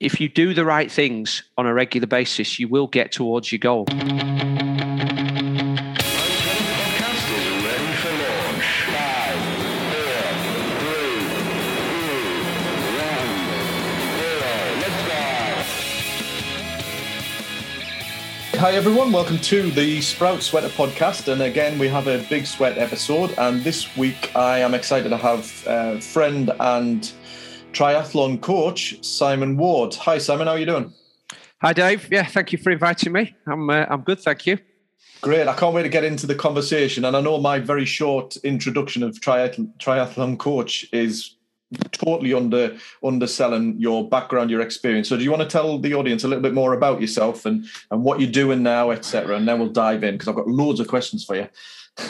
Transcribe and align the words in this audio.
if 0.00 0.20
you 0.20 0.28
do 0.28 0.54
the 0.54 0.64
right 0.64 0.90
things 0.90 1.42
on 1.56 1.66
a 1.66 1.74
regular 1.74 2.06
basis, 2.06 2.60
you 2.60 2.68
will 2.68 2.86
get 2.86 3.10
towards 3.10 3.50
your 3.50 3.58
goal. 3.58 3.86
Hi 18.54 18.72
everyone, 18.72 19.12
welcome 19.12 19.38
to 19.38 19.70
the 19.70 20.00
Sprout 20.00 20.42
Sweater 20.42 20.68
podcast. 20.68 21.32
And 21.32 21.42
again, 21.42 21.78
we 21.78 21.88
have 21.88 22.08
a 22.08 22.18
big 22.28 22.44
sweat 22.46 22.76
episode. 22.76 23.32
And 23.38 23.62
this 23.62 23.96
week, 23.96 24.34
I 24.36 24.58
am 24.58 24.74
excited 24.74 25.08
to 25.10 25.16
have 25.16 25.64
a 25.66 26.00
friend 26.00 26.50
and 26.58 27.10
triathlon 27.72 28.40
coach 28.40 29.04
Simon 29.04 29.56
Ward. 29.56 29.94
Hi, 29.94 30.18
Simon. 30.18 30.46
How 30.46 30.54
are 30.54 30.58
you 30.58 30.66
doing? 30.66 30.92
Hi, 31.60 31.72
Dave. 31.72 32.08
Yeah, 32.10 32.24
thank 32.24 32.52
you 32.52 32.58
for 32.58 32.70
inviting 32.70 33.12
me. 33.12 33.34
I'm 33.46 33.68
uh, 33.68 33.86
I'm 33.88 34.02
good, 34.02 34.20
thank 34.20 34.46
you. 34.46 34.58
Great. 35.20 35.48
I 35.48 35.54
can't 35.54 35.74
wait 35.74 35.82
to 35.82 35.88
get 35.88 36.04
into 36.04 36.26
the 36.26 36.34
conversation. 36.34 37.04
And 37.04 37.16
I 37.16 37.20
know 37.20 37.38
my 37.38 37.58
very 37.58 37.84
short 37.84 38.36
introduction 38.38 39.02
of 39.02 39.18
triathlon, 39.20 39.76
triathlon 39.78 40.38
coach 40.38 40.86
is 40.92 41.34
totally 41.92 42.32
under 42.32 42.76
underselling 43.04 43.76
your 43.78 44.08
background, 44.08 44.50
your 44.50 44.60
experience. 44.60 45.08
So, 45.08 45.16
do 45.16 45.24
you 45.24 45.30
want 45.30 45.42
to 45.42 45.48
tell 45.48 45.78
the 45.78 45.94
audience 45.94 46.24
a 46.24 46.28
little 46.28 46.42
bit 46.42 46.54
more 46.54 46.72
about 46.72 47.00
yourself 47.00 47.44
and 47.44 47.66
and 47.90 48.04
what 48.04 48.20
you're 48.20 48.30
doing 48.30 48.62
now, 48.62 48.90
etc. 48.90 49.36
And 49.36 49.46
then 49.46 49.58
we'll 49.58 49.68
dive 49.70 50.04
in 50.04 50.14
because 50.14 50.28
I've 50.28 50.36
got 50.36 50.48
loads 50.48 50.80
of 50.80 50.88
questions 50.88 51.24
for 51.24 51.36
you. 51.36 51.48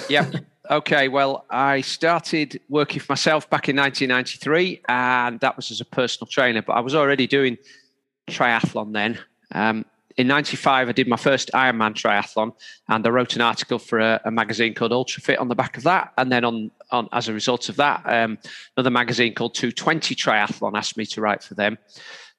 Yeah. 0.09 0.31
Okay. 0.71 1.09
Well, 1.09 1.47
I 1.49 1.81
started 1.81 2.61
working 2.69 3.01
for 3.01 3.13
myself 3.13 3.49
back 3.49 3.71
in 3.71 3.77
1993, 3.77 4.83
and 4.87 5.41
that 5.41 5.57
was 5.57 5.71
as 5.71 5.81
a 5.81 5.85
personal 5.87 6.29
trainer. 6.29 6.61
But 6.61 6.75
I 6.75 6.81
was 6.81 6.95
already 6.95 7.27
doing 7.27 7.57
triathlon 8.29 8.93
then. 8.93 9.19
Um, 9.53 9.87
in 10.19 10.27
95 10.27 10.89
i 10.89 10.93
did 10.93 11.07
my 11.07 11.17
first 11.17 11.49
ironman 11.55 11.95
triathlon 11.95 12.53
and 12.89 13.07
i 13.07 13.09
wrote 13.09 13.37
an 13.37 13.41
article 13.41 13.79
for 13.79 14.01
a, 14.01 14.21
a, 14.25 14.31
magazine 14.33 14.75
called 14.75 14.93
ultra 14.93 15.23
fit 15.23 15.39
on 15.39 15.47
the 15.47 15.55
back 15.55 15.77
of 15.77 15.85
that 15.85 16.13
and 16.19 16.31
then 16.31 16.45
on, 16.45 16.73
on 16.91 17.09
as 17.13 17.29
a 17.29 17.33
result 17.33 17.69
of 17.69 17.77
that 17.77 18.03
um, 18.05 18.37
another 18.77 18.91
magazine 18.91 19.33
called 19.33 19.55
220 19.55 20.17
triathlon 20.17 20.77
asked 20.77 20.97
me 20.97 21.07
to 21.07 21.21
write 21.21 21.43
for 21.43 21.55
them 21.55 21.79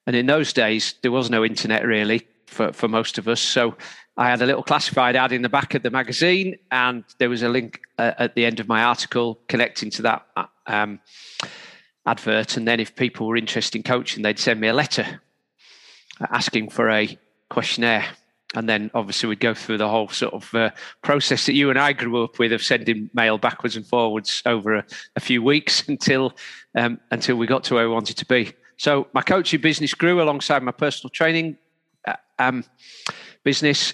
and 0.06 0.16
in 0.16 0.26
those 0.26 0.52
days 0.52 0.96
there 1.02 1.12
was 1.12 1.30
no 1.30 1.46
internet 1.46 1.86
really 1.86 2.28
for, 2.48 2.74
for 2.74 2.90
most 2.90 3.18
of 3.18 3.30
us 3.30 3.40
so 3.40 3.76
i 4.20 4.30
had 4.30 4.42
a 4.42 4.46
little 4.46 4.62
classified 4.62 5.16
ad 5.16 5.32
in 5.32 5.42
the 5.42 5.50
back 5.50 5.74
of 5.74 5.82
the 5.82 5.90
magazine 5.90 6.56
and 6.72 7.04
there 7.18 7.30
was 7.30 7.42
a 7.42 7.50
link 7.50 7.82
uh, 7.98 8.14
at 8.20 8.36
the 8.36 8.46
end 8.46 8.60
of 8.60 8.68
my 8.68 8.84
article 8.84 9.40
connecting 9.48 9.90
to 9.90 10.04
that 10.04 10.26
uh, 10.36 10.46
um, 10.68 11.00
advert 12.06 12.58
and 12.58 12.68
then 12.68 12.80
if 12.80 12.96
people 12.96 13.26
were 13.26 13.38
interested 13.38 13.76
in 13.76 13.84
coaching 13.84 14.22
they'd 14.22 14.38
send 14.38 14.60
me 14.62 14.68
a 14.68 14.74
letter 14.74 15.20
asking 16.32 16.70
for 16.70 16.90
a 16.90 17.18
questionnaire. 17.50 18.06
And 18.56 18.68
then 18.68 18.90
obviously 18.96 19.30
we'd 19.30 19.40
go 19.40 19.54
through 19.54 19.78
the 19.78 19.88
whole 19.88 20.08
sort 20.10 20.34
of 20.34 20.54
uh, 20.56 20.72
process 21.04 21.46
that 21.46 21.54
you 21.54 21.70
and 21.70 21.78
I 21.78 21.94
grew 21.94 22.24
up 22.24 22.40
with 22.40 22.52
of 22.52 22.64
sending 22.64 23.10
mail 23.14 23.38
backwards 23.38 23.76
and 23.76 23.86
forwards 23.86 24.42
over 24.46 24.76
a, 24.76 24.86
a 25.16 25.20
few 25.20 25.44
weeks 25.44 25.84
until 25.88 26.34
um, 26.76 27.00
until 27.12 27.36
we 27.36 27.46
got 27.46 27.64
to 27.66 27.76
where 27.76 27.88
we 27.88 27.94
wanted 27.94 28.18
to 28.18 28.26
be. 28.26 28.54
So 28.78 29.08
my 29.14 29.22
coaching 29.22 29.62
business 29.62 29.94
grew 29.94 30.22
alongside 30.22 30.64
my 30.64 30.72
personal 30.72 31.10
training 31.10 31.58
uh, 32.08 32.16
um, 32.40 32.64
business. 33.44 33.94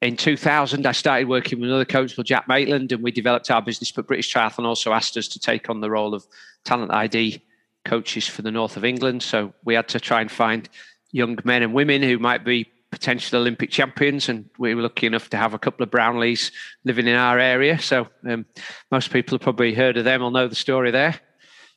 In 0.00 0.16
2000, 0.16 0.86
I 0.86 0.92
started 0.92 1.28
working 1.28 1.60
with 1.60 1.70
another 1.70 1.84
coach 1.84 2.14
called 2.14 2.26
Jack 2.26 2.46
Maitland, 2.46 2.92
and 2.92 3.02
we 3.02 3.10
developed 3.10 3.50
our 3.50 3.60
business. 3.60 3.90
But 3.90 4.06
British 4.06 4.32
Triathlon 4.32 4.64
also 4.64 4.92
asked 4.92 5.16
us 5.16 5.26
to 5.28 5.40
take 5.40 5.68
on 5.68 5.80
the 5.80 5.90
role 5.90 6.14
of 6.14 6.24
talent 6.64 6.92
ID 6.92 7.42
coaches 7.84 8.26
for 8.26 8.42
the 8.42 8.52
north 8.52 8.76
of 8.76 8.84
England. 8.84 9.22
So 9.24 9.52
we 9.64 9.74
had 9.74 9.88
to 9.88 9.98
try 9.98 10.20
and 10.20 10.30
find 10.30 10.68
young 11.10 11.38
men 11.44 11.62
and 11.62 11.74
women 11.74 12.02
who 12.02 12.18
might 12.18 12.44
be 12.44 12.70
potential 12.92 13.40
Olympic 13.40 13.70
champions, 13.70 14.28
and 14.28 14.48
we 14.56 14.72
were 14.74 14.82
lucky 14.82 15.06
enough 15.08 15.30
to 15.30 15.36
have 15.36 15.52
a 15.52 15.58
couple 15.58 15.82
of 15.82 15.90
Brownlees 15.90 16.52
living 16.84 17.08
in 17.08 17.16
our 17.16 17.40
area. 17.40 17.78
So 17.80 18.06
um, 18.28 18.46
most 18.92 19.10
people 19.10 19.34
have 19.34 19.42
probably 19.42 19.74
heard 19.74 19.96
of 19.96 20.04
them 20.04 20.22
or 20.22 20.30
know 20.30 20.46
the 20.46 20.54
story 20.54 20.92
there. 20.92 21.20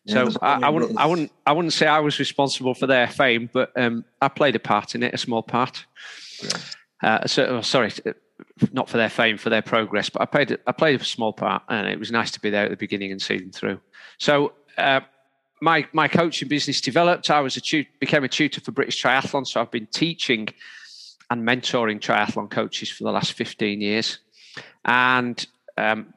Yeah, 0.05 0.29
so 0.29 0.39
I, 0.43 0.61
I, 0.61 0.69
wouldn't, 0.69 0.97
I 0.97 1.05
wouldn't, 1.07 1.31
I 1.45 1.53
wouldn't 1.53 1.73
say 1.73 1.87
I 1.87 1.99
was 1.99 2.19
responsible 2.19 2.75
for 2.75 2.87
their 2.87 3.07
fame, 3.07 3.49
but 3.51 3.71
um, 3.75 4.05
I 4.21 4.27
played 4.27 4.55
a 4.55 4.59
part 4.59 4.93
in 4.93 5.01
it, 5.01 5.13
a 5.13 5.17
small 5.17 5.43
part. 5.43 5.85
Yeah. 6.43 6.49
Uh, 7.01 7.25
so, 7.27 7.45
oh, 7.45 7.61
sorry, 7.61 7.91
not 8.71 8.89
for 8.89 8.97
their 8.97 9.09
fame, 9.09 9.37
for 9.37 9.49
their 9.49 9.61
progress, 9.61 10.09
but 10.09 10.21
I 10.21 10.25
played, 10.25 10.57
I 10.67 10.71
played 10.71 11.01
a 11.01 11.05
small 11.05 11.33
part, 11.33 11.63
and 11.69 11.87
it 11.87 11.99
was 11.99 12.11
nice 12.11 12.31
to 12.31 12.39
be 12.39 12.49
there 12.49 12.65
at 12.65 12.71
the 12.71 12.77
beginning 12.77 13.11
and 13.11 13.21
see 13.21 13.37
them 13.37 13.51
through. 13.51 13.79
So. 14.17 14.53
Uh, 14.77 15.01
my 15.63 15.85
my 15.93 16.07
coaching 16.07 16.47
business 16.47 16.81
developed. 16.81 17.29
I 17.29 17.39
was 17.39 17.55
a 17.55 17.61
tut- 17.61 17.85
became 17.99 18.23
a 18.23 18.27
tutor 18.27 18.61
for 18.61 18.71
British 18.71 19.03
Triathlon, 19.03 19.45
so 19.45 19.61
I've 19.61 19.69
been 19.69 19.85
teaching 19.85 20.47
and 21.31 21.47
mentoring 21.47 21.99
triathlon 21.99 22.49
coaches 22.49 22.91
for 22.91 23.05
the 23.05 23.11
last 23.11 23.31
15 23.33 23.79
years 23.79 24.19
and 24.83 25.47
um, 25.77 26.13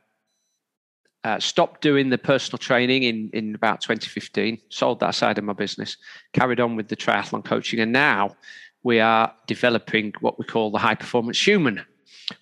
uh, 1.22 1.38
stopped 1.38 1.80
doing 1.80 2.10
the 2.10 2.18
personal 2.18 2.58
training 2.58 3.04
in, 3.04 3.30
in 3.32 3.54
about 3.54 3.80
2015 3.80 4.58
sold 4.70 4.98
that 5.00 5.14
side 5.14 5.38
of 5.38 5.44
my 5.44 5.52
business 5.52 5.96
carried 6.32 6.58
on 6.58 6.74
with 6.74 6.88
the 6.88 6.96
triathlon 6.96 7.44
coaching 7.44 7.78
and 7.78 7.92
now 7.92 8.36
we 8.84 9.00
are 9.00 9.34
developing 9.46 10.12
what 10.20 10.38
we 10.38 10.44
call 10.44 10.70
the 10.70 10.78
high 10.78 10.94
performance 10.94 11.44
human 11.44 11.84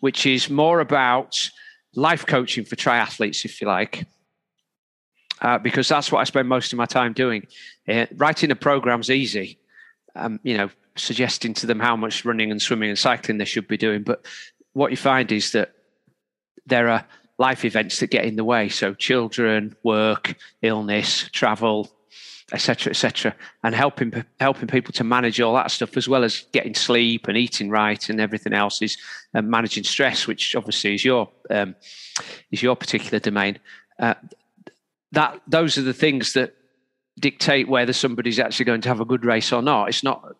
which 0.00 0.26
is 0.26 0.50
more 0.50 0.80
about 0.80 1.50
life 1.94 2.26
coaching 2.26 2.64
for 2.64 2.76
triathletes 2.76 3.44
if 3.44 3.60
you 3.60 3.66
like 3.66 4.04
uh, 5.40 5.58
because 5.58 5.88
that's 5.88 6.12
what 6.12 6.20
i 6.20 6.24
spend 6.24 6.48
most 6.48 6.72
of 6.72 6.76
my 6.76 6.86
time 6.86 7.14
doing 7.14 7.46
uh, 7.88 8.06
writing 8.16 8.50
a 8.50 8.56
program's 8.56 9.08
easy 9.08 9.58
um, 10.14 10.38
you 10.42 10.56
know 10.56 10.68
suggesting 10.96 11.54
to 11.54 11.66
them 11.66 11.80
how 11.80 11.96
much 11.96 12.24
running 12.24 12.50
and 12.50 12.60
swimming 12.60 12.90
and 12.90 12.98
cycling 12.98 13.38
they 13.38 13.44
should 13.44 13.68
be 13.68 13.76
doing. 13.76 14.02
But 14.02 14.26
what 14.72 14.90
you 14.90 14.96
find 14.96 15.30
is 15.32 15.52
that 15.52 15.72
there 16.66 16.88
are 16.88 17.04
life 17.38 17.64
events 17.64 18.00
that 18.00 18.10
get 18.10 18.24
in 18.24 18.36
the 18.36 18.44
way. 18.44 18.68
So 18.68 18.94
children, 18.94 19.76
work, 19.82 20.36
illness, 20.60 21.28
travel, 21.32 21.90
etc., 22.52 22.90
etc., 22.90 23.34
and 23.64 23.74
helping 23.74 24.24
helping 24.38 24.68
people 24.68 24.92
to 24.92 25.04
manage 25.04 25.40
all 25.40 25.54
that 25.54 25.70
stuff 25.70 25.96
as 25.96 26.08
well 26.08 26.24
as 26.24 26.44
getting 26.52 26.74
sleep 26.74 27.28
and 27.28 27.36
eating 27.36 27.70
right 27.70 28.08
and 28.08 28.20
everything 28.20 28.52
else 28.52 28.82
is 28.82 28.96
uh, 29.34 29.42
managing 29.42 29.84
stress, 29.84 30.26
which 30.26 30.54
obviously 30.54 30.94
is 30.94 31.04
your 31.04 31.28
um, 31.50 31.74
is 32.50 32.62
your 32.62 32.76
particular 32.76 33.18
domain. 33.18 33.58
Uh, 33.98 34.14
that 35.12 35.40
those 35.46 35.76
are 35.78 35.82
the 35.82 35.92
things 35.92 36.32
that 36.32 36.54
dictate 37.18 37.68
whether 37.68 37.92
somebody's 37.92 38.38
actually 38.38 38.64
going 38.64 38.80
to 38.80 38.88
have 38.88 39.00
a 39.00 39.04
good 39.04 39.24
race 39.24 39.52
or 39.52 39.62
not. 39.62 39.88
It's 39.88 40.02
not 40.02 40.34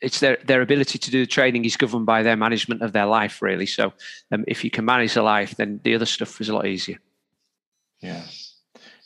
it's 0.00 0.20
their 0.20 0.38
their 0.44 0.62
ability 0.62 0.98
to 0.98 1.10
do 1.10 1.20
the 1.20 1.26
training 1.26 1.64
is 1.64 1.76
governed 1.76 2.06
by 2.06 2.22
their 2.22 2.36
management 2.36 2.82
of 2.82 2.92
their 2.92 3.06
life 3.06 3.42
really 3.42 3.66
so 3.66 3.92
um, 4.32 4.44
if 4.46 4.64
you 4.64 4.70
can 4.70 4.84
manage 4.84 5.14
the 5.14 5.22
life 5.22 5.56
then 5.56 5.80
the 5.82 5.94
other 5.94 6.06
stuff 6.06 6.40
is 6.40 6.48
a 6.48 6.54
lot 6.54 6.66
easier 6.66 6.98
yeah 8.00 8.22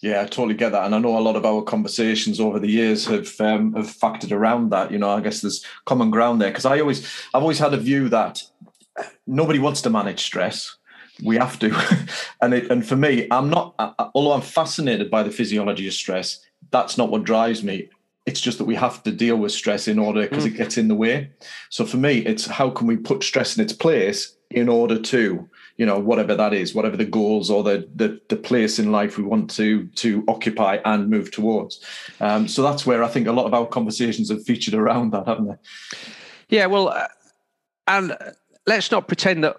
yeah 0.03 0.21
i 0.21 0.25
totally 0.25 0.55
get 0.55 0.73
that. 0.73 0.85
And 0.85 0.95
i 0.95 0.99
know 0.99 1.17
a 1.17 1.21
lot 1.21 1.37
of 1.37 1.47
our 1.47 1.63
conversations 1.63 2.41
over 2.41 2.59
the 2.59 2.71
years 2.71 3.07
have 3.07 3.41
um, 3.41 3.73
have 3.75 3.87
factored 3.87 4.33
around 4.33 4.71
that 4.71 4.91
you 4.91 4.99
know 4.99 5.11
i 5.11 5.21
guess 5.21 5.41
there's 5.41 5.65
common 5.87 6.11
ground 6.11 6.41
there. 6.41 6.51
Because 6.51 6.67
i 6.67 6.79
always 6.81 7.07
i've 7.33 7.43
always 7.43 7.59
had 7.59 7.75
a 7.75 7.79
view 7.79 8.09
that 8.11 8.43
nobody 9.27 9.59
wants 9.59 9.81
to 9.83 9.91
manage 9.91 10.23
stress. 10.23 10.77
We 11.25 11.37
have 11.37 11.59
to. 11.61 11.71
And 12.43 12.55
it, 12.55 12.73
and 12.73 12.85
for 12.85 12.97
me 12.97 13.29
i'm 13.31 13.49
not 13.51 13.75
although 14.17 14.33
i'm 14.33 14.41
fascinated 14.41 15.13
by 15.13 15.23
the 15.23 15.31
physiology 15.31 15.87
of 15.87 15.95
stress 15.95 16.41
that's 16.71 16.99
not 16.99 17.11
what 17.11 17.25
drives 17.25 17.63
me. 17.63 17.89
It's 18.25 18.41
just 18.41 18.59
that 18.59 18.65
we 18.65 18.75
have 18.77 19.03
to 19.03 19.13
deal 19.13 19.37
with 19.37 19.53
stress 19.53 19.89
in 19.89 19.99
order 19.99 20.23
because 20.23 20.45
mm. 20.45 20.49
it 20.49 20.57
gets 20.57 20.79
in 20.79 20.89
the 20.89 20.95
way. 20.95 21.31
So 21.71 21.85
for 21.85 21.97
me, 21.97 22.19
it's 22.19 22.47
how 22.47 22.71
can 22.71 22.87
we 22.87 22.97
put 22.97 23.25
stress 23.25 23.57
in 23.57 23.63
its 23.63 23.73
place 23.73 24.37
in 24.51 24.69
order 24.69 25.01
to, 25.01 25.49
you 25.77 25.87
know, 25.87 25.99
whatever 25.99 26.35
that 26.35 26.53
is, 26.53 26.75
whatever 26.75 26.97
the 26.97 27.05
goals 27.05 27.51
or 27.51 27.63
the 27.63 27.89
the, 27.95 28.21
the 28.29 28.37
place 28.37 28.79
in 28.79 28.93
life 28.93 29.19
we 29.19 29.25
want 29.25 29.51
to 29.51 29.87
to 29.87 30.25
occupy 30.29 30.79
and 30.85 31.09
move 31.09 31.31
towards. 31.31 31.85
Um, 32.21 32.49
so 32.49 32.63
that's 32.63 32.87
where 32.87 33.03
I 33.03 33.09
think 33.09 33.27
a 33.27 33.33
lot 33.33 33.47
of 33.47 33.55
our 33.55 33.67
conversations 33.67 34.31
have 34.31 34.45
featured 34.45 34.75
around 34.75 35.13
that, 35.13 35.27
haven't 35.27 35.49
they? 35.49 35.57
Yeah, 36.49 36.67
well, 36.67 36.89
uh, 36.89 37.09
and 37.87 38.17
let's 38.67 38.91
not 38.91 39.09
pretend 39.09 39.45
that 39.45 39.57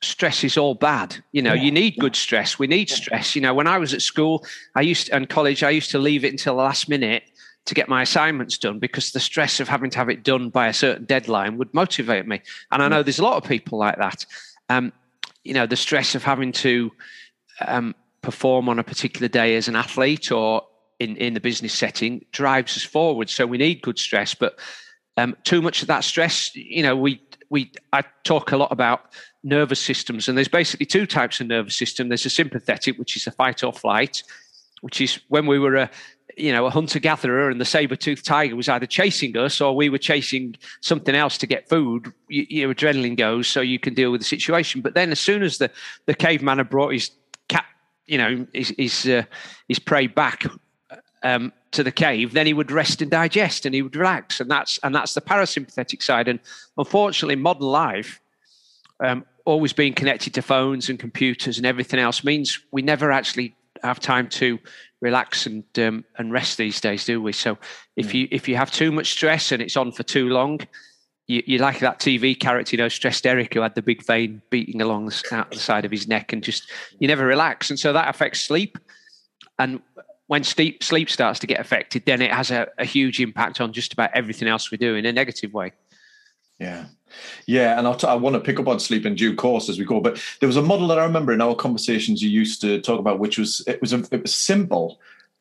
stress 0.00 0.44
is 0.44 0.56
all 0.56 0.74
bad. 0.74 1.16
You 1.32 1.42
know, 1.42 1.54
yeah. 1.54 1.62
you 1.62 1.70
need 1.70 1.96
good 1.98 2.16
stress. 2.16 2.58
We 2.58 2.66
need 2.66 2.88
stress. 2.88 3.34
You 3.34 3.42
know, 3.42 3.54
when 3.54 3.66
I 3.66 3.78
was 3.78 3.92
at 3.92 4.02
school, 4.02 4.46
I 4.74 4.82
used 4.82 5.06
to, 5.06 5.16
and 5.16 5.28
college, 5.28 5.62
I 5.62 5.70
used 5.70 5.90
to 5.90 5.98
leave 5.98 6.24
it 6.24 6.32
until 6.32 6.56
the 6.56 6.62
last 6.62 6.88
minute 6.88 7.24
to 7.64 7.74
get 7.74 7.88
my 7.88 8.02
assignments 8.02 8.56
done 8.56 8.78
because 8.78 9.12
the 9.12 9.20
stress 9.20 9.60
of 9.60 9.68
having 9.68 9.90
to 9.90 9.98
have 9.98 10.08
it 10.08 10.22
done 10.22 10.48
by 10.48 10.68
a 10.68 10.72
certain 10.72 11.04
deadline 11.04 11.58
would 11.58 11.72
motivate 11.74 12.26
me. 12.26 12.40
And 12.72 12.82
I 12.82 12.88
know 12.88 13.02
there's 13.02 13.18
a 13.18 13.24
lot 13.24 13.36
of 13.36 13.48
people 13.48 13.78
like 13.78 13.98
that. 13.98 14.24
Um, 14.70 14.92
you 15.48 15.54
know, 15.54 15.66
the 15.66 15.76
stress 15.76 16.14
of 16.14 16.22
having 16.22 16.52
to 16.52 16.92
um, 17.66 17.94
perform 18.20 18.68
on 18.68 18.78
a 18.78 18.84
particular 18.84 19.28
day 19.28 19.56
as 19.56 19.66
an 19.66 19.76
athlete 19.76 20.30
or 20.30 20.62
in, 20.98 21.16
in 21.16 21.32
the 21.32 21.40
business 21.40 21.72
setting 21.72 22.24
drives 22.32 22.76
us 22.76 22.82
forward. 22.82 23.30
So 23.30 23.46
we 23.46 23.56
need 23.56 23.80
good 23.80 23.98
stress, 23.98 24.34
but 24.34 24.58
um, 25.16 25.36
too 25.44 25.62
much 25.62 25.80
of 25.80 25.88
that 25.88 26.04
stress, 26.04 26.54
you 26.54 26.82
know, 26.82 26.94
we 26.94 27.22
we 27.50 27.72
I 27.94 28.04
talk 28.24 28.52
a 28.52 28.58
lot 28.58 28.70
about 28.70 29.00
nervous 29.42 29.80
systems, 29.80 30.28
and 30.28 30.36
there's 30.36 30.48
basically 30.48 30.84
two 30.86 31.06
types 31.06 31.40
of 31.40 31.46
nervous 31.46 31.76
system. 31.76 32.08
There's 32.08 32.26
a 32.26 32.30
sympathetic, 32.30 32.98
which 32.98 33.16
is 33.16 33.26
a 33.26 33.30
fight 33.32 33.64
or 33.64 33.72
flight, 33.72 34.22
which 34.82 35.00
is 35.00 35.18
when 35.28 35.46
we 35.46 35.58
were 35.58 35.76
a 35.76 35.90
you 36.38 36.52
know, 36.52 36.66
a 36.66 36.70
hunter 36.70 36.98
gatherer 36.98 37.50
and 37.50 37.60
the 37.60 37.64
saber 37.64 37.96
toothed 37.96 38.24
tiger 38.24 38.56
was 38.56 38.68
either 38.68 38.86
chasing 38.86 39.36
us 39.36 39.60
or 39.60 39.74
we 39.74 39.88
were 39.88 39.98
chasing 39.98 40.56
something 40.80 41.14
else 41.14 41.38
to 41.38 41.46
get 41.46 41.68
food, 41.68 42.12
you, 42.28 42.46
your 42.48 42.74
adrenaline 42.74 43.16
goes 43.16 43.48
so 43.48 43.60
you 43.60 43.78
can 43.78 43.94
deal 43.94 44.10
with 44.10 44.20
the 44.20 44.26
situation. 44.26 44.80
But 44.80 44.94
then 44.94 45.10
as 45.10 45.20
soon 45.20 45.42
as 45.42 45.58
the, 45.58 45.70
the 46.06 46.14
caveman 46.14 46.58
had 46.58 46.70
brought 46.70 46.92
his 46.92 47.10
cat, 47.48 47.66
you 48.06 48.18
know, 48.18 48.46
his, 48.52 48.72
his, 48.78 49.06
uh, 49.06 49.22
his 49.68 49.78
prey 49.78 50.06
back 50.06 50.44
um, 51.22 51.52
to 51.72 51.82
the 51.82 51.92
cave, 51.92 52.32
then 52.32 52.46
he 52.46 52.54
would 52.54 52.70
rest 52.70 53.02
and 53.02 53.10
digest 53.10 53.66
and 53.66 53.74
he 53.74 53.82
would 53.82 53.96
relax. 53.96 54.40
And 54.40 54.50
that's, 54.50 54.78
and 54.82 54.94
that's 54.94 55.14
the 55.14 55.20
parasympathetic 55.20 56.02
side. 56.02 56.28
And 56.28 56.40
unfortunately, 56.76 57.36
modern 57.36 57.66
life, 57.66 58.20
um, 59.00 59.24
always 59.44 59.72
being 59.72 59.94
connected 59.94 60.34
to 60.34 60.42
phones 60.42 60.90
and 60.90 60.98
computers 60.98 61.56
and 61.56 61.66
everything 61.66 61.98
else 61.98 62.22
means 62.22 62.60
we 62.70 62.82
never 62.82 63.10
actually 63.10 63.54
have 63.82 64.00
time 64.00 64.28
to 64.28 64.58
relax 65.00 65.46
and 65.46 65.64
um, 65.78 66.04
and 66.16 66.32
rest 66.32 66.58
these 66.58 66.80
days, 66.80 67.04
do 67.04 67.22
we? 67.22 67.32
So 67.32 67.58
if 67.96 68.14
you 68.14 68.28
if 68.30 68.48
you 68.48 68.56
have 68.56 68.70
too 68.70 68.92
much 68.92 69.12
stress 69.12 69.52
and 69.52 69.62
it's 69.62 69.76
on 69.76 69.92
for 69.92 70.02
too 70.02 70.28
long, 70.28 70.60
you, 71.26 71.42
you 71.46 71.58
like 71.58 71.78
that 71.80 72.00
TV 72.00 72.38
character, 72.38 72.74
you 72.74 72.82
know, 72.82 72.88
stressed 72.88 73.26
Eric 73.26 73.54
who 73.54 73.60
had 73.60 73.74
the 73.74 73.82
big 73.82 74.04
vein 74.04 74.42
beating 74.50 74.80
along 74.80 75.06
the, 75.06 75.22
out 75.32 75.50
the 75.50 75.58
side 75.58 75.84
of 75.84 75.90
his 75.90 76.08
neck, 76.08 76.32
and 76.32 76.42
just 76.42 76.70
you 76.98 77.06
never 77.06 77.26
relax, 77.26 77.70
and 77.70 77.78
so 77.78 77.92
that 77.92 78.08
affects 78.08 78.40
sleep. 78.40 78.78
And 79.58 79.80
when 80.26 80.44
sleep 80.44 80.82
sleep 80.82 81.10
starts 81.10 81.38
to 81.40 81.46
get 81.46 81.60
affected, 81.60 82.04
then 82.06 82.22
it 82.22 82.32
has 82.32 82.50
a, 82.50 82.68
a 82.78 82.84
huge 82.84 83.20
impact 83.20 83.60
on 83.60 83.72
just 83.72 83.92
about 83.92 84.10
everything 84.14 84.48
else 84.48 84.70
we 84.70 84.78
do 84.78 84.94
in 84.94 85.06
a 85.06 85.12
negative 85.12 85.52
way. 85.52 85.72
Yeah. 86.58 86.86
Yeah, 87.46 87.78
and 87.78 87.86
I'll 87.86 87.94
t- 87.94 88.06
i 88.06 88.14
want 88.14 88.34
to 88.34 88.40
pick 88.40 88.60
up 88.60 88.68
on 88.68 88.78
sleep 88.80 89.06
in 89.06 89.14
due 89.14 89.34
course 89.34 89.68
as 89.68 89.78
we 89.78 89.84
go. 89.84 90.00
But 90.00 90.22
there 90.40 90.46
was 90.46 90.56
a 90.56 90.62
model 90.62 90.88
that 90.88 90.98
I 90.98 91.04
remember 91.04 91.32
in 91.32 91.40
our 91.40 91.54
conversations 91.54 92.22
you 92.22 92.28
used 92.28 92.60
to 92.60 92.80
talk 92.80 93.00
about, 93.00 93.18
which 93.18 93.38
was 93.38 93.62
it 93.66 93.80
was 93.80 93.92
a, 93.92 94.04
it 94.10 94.22
was 94.22 94.34
simple 94.34 95.00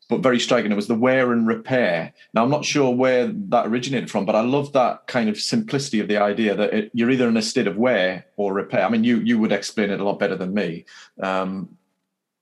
but 0.09 0.21
very 0.21 0.39
striking. 0.39 0.71
It 0.71 0.75
was 0.75 0.87
the 0.87 0.95
wear 0.95 1.33
and 1.33 1.45
repair. 1.45 2.13
Now 2.33 2.43
I'm 2.43 2.49
not 2.49 2.63
sure 2.63 2.93
wear 2.95 3.27
that 3.27 3.67
originated 3.67 4.09
from, 4.09 4.25
but 4.25 4.35
I 4.35 4.41
love 4.41 4.71
that 4.73 5.07
kind 5.07 5.27
of 5.27 5.37
simplicity 5.37 5.99
of 5.99 6.07
the 6.07 6.17
idea 6.17 6.55
that 6.55 6.73
it, 6.73 6.91
you're 6.93 7.11
either 7.11 7.27
in 7.27 7.35
a 7.35 7.41
state 7.41 7.67
of 7.67 7.77
wear 7.77 8.25
or 8.37 8.53
repair. 8.53 8.85
I 8.85 8.89
mean, 8.89 9.03
you 9.03 9.17
you 9.17 9.37
would 9.39 9.51
explain 9.51 9.89
it 9.89 9.99
a 9.99 10.03
lot 10.03 10.19
better 10.19 10.35
than 10.35 10.53
me. 10.53 10.85
Um, 11.21 11.77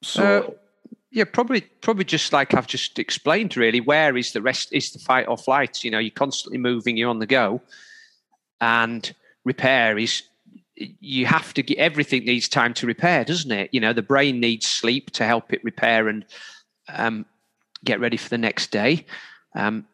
so. 0.02 0.24
Uh, 0.24 0.52
yeah, 1.12 1.24
probably, 1.24 1.62
probably 1.62 2.04
just 2.04 2.34
like 2.34 2.54
I've 2.54 2.68
just 2.68 3.00
explained. 3.00 3.56
Really, 3.56 3.80
where 3.80 4.18
is 4.18 4.34
the 4.34 4.42
rest? 4.42 4.74
Is 4.74 4.92
the 4.92 5.00
fight 5.00 5.30
or 5.30 5.38
flight? 5.38 5.82
You 5.82 5.90
know, 5.90 5.98
you're 5.98 6.12
constantly 6.12 6.58
moving. 6.58 6.98
You're 6.98 7.10
on 7.10 7.20
the 7.20 7.26
go 7.26 7.62
and 8.62 9.14
repair 9.44 9.98
is 9.98 10.24
you 10.76 11.26
have 11.26 11.54
to 11.54 11.64
get 11.64 11.78
everything 11.78 12.26
needs 12.26 12.50
time 12.50 12.74
to 12.76 12.88
repair, 12.88 13.24
doesn't 13.24 13.52
it? 13.52 13.70
You 13.72 13.80
know, 13.80 13.94
the 13.94 14.02
brain 14.02 14.40
needs 14.40 14.68
sleep 14.68 15.12
to 15.12 15.26
help 15.26 15.54
it 15.54 15.64
repair 15.64 16.08
and 16.08 16.26
um, 16.90 17.26
get 17.84 18.00
ready 18.00 18.18
for 18.18 18.30
the 18.30 18.38
next 18.38 18.72
day. 18.72 19.06
Um, 19.56 19.88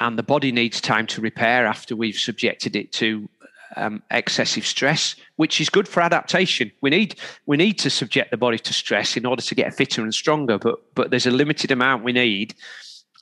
and 0.00 0.18
the 0.18 0.22
body 0.22 0.52
needs 0.52 0.80
time 0.80 1.06
to 1.08 1.20
repair 1.20 1.66
after 1.66 1.94
we've 1.96 2.16
subjected 2.16 2.76
it 2.76 2.92
to 2.94 3.28
um, 3.76 4.02
excessive 4.10 4.66
stress, 4.66 5.16
which 5.36 5.60
is 5.60 5.70
good 5.70 5.88
for 5.88 6.00
adaptation. 6.00 6.70
We 6.80 6.90
need 6.90 7.16
we 7.46 7.56
need 7.56 7.78
to 7.80 7.90
subject 7.90 8.30
the 8.30 8.36
body 8.36 8.58
to 8.58 8.72
stress 8.72 9.16
in 9.16 9.26
order 9.26 9.42
to 9.42 9.54
get 9.54 9.74
fitter 9.74 10.02
and 10.02 10.14
stronger, 10.14 10.58
but 10.58 10.94
but 10.94 11.10
there's 11.10 11.26
a 11.26 11.30
limited 11.30 11.70
amount 11.70 12.04
we 12.04 12.12
need 12.12 12.54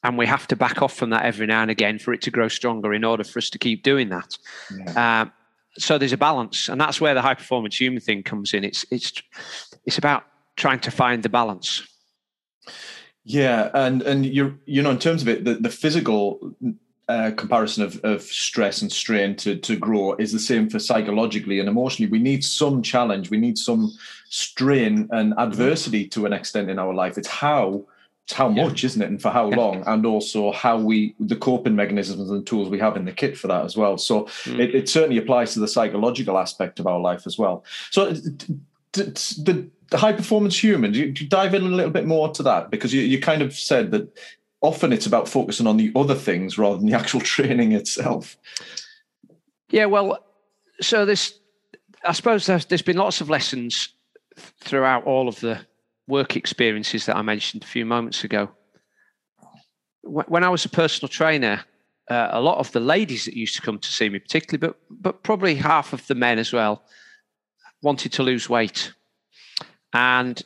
and 0.05 0.19
we 0.19 0.27
have 0.27 0.47
to 0.49 0.55
back 0.55 0.83
off 0.83 0.95
from 0.95 1.11
that 1.11 1.25
every 1.25 1.47
now 1.47 1.63
and 1.63 1.71
again 1.71 1.99
for 1.99 2.13
it 2.13 2.21
to 2.23 2.31
grow 2.31 2.47
stronger 2.47 2.93
in 2.93 3.03
order 3.03 3.25
for 3.25 3.39
us 3.39 3.51
to 3.51 3.59
keep 3.59 3.83
doing 3.83 4.11
that. 4.11 4.37
Yeah. 4.77 5.23
Uh, 5.23 5.31
so 5.77 5.99
there's 5.99 6.13
a 6.13 6.19
balance, 6.19 6.69
and 6.69 6.81
that's 6.81 7.01
where 7.01 7.15
the 7.15 7.23
high 7.23 7.35
performance 7.35 7.81
human 7.81 8.01
thing 8.01 8.23
comes 8.23 8.55
in. 8.55 8.63
It's 8.63 8.87
it's 8.93 9.13
it's 9.87 9.99
about 9.99 10.25
trying 10.57 10.79
to 10.81 10.91
find 10.93 11.25
the 11.25 11.29
balance. 11.29 11.83
Yeah, 13.25 13.71
and 13.75 14.03
and 14.03 14.25
you 14.25 14.57
you 14.67 14.83
know 14.83 14.91
in 14.91 14.99
terms 14.99 15.23
of 15.23 15.29
it, 15.29 15.45
the, 15.45 15.55
the 15.55 15.71
physical 15.71 16.55
uh, 17.09 17.33
comparison 17.37 17.83
of, 17.83 17.99
of 18.05 18.23
stress 18.23 18.83
and 18.83 18.93
strain 18.93 19.35
to 19.37 19.57
to 19.57 19.75
grow 19.75 20.15
is 20.15 20.33
the 20.33 20.39
same 20.39 20.71
for 20.71 20.79
psychologically 20.79 21.59
and 21.59 21.69
emotionally. 21.69 22.13
We 22.13 22.21
need 22.21 22.45
some 22.45 22.81
challenge, 22.83 23.31
we 23.31 23.39
need 23.39 23.59
some 23.59 23.91
strain 24.29 25.09
and 25.11 25.35
adversity 25.39 26.07
to 26.09 26.27
an 26.27 26.33
extent 26.33 26.71
in 26.71 26.79
our 26.79 26.95
life. 26.95 27.19
It's 27.19 27.27
how 27.27 27.85
it's 28.25 28.33
how 28.33 28.49
much, 28.49 28.83
yeah. 28.83 28.87
isn't 28.87 29.03
it, 29.03 29.11
and 29.11 29.21
for 29.21 29.31
how 29.31 29.49
long, 29.49 29.83
and 29.87 30.07
also 30.07 30.51
how 30.53 30.79
we 30.79 31.15
the 31.21 31.37
coping 31.37 31.77
mechanisms 31.77 32.31
and 32.31 32.47
tools 32.47 32.71
we 32.71 32.79
have 32.79 32.97
in 32.97 33.05
the 33.05 33.13
kit 33.13 33.37
for 33.37 33.49
that 33.49 33.67
as 33.67 33.77
well. 33.77 33.99
So 33.99 34.25
mm. 34.45 34.59
it, 34.59 34.75
it, 34.75 34.89
certainly 34.89 35.19
applies 35.19 35.53
to 35.53 35.61
the 35.61 35.69
psychological 35.69 36.39
aspect 36.39 36.81
of 36.81 36.87
our 36.87 36.99
life 36.99 37.27
as 37.27 37.37
well. 37.37 37.65
So 37.91 38.13
the, 38.13 39.69
the 39.91 39.99
high 39.99 40.15
performance 40.15 40.63
human, 40.63 40.95
you, 40.95 41.13
do 41.13 41.25
you, 41.25 41.29
dive 41.29 41.53
in 41.55 41.63
a 41.65 41.67
little 41.67 41.91
bit 41.91 42.07
more 42.07 42.31
to 42.31 42.43
that 42.45 42.71
because 42.71 42.95
you, 42.95 43.03
you 43.03 43.21
kind 43.21 43.43
of 43.43 43.53
said 43.53 43.91
that 43.91 44.17
often 44.63 44.91
it's 44.91 45.07
about 45.07 45.29
focusing 45.29 45.67
on 45.67 45.77
the 45.77 45.93
other 45.95 46.15
things 46.15 46.57
rather 46.57 46.79
than 46.79 46.87
the 46.87 46.97
actual 46.97 47.21
training 47.35 47.73
itself. 47.73 48.39
Yeah, 49.69 49.85
well, 49.85 50.25
so 50.81 51.05
this, 51.05 51.39
I 52.05 52.13
suppose 52.13 52.47
there's, 52.47 52.65
there's 52.65 52.81
been 52.81 52.97
lots 52.97 53.21
of 53.21 53.29
lessons 53.29 53.91
throughout 54.61 55.05
all 55.05 55.29
of 55.29 55.39
the 55.41 55.61
work 56.07 56.37
experiences 56.37 57.07
that 57.07 57.17
I 57.17 57.23
mentioned 57.23 57.63
a 57.63 57.67
few 57.67 57.87
moments 57.87 58.25
ago. 58.25 58.51
When 60.03 60.45
I 60.45 60.51
was 60.51 60.65
a 60.65 60.69
personal 60.69 61.09
trainer, 61.09 61.65
uh, 62.11 62.29
a 62.33 62.41
lot 62.41 62.59
of 62.59 62.71
the 62.73 62.81
ladies 62.81 63.25
that 63.25 63.35
used 63.35 63.57
to 63.57 63.63
come 63.63 63.79
to 63.79 63.89
see 63.89 64.09
me, 64.09 64.19
particularly, 64.19 64.59
but 64.59 64.77
but 64.91 65.23
probably 65.23 65.55
half 65.55 65.93
of 65.95 66.07
the 66.07 66.15
men 66.15 66.39
as 66.39 66.53
well, 66.53 66.83
wanted 67.83 68.13
to 68.13 68.23
lose 68.23 68.49
weight. 68.49 68.93
And 69.95 70.43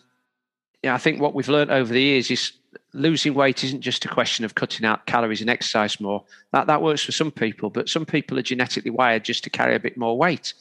you 0.82 0.90
know, 0.90 0.94
I 0.94 0.98
think 0.98 1.20
what 1.20 1.34
we've 1.34 1.48
learned 1.48 1.72
over 1.72 1.92
the 1.92 2.00
years 2.00 2.30
is 2.30 2.52
losing 2.92 3.34
weight 3.34 3.64
isn't 3.64 3.80
just 3.80 4.04
a 4.04 4.08
question 4.08 4.44
of 4.44 4.54
cutting 4.54 4.86
out 4.86 5.06
calories 5.06 5.40
and 5.40 5.50
exercise 5.50 5.98
more. 5.98 6.24
That 6.52 6.68
that 6.68 6.82
works 6.82 7.02
for 7.02 7.12
some 7.12 7.32
people, 7.32 7.68
but 7.68 7.88
some 7.88 8.06
people 8.06 8.38
are 8.38 8.42
genetically 8.42 8.92
wired 8.92 9.24
just 9.24 9.42
to 9.44 9.50
carry 9.50 9.74
a 9.74 9.80
bit 9.80 9.96
more 9.96 10.16
weight. 10.16 10.54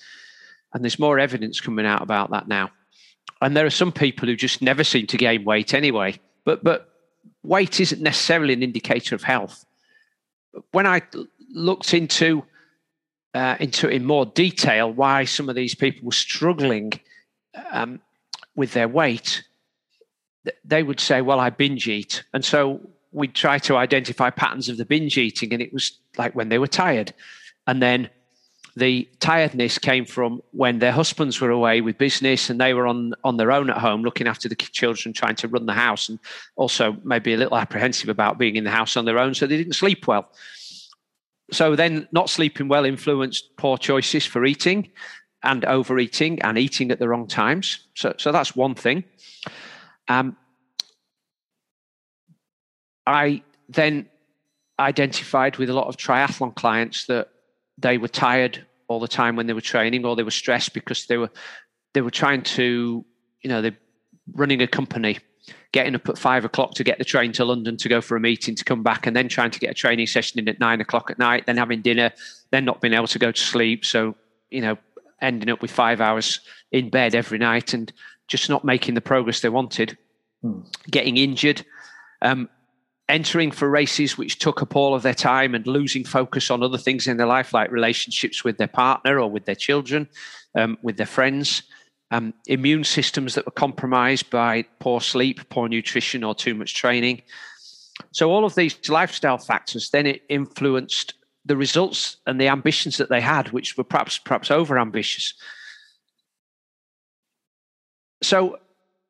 And 0.73 0.83
there's 0.83 0.97
more 0.97 1.19
evidence 1.19 1.61
coming 1.61 1.85
out 1.85 2.01
about 2.01 2.31
that 2.31 2.47
now 2.47 2.71
and 3.41 3.55
there 3.55 3.65
are 3.65 3.71
some 3.71 3.91
people 3.91 4.27
who 4.27 4.35
just 4.35 4.61
never 4.61 4.83
seem 4.83 5.07
to 5.07 5.17
gain 5.17 5.43
weight 5.43 5.73
anyway. 5.73 6.19
But 6.45 6.63
but 6.63 6.89
weight 7.43 7.79
isn't 7.79 8.01
necessarily 8.01 8.53
an 8.53 8.63
indicator 8.63 9.15
of 9.15 9.23
health. 9.23 9.65
When 10.71 10.87
I 10.87 11.01
looked 11.51 11.93
into 11.93 12.43
uh, 13.33 13.57
into 13.59 13.89
in 13.89 14.05
more 14.05 14.25
detail 14.25 14.91
why 14.91 15.25
some 15.25 15.49
of 15.49 15.55
these 15.55 15.75
people 15.75 16.05
were 16.05 16.11
struggling 16.11 16.93
um, 17.71 17.99
with 18.55 18.73
their 18.73 18.87
weight, 18.87 19.43
they 20.65 20.83
would 20.83 20.99
say, 20.99 21.21
"Well, 21.21 21.39
I 21.39 21.49
binge 21.49 21.87
eat," 21.87 22.23
and 22.33 22.43
so 22.43 22.81
we'd 23.11 23.35
try 23.35 23.57
to 23.59 23.77
identify 23.77 24.29
patterns 24.29 24.69
of 24.69 24.77
the 24.77 24.85
binge 24.85 25.17
eating, 25.17 25.53
and 25.53 25.61
it 25.61 25.73
was 25.73 25.99
like 26.17 26.35
when 26.35 26.49
they 26.49 26.59
were 26.59 26.67
tired, 26.67 27.13
and 27.67 27.81
then 27.81 28.09
the 28.77 29.09
tiredness 29.19 29.79
came 29.79 30.05
from 30.05 30.39
when 30.51 30.77
their 30.77 30.91
husbands 30.91 31.41
were 31.41 31.49
away 31.49 31.81
with 31.81 31.97
business 31.97 32.51
and 32.51 32.61
they 32.61 32.75
were 32.75 32.85
on 32.85 33.15
on 33.23 33.37
their 33.37 33.51
own 33.51 33.71
at 33.71 33.77
home 33.77 34.03
looking 34.03 34.27
after 34.27 34.47
the 34.47 34.55
children 34.55 35.13
trying 35.13 35.35
to 35.35 35.47
run 35.47 35.65
the 35.65 35.73
house 35.73 36.09
and 36.09 36.19
also 36.57 36.95
maybe 37.03 37.33
a 37.33 37.37
little 37.37 37.57
apprehensive 37.57 38.07
about 38.07 38.37
being 38.37 38.55
in 38.55 38.63
the 38.63 38.69
house 38.69 38.95
on 38.95 39.05
their 39.05 39.17
own 39.17 39.33
so 39.33 39.47
they 39.47 39.57
didn't 39.57 39.73
sleep 39.73 40.05
well. 40.07 40.29
So 41.51 41.75
then 41.75 42.07
not 42.11 42.29
sleeping 42.29 42.67
well 42.67 42.85
influenced 42.85 43.55
poor 43.57 43.79
choices 43.79 44.27
for 44.27 44.45
eating 44.45 44.91
and 45.41 45.65
overeating 45.65 46.39
and 46.43 46.55
eating 46.55 46.91
at 46.91 46.99
the 46.99 47.09
wrong 47.09 47.27
times. 47.27 47.79
So 47.95 48.13
so 48.17 48.31
that's 48.31 48.55
one 48.55 48.75
thing. 48.75 49.03
Um, 50.07 50.37
i 53.07 53.41
then 53.69 54.07
identified 54.79 55.57
with 55.57 55.69
a 55.69 55.73
lot 55.73 55.87
of 55.87 55.97
triathlon 55.97 56.53
clients 56.53 57.07
that 57.07 57.29
they 57.77 57.97
were 57.97 58.07
tired 58.07 58.65
all 58.87 58.99
the 58.99 59.07
time 59.07 59.35
when 59.35 59.47
they 59.47 59.53
were 59.53 59.61
training 59.61 60.05
or 60.05 60.15
they 60.15 60.23
were 60.23 60.31
stressed 60.31 60.73
because 60.73 61.05
they 61.07 61.17
were 61.17 61.29
they 61.93 62.01
were 62.01 62.11
trying 62.11 62.41
to 62.41 63.05
you 63.41 63.49
know 63.49 63.61
they're 63.61 63.77
running 64.33 64.61
a 64.61 64.67
company 64.67 65.19
getting 65.71 65.95
up 65.95 66.07
at 66.09 66.17
five 66.17 66.43
o'clock 66.43 66.73
to 66.73 66.83
get 66.83 66.97
the 66.97 67.05
train 67.05 67.31
to 67.31 67.45
london 67.45 67.77
to 67.77 67.89
go 67.89 68.01
for 68.01 68.15
a 68.15 68.19
meeting 68.19 68.55
to 68.55 68.63
come 68.63 68.83
back 68.83 69.07
and 69.07 69.15
then 69.15 69.27
trying 69.27 69.51
to 69.51 69.59
get 69.59 69.69
a 69.69 69.73
training 69.73 70.07
session 70.07 70.39
in 70.39 70.47
at 70.47 70.59
nine 70.59 70.81
o'clock 70.81 71.11
at 71.11 71.19
night 71.19 71.45
then 71.45 71.57
having 71.57 71.81
dinner 71.81 72.11
then 72.51 72.65
not 72.65 72.81
being 72.81 72.93
able 72.93 73.07
to 73.07 73.19
go 73.19 73.31
to 73.31 73.41
sleep. 73.41 73.85
So 73.85 74.15
you 74.49 74.61
know 74.61 74.77
ending 75.21 75.49
up 75.49 75.61
with 75.61 75.71
five 75.71 75.99
hours 75.99 76.41
in 76.71 76.89
bed 76.89 77.15
every 77.15 77.37
night 77.39 77.73
and 77.73 77.91
just 78.27 78.49
not 78.49 78.63
making 78.63 78.93
the 78.93 79.01
progress 79.01 79.41
they 79.41 79.49
wanted. 79.49 79.97
Hmm. 80.43 80.59
getting 80.91 81.17
injured. 81.17 81.65
Um, 82.21 82.49
entering 83.09 83.51
for 83.51 83.69
races 83.69 84.17
which 84.17 84.39
took 84.39 84.61
up 84.61 84.75
all 84.75 84.93
of 84.93 85.03
their 85.03 85.13
time 85.13 85.55
and 85.55 85.65
losing 85.65 86.03
focus 86.03 86.51
on 86.51 86.61
other 86.61 86.77
things 86.77 87.07
in 87.07 87.17
their 87.17 87.27
life, 87.27 87.53
like 87.53 87.71
relationships 87.71 88.43
with 88.43 88.57
their 88.57 88.67
partner 88.67 89.19
or 89.19 89.29
with 89.29 89.45
their 89.45 89.55
children, 89.55 90.07
um, 90.55 90.77
with 90.81 90.97
their 90.97 91.05
friends, 91.05 91.63
um, 92.11 92.33
immune 92.47 92.83
systems 92.83 93.35
that 93.35 93.45
were 93.45 93.51
compromised 93.51 94.29
by 94.29 94.63
poor 94.79 94.99
sleep, 94.99 95.47
poor 95.49 95.67
nutrition, 95.67 96.23
or 96.23 96.35
too 96.35 96.53
much 96.53 96.75
training. 96.75 97.21
So, 98.11 98.29
all 98.29 98.45
of 98.45 98.55
these 98.55 98.89
lifestyle 98.89 99.37
factors 99.37 99.89
then 99.89 100.05
it 100.05 100.23
influenced 100.29 101.13
the 101.45 101.57
results 101.57 102.17
and 102.25 102.39
the 102.39 102.47
ambitions 102.49 102.97
that 102.97 103.09
they 103.09 103.21
had, 103.21 103.51
which 103.51 103.77
were 103.77 103.83
perhaps 103.83 104.17
perhaps 104.17 104.51
over 104.51 104.77
ambitious. 104.77 105.33
So, 108.21 108.59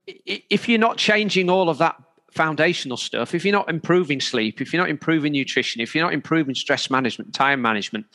if 0.05 0.69
you're 0.69 0.79
not 0.79 0.97
changing 0.97 1.49
all 1.49 1.69
of 1.69 1.79
that 1.79 1.95
foundational 2.37 2.97
stuff, 2.97 3.33
if 3.33 3.43
you're 3.43 3.51
not 3.51 3.69
improving 3.69 4.21
sleep, 4.21 4.61
if 4.61 4.71
you're 4.71 4.81
not 4.81 4.89
improving 4.89 5.33
nutrition, 5.33 5.81
if 5.81 5.93
you're 5.93 6.03
not 6.03 6.13
improving 6.13 6.55
stress 6.55 6.89
management, 6.89 7.33
time 7.33 7.61
management, 7.61 8.05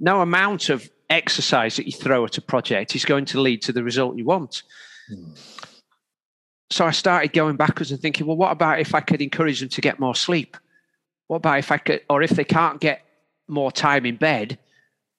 no 0.00 0.20
amount 0.20 0.68
of 0.68 0.90
exercise 1.10 1.76
that 1.76 1.86
you 1.86 1.92
throw 1.92 2.24
at 2.24 2.36
a 2.36 2.42
project 2.42 2.94
is 2.94 3.04
going 3.04 3.24
to 3.24 3.40
lead 3.40 3.62
to 3.62 3.72
the 3.72 3.82
result 3.82 4.18
you 4.18 4.24
want. 4.24 4.62
Hmm. 5.08 5.32
So 6.70 6.84
I 6.84 6.90
started 6.90 7.32
going 7.32 7.56
backwards 7.56 7.90
and 7.92 8.00
thinking, 8.00 8.26
well, 8.26 8.36
what 8.36 8.52
about 8.52 8.80
if 8.80 8.94
I 8.94 9.00
could 9.00 9.22
encourage 9.22 9.60
them 9.60 9.70
to 9.70 9.80
get 9.80 9.98
more 9.98 10.14
sleep? 10.14 10.56
What 11.28 11.38
about 11.38 11.60
if 11.60 11.72
I 11.72 11.78
could, 11.78 12.02
or 12.10 12.22
if 12.22 12.30
they 12.30 12.44
can't 12.44 12.80
get 12.80 13.02
more 13.46 13.72
time 13.72 14.04
in 14.04 14.16
bed, 14.16 14.58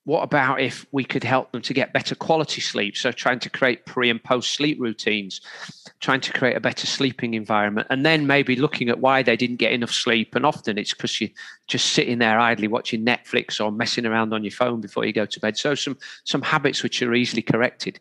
what 0.09 0.23
about 0.23 0.59
if 0.59 0.87
we 0.91 1.03
could 1.03 1.23
help 1.23 1.51
them 1.51 1.61
to 1.61 1.71
get 1.71 1.93
better 1.93 2.15
quality 2.15 2.61
sleep? 2.61 2.97
So, 2.97 3.11
trying 3.11 3.37
to 3.41 3.49
create 3.49 3.85
pre 3.85 4.09
and 4.09 4.21
post 4.21 4.55
sleep 4.55 4.79
routines, 4.81 5.39
trying 5.99 6.21
to 6.21 6.33
create 6.33 6.57
a 6.57 6.59
better 6.59 6.87
sleeping 6.87 7.35
environment, 7.35 7.85
and 7.91 8.03
then 8.03 8.25
maybe 8.25 8.55
looking 8.55 8.89
at 8.89 8.99
why 8.99 9.21
they 9.21 9.37
didn't 9.37 9.57
get 9.57 9.71
enough 9.71 9.91
sleep. 9.91 10.33
And 10.33 10.47
often 10.47 10.79
it's 10.79 10.95
because 10.95 11.21
you're 11.21 11.29
just 11.67 11.91
sitting 11.91 12.17
there 12.17 12.39
idly 12.39 12.67
watching 12.67 13.05
Netflix 13.05 13.63
or 13.63 13.71
messing 13.71 14.07
around 14.07 14.33
on 14.33 14.43
your 14.43 14.49
phone 14.49 14.81
before 14.81 15.05
you 15.05 15.13
go 15.13 15.27
to 15.27 15.39
bed. 15.39 15.59
So, 15.59 15.75
some, 15.75 15.95
some 16.23 16.41
habits 16.41 16.81
which 16.81 17.03
are 17.03 17.13
easily 17.13 17.43
corrected. 17.43 17.99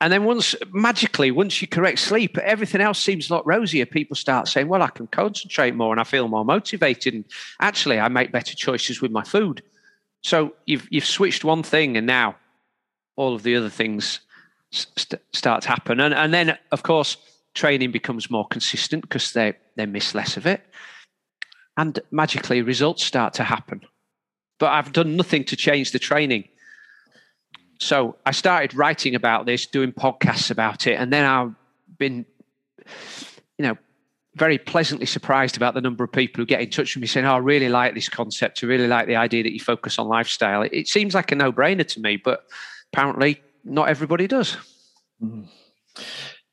And 0.00 0.12
then 0.12 0.22
once 0.22 0.54
magically, 0.72 1.32
once 1.32 1.60
you 1.60 1.66
correct 1.66 1.98
sleep, 1.98 2.38
everything 2.38 2.80
else 2.80 3.00
seems 3.00 3.28
a 3.28 3.34
lot 3.34 3.44
rosier. 3.44 3.86
People 3.86 4.14
start 4.14 4.46
saying, 4.46 4.68
Well, 4.68 4.82
I 4.82 4.90
can 4.90 5.08
concentrate 5.08 5.74
more 5.74 5.92
and 5.92 6.00
I 6.00 6.04
feel 6.04 6.28
more 6.28 6.44
motivated. 6.44 7.12
And 7.12 7.24
actually, 7.60 7.98
I 7.98 8.06
make 8.06 8.30
better 8.30 8.54
choices 8.54 9.02
with 9.02 9.10
my 9.10 9.24
food. 9.24 9.64
So 10.22 10.54
you've 10.66 10.88
you've 10.90 11.06
switched 11.06 11.44
one 11.44 11.62
thing, 11.62 11.96
and 11.96 12.06
now 12.06 12.36
all 13.16 13.34
of 13.34 13.42
the 13.42 13.56
other 13.56 13.70
things 13.70 14.20
st- 14.72 15.20
start 15.32 15.62
to 15.62 15.68
happen. 15.68 16.00
And 16.00 16.14
and 16.14 16.32
then 16.32 16.58
of 16.72 16.82
course 16.82 17.16
training 17.54 17.90
becomes 17.90 18.30
more 18.30 18.46
consistent 18.46 19.02
because 19.02 19.32
they 19.32 19.54
they 19.76 19.86
miss 19.86 20.14
less 20.14 20.36
of 20.36 20.46
it, 20.46 20.62
and 21.76 21.98
magically 22.10 22.62
results 22.62 23.04
start 23.04 23.34
to 23.34 23.44
happen. 23.44 23.82
But 24.58 24.72
I've 24.72 24.92
done 24.92 25.16
nothing 25.16 25.44
to 25.44 25.56
change 25.56 25.92
the 25.92 25.98
training. 25.98 26.48
So 27.78 28.16
I 28.24 28.30
started 28.30 28.74
writing 28.74 29.14
about 29.14 29.44
this, 29.44 29.66
doing 29.66 29.92
podcasts 29.92 30.50
about 30.50 30.86
it, 30.86 30.94
and 30.94 31.12
then 31.12 31.24
I've 31.24 31.54
been, 31.98 32.24
you 33.58 33.66
know, 33.66 33.76
very 34.36 34.58
pleasantly 34.58 35.06
surprised 35.06 35.56
about 35.56 35.74
the 35.74 35.80
number 35.80 36.04
of 36.04 36.12
people 36.12 36.40
who 36.40 36.46
get 36.46 36.60
in 36.60 36.70
touch 36.70 36.94
with 36.94 37.00
me 37.00 37.06
saying, 37.06 37.26
oh, 37.26 37.34
I 37.34 37.38
really 37.38 37.70
like 37.70 37.94
this 37.94 38.08
concept. 38.08 38.62
I 38.62 38.66
really 38.66 38.86
like 38.86 39.06
the 39.06 39.16
idea 39.16 39.42
that 39.42 39.52
you 39.52 39.60
focus 39.60 39.98
on 39.98 40.08
lifestyle. 40.08 40.62
It, 40.62 40.72
it 40.72 40.88
seems 40.88 41.14
like 41.14 41.32
a 41.32 41.34
no 41.34 41.50
brainer 41.50 41.86
to 41.88 42.00
me, 42.00 42.18
but 42.18 42.44
apparently 42.92 43.40
not 43.64 43.88
everybody 43.88 44.26
does. 44.26 44.58
Mm. 45.22 45.48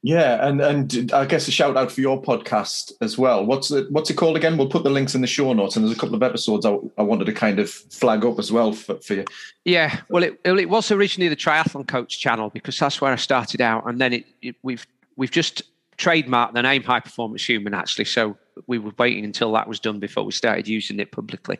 Yeah, 0.06 0.46
and 0.46 0.60
and 0.60 1.14
I 1.14 1.26
guess 1.26 1.48
a 1.48 1.52
shout 1.52 1.78
out 1.78 1.90
for 1.90 2.02
your 2.02 2.22
podcast 2.22 2.92
as 3.00 3.18
well. 3.18 3.46
What's 3.46 3.72
it 3.72 3.90
What's 3.90 4.10
it 4.10 4.16
called 4.16 4.36
again? 4.36 4.58
We'll 4.58 4.68
put 4.68 4.84
the 4.84 4.90
links 4.90 5.16
in 5.16 5.22
the 5.22 5.28
show 5.28 5.54
notes, 5.54 5.78
and 5.78 5.86
there's 5.86 5.96
a 5.96 6.00
couple 6.00 6.16
of 6.16 6.24
episodes 6.24 6.66
I, 6.66 6.76
I 6.98 7.04
wanted 7.04 7.26
to 7.26 7.32
kind 7.32 7.58
of 7.58 7.70
flag 7.70 8.26
up 8.26 8.38
as 8.38 8.52
well 8.52 8.74
for, 8.74 8.98
for 8.98 9.14
you. 9.14 9.26
Yeah, 9.64 10.02
well, 10.10 10.24
it 10.24 10.42
it 10.44 10.70
was 10.70 10.92
originally 10.92 11.30
the 11.30 11.38
Triathlon 11.38 11.88
Coach 11.88 12.20
channel 12.20 12.50
because 12.50 12.78
that's 12.78 13.00
where 13.00 13.14
I 13.14 13.16
started 13.16 13.62
out, 13.62 13.88
and 13.88 14.00
then 14.00 14.12
it, 14.12 14.26
it 14.42 14.56
we've 14.62 14.86
we've 15.16 15.32
just 15.32 15.62
trademarked 15.98 16.54
the 16.54 16.62
name 16.62 16.84
High 16.84 17.00
Performance 17.00 17.48
Human 17.48 17.74
actually. 17.74 18.06
So 18.06 18.38
we 18.68 18.78
were 18.80 18.94
waiting 18.98 19.26
until 19.26 19.52
that 19.54 19.68
was 19.68 19.80
done 19.80 20.00
before 20.00 20.24
we 20.24 20.32
started 20.32 20.68
using 20.68 21.00
it 21.00 21.12
publicly. 21.12 21.60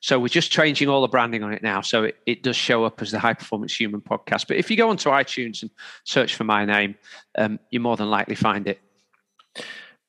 So 0.00 0.18
we're 0.18 0.28
just 0.28 0.50
changing 0.50 0.88
all 0.88 1.00
the 1.00 1.08
branding 1.08 1.44
on 1.44 1.52
it 1.52 1.62
now. 1.62 1.80
So 1.80 2.02
it, 2.04 2.16
it 2.26 2.42
does 2.42 2.56
show 2.56 2.84
up 2.84 3.00
as 3.00 3.12
the 3.12 3.20
High 3.20 3.34
Performance 3.34 3.78
Human 3.78 4.00
podcast. 4.00 4.48
But 4.48 4.56
if 4.56 4.68
you 4.68 4.76
go 4.76 4.90
onto 4.90 5.10
iTunes 5.10 5.62
and 5.62 5.70
search 6.02 6.34
for 6.34 6.42
my 6.42 6.64
name, 6.64 6.96
um, 7.38 7.60
you 7.70 7.78
more 7.78 7.96
than 7.96 8.10
likely 8.10 8.34
find 8.34 8.66
it. 8.66 8.80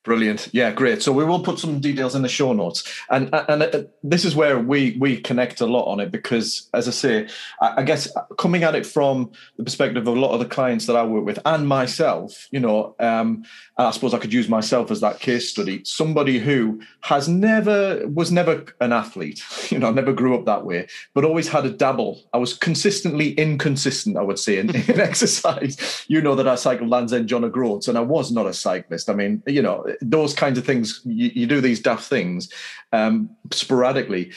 Brilliant. 0.04 0.50
Yeah, 0.52 0.70
great. 0.70 1.02
So 1.02 1.12
we 1.12 1.24
will 1.24 1.40
put 1.40 1.58
some 1.58 1.80
details 1.80 2.14
in 2.14 2.20
the 2.20 2.28
show 2.28 2.52
notes, 2.52 2.84
and 3.08 3.30
and 3.48 3.62
uh, 3.62 3.84
this 4.02 4.26
is 4.26 4.36
where 4.36 4.58
we 4.58 4.98
we 5.00 5.18
connect 5.18 5.62
a 5.62 5.66
lot 5.66 5.86
on 5.86 5.98
it 5.98 6.12
because, 6.12 6.68
as 6.74 6.86
I 6.86 6.90
say, 6.90 7.28
I, 7.62 7.82
guess 7.84 8.14
coming 8.36 8.64
at 8.64 8.74
it 8.74 8.84
from 8.84 9.32
the 9.56 9.64
perspective 9.64 10.06
of 10.06 10.14
a 10.14 10.20
lot 10.20 10.32
of 10.32 10.40
the 10.40 10.44
clients 10.44 10.84
that 10.86 10.96
I 10.96 11.04
work 11.04 11.24
with 11.24 11.38
and 11.46 11.66
myself, 11.66 12.48
you 12.50 12.60
know, 12.60 12.94
um, 13.00 13.44
I 13.78 13.90
suppose 13.92 14.12
I 14.12 14.18
could 14.18 14.32
use 14.34 14.46
myself 14.46 14.90
as 14.90 15.00
that 15.00 15.20
case 15.20 15.48
study. 15.48 15.82
Somebody 15.84 16.38
who 16.38 16.82
has 17.00 17.26
never 17.26 18.06
was 18.06 18.30
never 18.30 18.62
an 18.82 18.92
athlete, 18.92 19.42
you 19.70 19.78
know, 19.78 19.90
never 19.90 20.12
grew 20.12 20.34
up 20.34 20.44
that 20.44 20.66
way, 20.66 20.86
but 21.14 21.24
always 21.24 21.48
had 21.48 21.64
a 21.64 21.70
dabble. 21.70 22.20
I 22.34 22.36
was 22.36 22.52
consistently 22.52 23.32
inconsistent, 23.32 24.18
I 24.18 24.22
would 24.22 24.38
say, 24.38 24.58
in, 24.58 24.68
in 24.90 25.00
exercise. 25.00 26.04
You 26.08 26.20
know 26.20 26.34
that 26.34 26.46
I 26.46 26.56
cycled 26.56 26.90
Land's 26.90 27.14
End 27.14 27.26
John 27.26 27.42
O'Groats, 27.42 27.88
and 27.88 27.96
I 27.96 28.02
was 28.02 28.30
not 28.30 28.44
a 28.46 28.52
cyclist. 28.52 29.08
I 29.08 29.14
mean, 29.14 29.42
you 29.46 29.62
know 29.62 29.86
those 30.00 30.34
kinds 30.34 30.58
of 30.58 30.64
things, 30.64 31.00
you, 31.04 31.30
you 31.34 31.46
do 31.46 31.60
these 31.60 31.80
daft 31.80 32.08
things 32.08 32.52
um, 32.92 33.30
sporadically. 33.50 34.32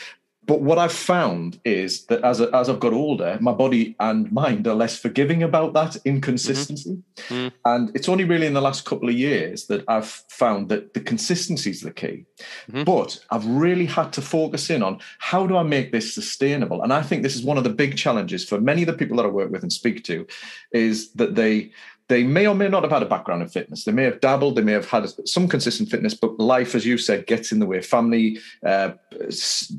But 0.48 0.62
what 0.62 0.78
I've 0.78 0.94
found 0.94 1.60
is 1.66 2.06
that 2.06 2.24
as, 2.24 2.40
a, 2.40 2.50
as 2.56 2.70
I've 2.70 2.80
got 2.80 2.94
older, 2.94 3.38
my 3.42 3.52
body 3.52 3.98
and 4.00 4.32
mind 4.32 4.66
are 4.66 4.74
less 4.74 4.98
forgiving 4.98 5.44
about 5.44 5.74
that 5.74 5.98
inconsistency. 6.06 7.04
Mm-hmm. 7.18 7.34
Mm. 7.34 7.52
And 7.66 7.92
it's 7.94 8.08
only 8.08 8.24
really 8.24 8.48
in 8.48 8.54
the 8.54 8.62
last 8.62 8.86
couple 8.86 9.10
of 9.10 9.16
years 9.16 9.68
that 9.68 9.84
I've 9.90 10.08
found 10.08 10.70
that 10.70 10.94
the 10.94 11.02
consistency 11.02 11.72
is 11.72 11.82
the 11.82 11.92
key. 11.92 12.26
Mm-hmm. 12.72 12.84
But 12.84 13.20
I've 13.30 13.46
really 13.46 13.88
had 13.88 14.14
to 14.14 14.22
focus 14.22 14.70
in 14.70 14.84
on 14.84 15.02
how 15.20 15.46
do 15.48 15.58
I 15.58 15.64
make 15.64 15.92
this 15.92 16.16
sustainable? 16.16 16.82
And 16.82 16.94
I 16.94 17.02
think 17.02 17.24
this 17.24 17.36
is 17.36 17.44
one 17.44 17.58
of 17.58 17.66
the 17.66 17.70
big 17.70 17.98
challenges 17.98 18.48
for 18.48 18.62
many 18.62 18.84
of 18.84 18.88
the 18.88 18.94
people 18.94 19.18
that 19.18 19.26
I 19.26 19.30
work 19.30 19.52
with 19.52 19.64
and 19.64 19.74
speak 19.74 20.06
to 20.06 20.26
is 20.72 21.12
that 21.14 21.36
they 21.36 21.72
they 22.10 22.24
may 22.24 22.48
or 22.48 22.56
may 22.56 22.70
not 22.70 22.84
have 22.84 22.92
had 22.92 23.04
a 23.04 23.08
background 23.08 23.42
in 23.42 23.50
fitness. 23.50 23.84
They 23.84 23.92
may 23.92 24.04
have 24.04 24.22
dabbled, 24.22 24.56
they 24.56 24.62
may 24.62 24.72
have 24.72 24.90
had 24.90 25.08
some 25.28 25.48
consistent 25.48 25.90
fitness, 25.90 26.14
but 26.14 26.40
life, 26.40 26.74
as 26.74 26.86
you 26.86 26.98
said, 26.98 27.28
gets 27.28 27.52
in 27.52 27.60
the 27.60 27.66
way 27.66 27.82
family, 27.82 28.40
uh, 28.66 28.92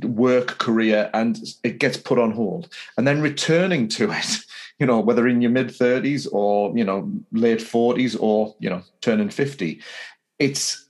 work, 0.02 0.58
career, 0.58 1.10
and 1.14 1.38
it 1.64 1.78
gets 1.78 1.96
put 1.96 2.18
on 2.18 2.32
hold. 2.32 2.68
And 2.96 3.06
then 3.06 3.22
returning 3.22 3.88
to 3.88 4.10
it, 4.12 4.38
you 4.78 4.86
know, 4.86 5.00
whether 5.00 5.26
in 5.26 5.40
your 5.40 5.50
mid 5.50 5.68
30s 5.68 6.28
or, 6.30 6.76
you 6.76 6.84
know, 6.84 7.10
late 7.32 7.60
40s 7.60 8.16
or, 8.20 8.54
you 8.58 8.68
know, 8.68 8.82
turning 9.00 9.30
50, 9.30 9.80
it's, 10.38 10.86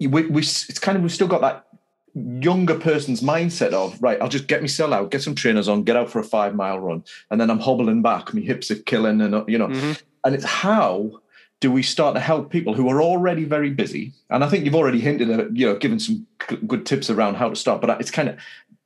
we, 0.00 0.06
we, 0.06 0.40
it's 0.40 0.78
kind 0.78 0.96
of, 0.96 1.02
we've 1.02 1.12
still 1.12 1.28
got 1.28 1.42
that 1.42 1.66
younger 2.14 2.76
person's 2.76 3.20
mindset 3.20 3.72
of 3.72 4.02
right 4.02 4.20
i'll 4.20 4.28
just 4.28 4.48
get 4.48 4.60
myself 4.60 4.92
out 4.92 5.12
get 5.12 5.22
some 5.22 5.36
trainers 5.36 5.68
on 5.68 5.84
get 5.84 5.94
out 5.94 6.10
for 6.10 6.18
a 6.18 6.24
five 6.24 6.56
mile 6.56 6.80
run 6.80 7.04
and 7.30 7.40
then 7.40 7.48
i'm 7.48 7.60
hobbling 7.60 8.02
back 8.02 8.34
my 8.34 8.40
hips 8.40 8.68
are 8.68 8.82
killing 8.82 9.20
and 9.20 9.48
you 9.48 9.56
know 9.56 9.68
mm-hmm 9.68 9.92
and 10.24 10.34
it's 10.34 10.44
how 10.44 11.20
do 11.60 11.70
we 11.70 11.82
start 11.82 12.14
to 12.14 12.20
help 12.20 12.50
people 12.50 12.74
who 12.74 12.88
are 12.88 13.02
already 13.02 13.44
very 13.44 13.70
busy? 13.70 14.12
And 14.30 14.42
I 14.42 14.48
think 14.48 14.64
you've 14.64 14.74
already 14.74 15.00
hinted 15.00 15.30
at, 15.30 15.54
you 15.54 15.66
know, 15.66 15.76
given 15.76 16.00
some 16.00 16.26
good 16.66 16.86
tips 16.86 17.10
around 17.10 17.34
how 17.34 17.50
to 17.50 17.56
start. 17.56 17.80
But 17.80 18.00
it's 18.00 18.10
kind 18.10 18.30
of 18.30 18.38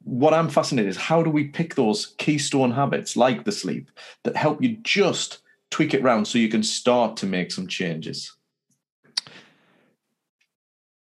what 0.03 0.35
I'm 0.35 0.49
fascinated 0.49 0.91
is 0.91 0.97
how 0.97 1.23
do 1.23 1.31
we 1.31 1.45
pick 1.45 1.76
those 1.76 2.14
keystone 2.19 2.73
habits 2.73 3.17
like 3.17 3.45
the 3.45 3.53
sleep 3.53 3.91
that 4.25 4.37
help 4.37 4.62
you 4.62 4.76
just 4.83 5.38
tweak 5.71 5.95
it 5.95 6.03
around 6.03 6.26
so 6.26 6.38
you 6.38 6.49
can 6.49 6.62
start 6.62 7.17
to 7.19 7.26
make 7.26 7.53
some 7.53 7.67
changes? 7.67 8.33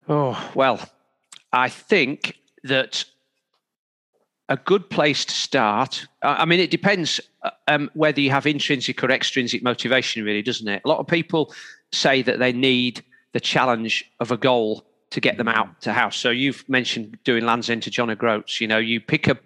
Oh, 0.07 0.50
well, 0.54 0.81
I 1.52 1.71
think 1.71 2.37
that 2.62 3.04
a 4.49 4.57
good 4.57 4.91
place 4.91 5.25
to 5.25 5.35
start. 5.35 6.07
I 6.23 6.45
mean, 6.45 6.61
it 6.61 6.71
depends 6.71 7.21
uh, 7.43 7.51
um, 7.69 7.91
whether 7.95 8.21
you 8.21 8.31
have 8.31 8.47
intrinsic 8.47 9.03
or 9.03 9.11
extrinsic 9.11 9.63
motivation, 9.63 10.25
really, 10.25 10.43
doesn't 10.43 10.69
it? 10.69 10.83
A 10.85 10.89
lot 10.89 10.99
of 10.99 11.07
people 11.07 11.55
say 11.93 12.23
that 12.23 12.39
they 12.39 12.53
need 12.53 13.03
the 13.33 13.41
challenge 13.41 14.11
of 14.21 14.31
a 14.31 14.37
goal 14.37 14.85
to 15.11 15.21
get 15.21 15.39
them 15.39 15.49
out 15.49 15.81
to 15.83 15.93
house. 15.93 16.17
So 16.17 16.31
you've 16.31 16.69
mentioned 16.69 17.19
doing 17.25 17.45
Land's 17.45 17.71
End 17.71 17.83
to 17.85 17.91
John 17.91 18.11
O'Groats. 18.11 18.61
You 18.61 18.67
know, 18.67 18.79
you 18.79 19.01
pick 19.01 19.29
a 19.29 19.39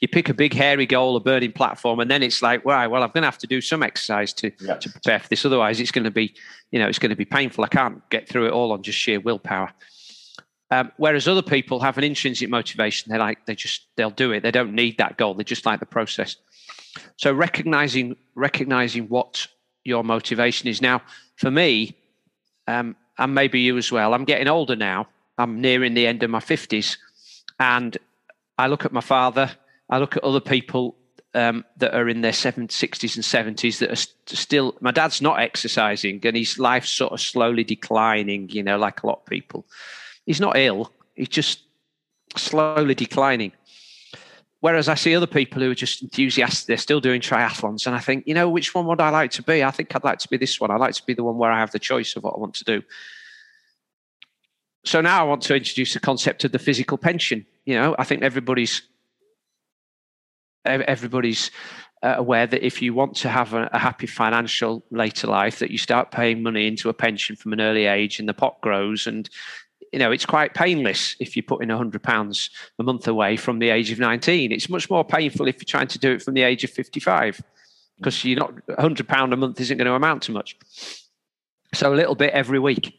you 0.00 0.08
pick 0.08 0.30
a 0.30 0.34
big 0.34 0.54
hairy 0.54 0.86
goal, 0.86 1.14
a 1.14 1.20
burning 1.20 1.52
platform, 1.52 2.00
and 2.00 2.10
then 2.10 2.22
it's 2.22 2.40
like, 2.40 2.64
wow, 2.64 2.88
well, 2.88 3.02
I'm 3.02 3.10
going 3.10 3.22
to 3.22 3.26
have 3.26 3.38
to 3.38 3.46
do 3.46 3.60
some 3.60 3.82
exercise 3.82 4.32
to 4.34 4.50
yeah. 4.60 4.76
to 4.76 4.90
prepare 4.90 5.18
for 5.18 5.28
this. 5.28 5.44
Otherwise, 5.44 5.78
it's 5.78 5.90
going 5.90 6.04
to 6.04 6.10
be, 6.10 6.34
you 6.70 6.78
know, 6.78 6.88
it's 6.88 6.98
going 6.98 7.10
to 7.10 7.16
be 7.16 7.26
painful. 7.26 7.64
I 7.64 7.68
can't 7.68 8.08
get 8.08 8.28
through 8.28 8.46
it 8.46 8.52
all 8.52 8.72
on 8.72 8.82
just 8.82 8.98
sheer 8.98 9.20
willpower. 9.20 9.72
Um, 10.72 10.90
whereas 10.96 11.28
other 11.28 11.42
people 11.42 11.80
have 11.80 11.98
an 11.98 12.04
intrinsic 12.04 12.48
motivation. 12.48 13.12
They 13.12 13.18
like 13.18 13.44
they 13.44 13.54
just 13.54 13.88
they'll 13.96 14.08
do 14.08 14.32
it. 14.32 14.42
They 14.42 14.50
don't 14.50 14.72
need 14.72 14.96
that 14.96 15.18
goal. 15.18 15.34
They 15.34 15.44
just 15.44 15.66
like 15.66 15.80
the 15.80 15.86
process. 15.86 16.36
So 17.18 17.30
recognizing 17.30 18.16
recognizing 18.34 19.06
what 19.08 19.46
your 19.84 20.02
motivation 20.02 20.68
is 20.68 20.80
now. 20.80 21.02
For 21.36 21.50
me, 21.50 21.94
um, 22.66 22.96
and 23.18 23.34
maybe 23.34 23.60
you 23.60 23.76
as 23.76 23.92
well. 23.92 24.14
I'm 24.14 24.24
getting 24.24 24.48
older 24.48 24.74
now. 24.74 25.08
I'm 25.36 25.60
nearing 25.60 25.92
the 25.92 26.06
end 26.06 26.22
of 26.22 26.30
my 26.30 26.40
fifties, 26.40 26.96
and 27.60 27.98
I 28.56 28.68
look 28.68 28.86
at 28.86 28.92
my 28.92 29.02
father. 29.02 29.50
I 29.90 29.98
look 29.98 30.16
at 30.16 30.24
other 30.24 30.40
people 30.40 30.96
um, 31.34 31.66
that 31.76 31.92
are 31.92 32.08
in 32.08 32.22
their 32.22 32.32
70s, 32.32 32.68
60s, 32.68 33.16
and 33.16 33.56
70s 33.58 33.78
that 33.80 33.90
are 33.90 33.96
st- 33.96 34.16
still. 34.26 34.74
My 34.80 34.90
dad's 34.90 35.20
not 35.20 35.38
exercising, 35.38 36.18
and 36.24 36.34
his 36.34 36.58
life's 36.58 36.90
sort 36.90 37.12
of 37.12 37.20
slowly 37.20 37.62
declining. 37.62 38.48
You 38.48 38.62
know, 38.62 38.78
like 38.78 39.02
a 39.02 39.06
lot 39.06 39.20
of 39.20 39.26
people 39.26 39.66
he's 40.26 40.40
not 40.40 40.56
ill. 40.56 40.92
He's 41.14 41.28
just 41.28 41.60
slowly 42.36 42.94
declining. 42.94 43.52
Whereas 44.60 44.88
I 44.88 44.94
see 44.94 45.16
other 45.16 45.26
people 45.26 45.60
who 45.60 45.72
are 45.72 45.74
just 45.74 46.02
enthusiastic, 46.02 46.68
they're 46.68 46.76
still 46.76 47.00
doing 47.00 47.20
triathlons. 47.20 47.84
And 47.84 47.96
I 47.96 47.98
think, 47.98 48.28
you 48.28 48.34
know, 48.34 48.48
which 48.48 48.76
one 48.76 48.86
would 48.86 49.00
I 49.00 49.10
like 49.10 49.32
to 49.32 49.42
be? 49.42 49.64
I 49.64 49.72
think 49.72 49.94
I'd 49.94 50.04
like 50.04 50.20
to 50.20 50.28
be 50.28 50.36
this 50.36 50.60
one. 50.60 50.70
I'd 50.70 50.78
like 50.78 50.94
to 50.94 51.04
be 51.04 51.14
the 51.14 51.24
one 51.24 51.36
where 51.36 51.50
I 51.50 51.58
have 51.58 51.72
the 51.72 51.80
choice 51.80 52.14
of 52.14 52.22
what 52.22 52.34
I 52.36 52.38
want 52.38 52.54
to 52.54 52.64
do. 52.64 52.82
so 54.84 55.00
now 55.00 55.20
I 55.20 55.24
want 55.24 55.42
to 55.42 55.56
introduce 55.56 55.94
the 55.94 56.00
concept 56.00 56.44
of 56.44 56.52
the 56.52 56.60
physical 56.60 56.96
pension. 56.96 57.44
You 57.64 57.74
know, 57.74 57.96
I 57.98 58.04
think 58.04 58.22
everybody's 58.22 58.82
everybody's 60.64 61.50
uh, 62.04 62.14
aware 62.18 62.46
that 62.46 62.64
if 62.64 62.80
you 62.80 62.94
want 62.94 63.16
to 63.16 63.28
have 63.28 63.54
a, 63.54 63.68
a, 63.72 63.78
happy 63.78 64.06
financial 64.06 64.84
later 64.90 65.26
life, 65.26 65.58
that 65.58 65.70
you 65.70 65.78
start 65.78 66.10
paying 66.10 66.42
money 66.42 66.66
into 66.66 66.88
a 66.88 66.94
pension 66.94 67.36
from 67.36 67.52
an 67.52 67.60
early 67.60 67.86
age, 67.86 68.18
and 68.18 68.28
the 68.28 68.34
pot 68.34 68.60
grows. 68.60 69.06
And 69.06 69.28
you 69.92 69.98
know, 69.98 70.12
it's 70.12 70.26
quite 70.26 70.54
painless 70.54 71.16
if 71.20 71.36
you 71.36 71.42
put 71.42 71.62
in 71.62 71.70
a 71.70 71.76
hundred 71.76 72.02
pounds 72.02 72.50
a 72.78 72.82
month 72.82 73.08
away 73.08 73.36
from 73.36 73.58
the 73.58 73.70
age 73.70 73.90
of 73.90 73.98
nineteen. 73.98 74.52
It's 74.52 74.68
much 74.68 74.88
more 74.90 75.04
painful 75.04 75.48
if 75.48 75.56
you're 75.56 75.64
trying 75.64 75.88
to 75.88 75.98
do 75.98 76.12
it 76.12 76.22
from 76.22 76.34
the 76.34 76.42
age 76.42 76.64
of 76.64 76.70
fifty-five, 76.70 77.40
because 77.98 78.24
you're 78.24 78.38
not 78.38 78.54
a 78.68 78.80
hundred 78.80 79.08
pound 79.08 79.32
a 79.32 79.36
month 79.36 79.60
isn't 79.60 79.78
going 79.78 79.86
to 79.86 79.94
amount 79.94 80.22
to 80.24 80.32
much. 80.32 80.56
So 81.74 81.92
a 81.92 81.96
little 81.96 82.14
bit 82.14 82.32
every 82.32 82.58
week. 82.58 82.98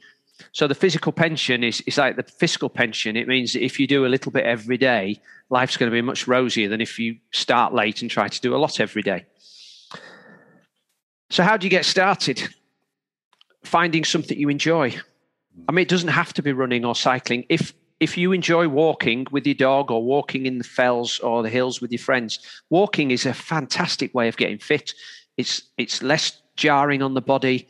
So 0.51 0.67
the 0.67 0.75
physical 0.75 1.11
pension 1.11 1.63
is, 1.63 1.81
is 1.81 1.97
like 1.97 2.15
the 2.15 2.23
fiscal 2.23 2.69
pension. 2.69 3.15
It 3.15 3.27
means 3.27 3.53
that 3.53 3.63
if 3.63 3.79
you 3.79 3.87
do 3.87 4.05
a 4.05 4.07
little 4.07 4.31
bit 4.31 4.45
every 4.45 4.77
day, 4.77 5.21
life's 5.49 5.77
going 5.77 5.91
to 5.91 5.95
be 5.95 6.01
much 6.01 6.27
rosier 6.27 6.67
than 6.67 6.81
if 6.81 6.97
you 6.97 7.17
start 7.31 7.73
late 7.73 8.01
and 8.01 8.09
try 8.09 8.27
to 8.27 8.41
do 8.41 8.55
a 8.55 8.57
lot 8.57 8.79
every 8.79 9.03
day. 9.03 9.25
So 11.29 11.43
how 11.43 11.55
do 11.55 11.65
you 11.65 11.69
get 11.69 11.85
started? 11.85 12.49
Finding 13.63 14.03
something 14.03 14.37
you 14.37 14.49
enjoy. 14.49 14.99
I 15.67 15.71
mean, 15.71 15.83
it 15.83 15.89
doesn't 15.89 16.09
have 16.09 16.33
to 16.33 16.41
be 16.41 16.53
running 16.53 16.85
or 16.85 16.95
cycling. 16.95 17.45
If 17.49 17.73
if 17.99 18.17
you 18.17 18.33
enjoy 18.33 18.67
walking 18.67 19.25
with 19.31 19.45
your 19.45 19.55
dog 19.55 19.89
or 19.89 20.03
walking 20.03 20.45
in 20.45 20.57
the 20.57 20.63
fells 20.63 21.19
or 21.19 21.41
the 21.41 21.49
hills 21.49 21.79
with 21.79 21.91
your 21.91 21.99
friends, 21.99 22.39
walking 22.69 23.11
is 23.11 23.25
a 23.25 23.33
fantastic 23.33 24.13
way 24.13 24.27
of 24.27 24.35
getting 24.35 24.57
fit. 24.57 24.93
It's 25.37 25.63
it's 25.77 26.03
less 26.03 26.41
jarring 26.55 27.01
on 27.01 27.13
the 27.13 27.21
body. 27.21 27.67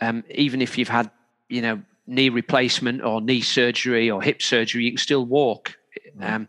Um, 0.00 0.24
even 0.30 0.62
if 0.62 0.78
you've 0.78 0.88
had, 0.88 1.10
you 1.48 1.62
know, 1.62 1.82
knee 2.06 2.28
replacement 2.28 3.02
or 3.02 3.20
knee 3.20 3.40
surgery 3.40 4.10
or 4.10 4.22
hip 4.22 4.42
surgery, 4.42 4.84
you 4.84 4.92
can 4.92 4.98
still 4.98 5.24
walk. 5.24 5.76
Um, 6.20 6.48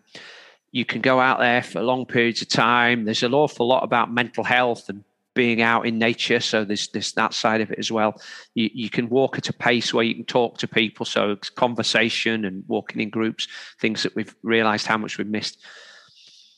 you 0.72 0.86
can 0.86 1.02
go 1.02 1.20
out 1.20 1.40
there 1.40 1.64
for 1.64 1.82
long 1.82 2.06
periods 2.06 2.42
of 2.42 2.50
time. 2.50 3.06
There's 3.06 3.24
an 3.24 3.34
awful 3.34 3.68
lot 3.68 3.84
about 3.84 4.12
mental 4.12 4.44
health 4.44 4.90
and 4.90 5.04
being 5.38 5.62
out 5.62 5.86
in 5.86 6.00
nature. 6.00 6.40
So 6.40 6.66
there's, 6.66 6.88
there's 6.88 7.14
that 7.14 7.32
side 7.32 7.62
of 7.62 7.70
it 7.70 7.78
as 7.78 7.92
well. 7.92 8.20
You, 8.56 8.72
you 8.74 8.90
can 8.90 9.08
walk 9.08 9.38
at 9.38 9.50
a 9.50 9.54
pace 9.54 9.94
where 9.94 10.04
you 10.04 10.16
can 10.16 10.26
talk 10.26 10.58
to 10.58 10.68
people. 10.68 11.06
So 11.06 11.38
conversation 11.56 12.44
and 12.44 12.64
walking 12.68 13.00
in 13.00 13.12
groups, 13.12 13.48
things 13.80 14.02
that 14.02 14.16
we've 14.16 14.36
realized 14.42 14.88
how 14.88 14.98
much 14.98 15.20
we've 15.20 15.28
missed. 15.28 15.60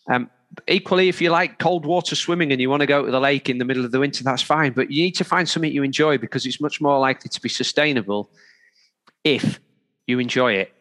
Um, 0.09 0.29
equally, 0.69 1.09
if 1.09 1.21
you 1.21 1.29
like 1.29 1.59
cold 1.59 1.86
water 1.86 2.15
swimming 2.15 2.53
and 2.53 2.62
you 2.62 2.69
want 2.69 2.79
to 2.79 2.88
go 2.88 3.05
to 3.05 3.12
the 3.12 3.19
lake 3.19 3.50
in 3.50 3.57
the 3.57 3.65
middle 3.65 3.83
of 3.83 3.91
the 3.91 4.00
winter, 4.00 4.24
that's 4.24 4.41
fine. 4.41 4.71
But 4.71 4.89
you 4.91 5.03
need 5.03 5.15
to 5.15 5.25
find 5.25 5.48
something 5.48 5.71
you 5.71 5.83
enjoy 5.83 6.17
because 6.17 6.45
it's 6.45 6.62
much 6.62 6.79
more 6.79 6.98
likely 7.00 7.27
to 7.27 7.41
be 7.41 7.50
sustainable 7.50 8.31
if 9.25 9.59
you 10.07 10.19
enjoy 10.19 10.53
it. 10.53 10.71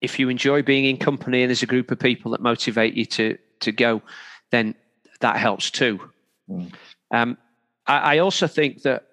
If 0.00 0.18
you 0.18 0.28
enjoy 0.28 0.62
being 0.62 0.86
in 0.86 0.96
company 0.96 1.42
and 1.42 1.50
there's 1.50 1.62
a 1.62 1.66
group 1.66 1.92
of 1.92 2.00
people 2.00 2.32
that 2.32 2.40
motivate 2.40 2.94
you 2.94 3.06
to 3.06 3.38
to 3.60 3.70
go, 3.70 4.02
then 4.50 4.74
that 5.20 5.36
helps 5.36 5.70
too. 5.70 6.00
Mm. 6.48 6.72
Um, 7.10 7.38
I, 7.86 8.16
I, 8.16 8.18
also 8.18 8.46
think 8.46 8.82
that 8.82 9.06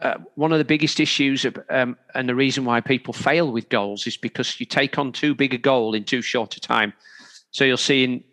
uh, 0.00 0.14
one 0.34 0.52
of 0.52 0.58
the 0.58 0.64
biggest 0.64 1.00
issues 1.00 1.44
of, 1.44 1.58
um, 1.70 1.96
and 2.14 2.28
the 2.28 2.34
reason 2.34 2.64
why 2.64 2.80
people 2.80 3.12
fail 3.12 3.50
with 3.50 3.68
goals 3.68 4.06
is 4.06 4.16
because 4.16 4.60
you 4.60 4.66
take 4.66 4.98
on 4.98 5.12
too 5.12 5.34
big 5.34 5.54
a 5.54 5.58
goal 5.58 5.94
in 5.94 6.04
too 6.04 6.22
short 6.22 6.56
a 6.56 6.60
time. 6.60 6.92
So 7.50 7.64
you'll 7.64 7.76
see 7.76 8.04
in 8.04 8.24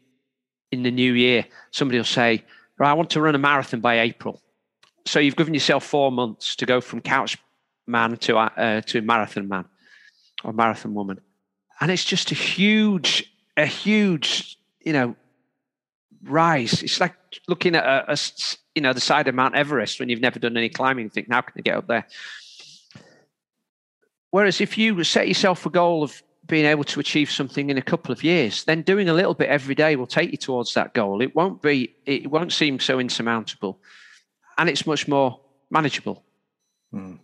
in 0.71 0.83
the 0.83 0.91
new 0.91 1.13
year, 1.13 1.45
somebody 1.71 1.97
will 1.97 2.05
say, 2.05 2.43
"Right, 2.77 2.89
I 2.89 2.93
want 2.93 3.09
to 3.11 3.21
run 3.21 3.35
a 3.35 3.39
marathon 3.39 3.79
by 3.79 3.99
April." 3.99 4.41
So 5.05 5.19
you've 5.19 5.35
given 5.35 5.53
yourself 5.53 5.85
four 5.85 6.11
months 6.11 6.55
to 6.57 6.65
go 6.65 6.81
from 6.81 7.01
couch 7.01 7.37
man 7.87 8.17
to 8.17 8.37
uh, 8.37 8.81
to 8.81 9.01
marathon 9.01 9.47
man 9.47 9.65
or 10.43 10.53
marathon 10.53 10.93
woman, 10.93 11.21
and 11.79 11.91
it's 11.91 12.03
just 12.03 12.31
a 12.31 12.35
huge, 12.35 13.31
a 13.57 13.65
huge, 13.65 14.59
you 14.81 14.93
know, 14.93 15.15
rise. 16.25 16.83
It's 16.83 16.99
like 16.99 17.13
looking 17.47 17.75
at 17.75 17.85
a, 17.85 18.13
a 18.13 18.17
you 18.75 18.81
know 18.81 18.93
the 18.93 19.01
side 19.01 19.27
of 19.27 19.35
Mount 19.35 19.55
Everest 19.55 19.99
when 19.99 20.09
you've 20.09 20.21
never 20.21 20.39
done 20.39 20.57
any 20.57 20.69
climbing. 20.69 21.05
You 21.05 21.09
think, 21.09 21.31
how 21.31 21.41
can 21.41 21.53
I 21.57 21.61
get 21.61 21.77
up 21.77 21.87
there? 21.87 22.07
Whereas 24.31 24.59
if 24.59 24.77
you 24.77 25.03
set 25.03 25.27
yourself 25.27 25.65
a 25.65 25.69
goal 25.69 26.03
of 26.03 26.21
being 26.45 26.65
able 26.65 26.83
to 26.83 26.99
achieve 26.99 27.31
something 27.31 27.69
in 27.69 27.77
a 27.77 27.81
couple 27.81 28.11
of 28.11 28.23
years, 28.23 28.65
then 28.65 28.81
doing 28.81 29.09
a 29.09 29.13
little 29.13 29.33
bit 29.33 29.49
every 29.49 29.73
day 29.73 29.95
will 29.95 30.05
take 30.05 30.31
you 30.31 30.37
towards 30.37 30.73
that 30.73 30.93
goal. 30.93 31.21
It 31.21 31.35
won't 31.35 31.61
be, 31.61 31.95
it 32.05 32.29
won't 32.29 32.51
seem 32.51 32.79
so 32.79 32.99
insurmountable, 32.99 33.79
and 34.57 34.69
it's 34.69 34.85
much 34.85 35.07
more 35.07 35.39
manageable. 35.71 36.23
Mm 36.93 37.19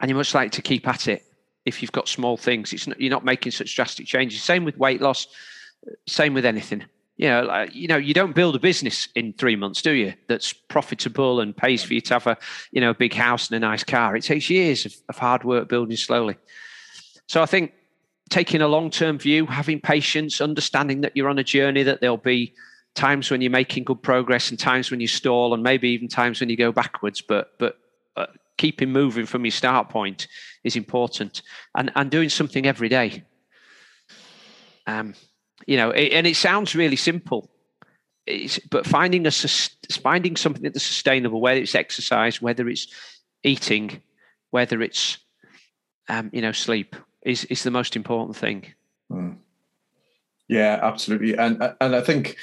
and 0.00 0.08
you're 0.08 0.16
much 0.16 0.34
like 0.34 0.52
to 0.52 0.62
keep 0.62 0.88
at 0.88 1.08
it 1.08 1.24
if 1.64 1.82
you've 1.82 1.92
got 1.92 2.08
small 2.08 2.36
things. 2.36 2.72
It's 2.72 2.86
not, 2.86 3.00
you're 3.00 3.10
not 3.10 3.24
making 3.24 3.52
such 3.52 3.74
drastic 3.76 4.06
changes. 4.06 4.42
Same 4.42 4.64
with 4.64 4.78
weight 4.78 5.00
loss. 5.00 5.26
Same 6.08 6.34
with 6.34 6.46
anything. 6.46 6.84
You 7.20 7.28
know, 7.28 7.42
like, 7.42 7.74
you 7.74 7.86
know, 7.86 7.98
you 7.98 8.14
don't 8.14 8.34
build 8.34 8.56
a 8.56 8.58
business 8.58 9.08
in 9.14 9.34
three 9.34 9.54
months, 9.54 9.82
do 9.82 9.90
you? 9.90 10.14
That's 10.26 10.54
profitable 10.54 11.40
and 11.40 11.54
pays 11.54 11.84
for 11.84 11.92
you 11.92 12.00
to 12.00 12.14
have 12.14 12.26
a, 12.26 12.38
you 12.72 12.80
know, 12.80 12.88
a 12.88 12.94
big 12.94 13.12
house 13.12 13.50
and 13.50 13.62
a 13.62 13.68
nice 13.68 13.84
car. 13.84 14.16
It 14.16 14.22
takes 14.22 14.48
years 14.48 14.86
of, 14.86 14.94
of 15.06 15.18
hard 15.18 15.44
work 15.44 15.68
building 15.68 15.98
slowly. 15.98 16.38
So 17.26 17.42
I 17.42 17.44
think 17.44 17.74
taking 18.30 18.62
a 18.62 18.68
long-term 18.68 19.18
view, 19.18 19.44
having 19.44 19.82
patience, 19.82 20.40
understanding 20.40 21.02
that 21.02 21.14
you're 21.14 21.28
on 21.28 21.38
a 21.38 21.44
journey, 21.44 21.82
that 21.82 22.00
there'll 22.00 22.16
be 22.16 22.54
times 22.94 23.30
when 23.30 23.42
you're 23.42 23.50
making 23.50 23.84
good 23.84 24.02
progress 24.02 24.48
and 24.48 24.58
times 24.58 24.90
when 24.90 25.00
you 25.00 25.06
stall, 25.06 25.52
and 25.52 25.62
maybe 25.62 25.90
even 25.90 26.08
times 26.08 26.40
when 26.40 26.48
you 26.48 26.56
go 26.56 26.72
backwards. 26.72 27.20
But 27.20 27.52
but 27.58 27.76
uh, 28.16 28.28
keeping 28.56 28.92
moving 28.92 29.26
from 29.26 29.44
your 29.44 29.52
start 29.52 29.90
point 29.90 30.26
is 30.64 30.74
important 30.74 31.42
and, 31.74 31.92
and 31.94 32.10
doing 32.10 32.30
something 32.30 32.64
every 32.64 32.88
day. 32.88 33.24
Um, 34.86 35.12
you 35.66 35.76
know, 35.76 35.90
it, 35.90 36.12
and 36.12 36.26
it 36.26 36.36
sounds 36.36 36.74
really 36.74 36.96
simple, 36.96 37.50
it's, 38.26 38.58
but 38.70 38.86
finding 38.86 39.26
a 39.26 39.30
finding 39.30 40.36
something 40.36 40.62
that's 40.62 40.82
sustainable, 40.82 41.40
whether 41.40 41.60
it's 41.60 41.74
exercise, 41.74 42.40
whether 42.40 42.68
it's 42.68 42.88
eating, 43.42 44.02
whether 44.50 44.82
it's 44.82 45.18
um, 46.08 46.30
you 46.32 46.42
know 46.42 46.52
sleep, 46.52 46.96
is 47.22 47.44
is 47.46 47.62
the 47.62 47.70
most 47.70 47.96
important 47.96 48.36
thing. 48.36 48.66
Mm. 49.10 49.36
Yeah, 50.48 50.80
absolutely, 50.82 51.36
and 51.36 51.74
and 51.80 51.94
I 51.96 52.00
think 52.00 52.36